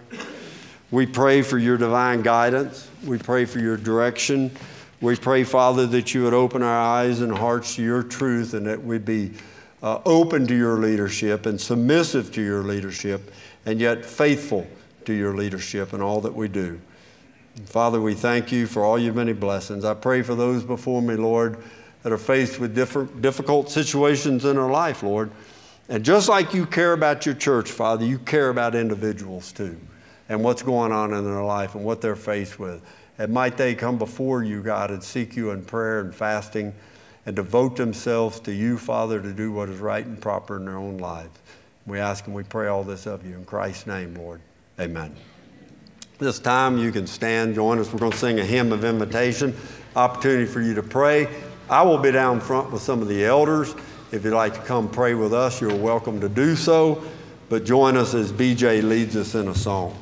We 0.91 1.05
pray 1.05 1.43
for 1.43 1.57
your 1.57 1.77
divine 1.77 2.23
guidance. 2.23 2.89
We 3.05 3.19
pray 3.19 3.45
for 3.45 3.59
your 3.59 3.77
direction. 3.77 4.51
We 5.01 5.15
pray, 5.15 5.43
Father, 5.43 5.85
that 5.87 6.13
you 6.13 6.23
would 6.23 6.33
open 6.33 6.63
our 6.63 6.81
eyes 6.81 7.21
and 7.21 7.31
hearts 7.31 7.75
to 7.75 7.83
your 7.83 8.03
truth 8.03 8.53
and 8.53 8.65
that 8.65 8.83
we'd 8.83 9.05
be 9.05 9.31
uh, 9.81 9.99
open 10.05 10.47
to 10.47 10.55
your 10.55 10.77
leadership 10.77 11.45
and 11.45 11.61
submissive 11.61 12.33
to 12.33 12.41
your 12.41 12.63
leadership 12.63 13.31
and 13.65 13.79
yet 13.79 14.05
faithful 14.05 14.67
to 15.05 15.13
your 15.13 15.35
leadership 15.35 15.93
in 15.93 16.01
all 16.01 16.21
that 16.21 16.33
we 16.33 16.47
do. 16.47 16.79
Father, 17.65 18.01
we 18.01 18.13
thank 18.13 18.51
you 18.51 18.67
for 18.67 18.83
all 18.83 18.97
your 18.97 19.13
many 19.13 19.33
blessings. 19.33 19.85
I 19.85 19.93
pray 19.93 20.21
for 20.21 20.35
those 20.35 20.63
before 20.63 21.01
me, 21.01 21.15
Lord, 21.15 21.63
that 22.03 22.11
are 22.11 22.17
faced 22.17 22.59
with 22.59 22.73
different, 22.73 23.21
difficult 23.21 23.69
situations 23.69 24.45
in 24.45 24.55
their 24.55 24.69
life, 24.69 25.03
Lord. 25.03 25.31
And 25.89 26.05
just 26.05 26.29
like 26.29 26.53
you 26.53 26.65
care 26.65 26.93
about 26.93 27.25
your 27.25 27.35
church, 27.35 27.71
Father, 27.71 28.05
you 28.05 28.19
care 28.19 28.49
about 28.49 28.75
individuals 28.75 29.51
too 29.51 29.77
and 30.29 30.43
what's 30.43 30.61
going 30.61 30.91
on 30.91 31.13
in 31.13 31.25
their 31.25 31.43
life 31.43 31.73
and 31.75 31.83
what 31.83 32.01
they're 32.01 32.15
faced 32.15 32.59
with. 32.59 32.81
And 33.17 33.33
might 33.33 33.57
they 33.57 33.75
come 33.75 33.97
before 33.97 34.43
you, 34.43 34.61
God, 34.61 34.91
and 34.91 35.03
seek 35.03 35.35
you 35.35 35.51
in 35.51 35.65
prayer 35.65 35.99
and 35.99 36.13
fasting 36.13 36.73
and 37.25 37.35
devote 37.35 37.75
themselves 37.75 38.39
to 38.41 38.53
you, 38.53 38.77
Father, 38.77 39.19
to 39.19 39.33
do 39.33 39.51
what 39.51 39.67
is 39.67 39.79
right 39.79 40.05
and 40.05 40.21
proper 40.21 40.57
in 40.57 40.65
their 40.65 40.77
own 40.77 40.99
lives. 40.99 41.37
We 41.85 41.99
ask 41.99 42.27
and 42.27 42.35
we 42.35 42.43
pray 42.43 42.67
all 42.67 42.83
this 42.83 43.07
of 43.07 43.25
you 43.25 43.35
in 43.35 43.43
Christ's 43.45 43.87
name, 43.87 44.13
Lord. 44.15 44.41
Amen. 44.79 45.15
This 46.19 46.39
time 46.39 46.77
you 46.77 46.91
can 46.91 47.07
stand, 47.07 47.55
join 47.55 47.79
us. 47.79 47.91
We're 47.91 47.99
going 47.99 48.11
to 48.11 48.17
sing 48.17 48.39
a 48.39 48.45
hymn 48.45 48.71
of 48.71 48.85
invitation, 48.85 49.55
opportunity 49.95 50.45
for 50.45 50.61
you 50.61 50.75
to 50.75 50.83
pray. 50.83 51.27
I 51.69 51.83
will 51.83 51.99
be 51.99 52.11
down 52.11 52.39
front 52.39 52.71
with 52.71 52.81
some 52.81 53.01
of 53.01 53.07
the 53.07 53.25
elders. 53.25 53.75
If 54.11 54.23
you'd 54.25 54.33
like 54.33 54.55
to 54.55 54.61
come 54.61 54.89
pray 54.89 55.13
with 55.13 55.33
us, 55.33 55.61
you're 55.61 55.75
welcome 55.75 56.19
to 56.21 56.29
do 56.29 56.55
so. 56.55 57.03
But 57.47 57.63
join 57.63 57.95
us 57.95 58.13
as 58.15 58.31
BJ 58.31 58.81
leads 58.81 59.15
us 59.15 59.35
in 59.35 59.47
a 59.47 59.55
song. 59.55 59.95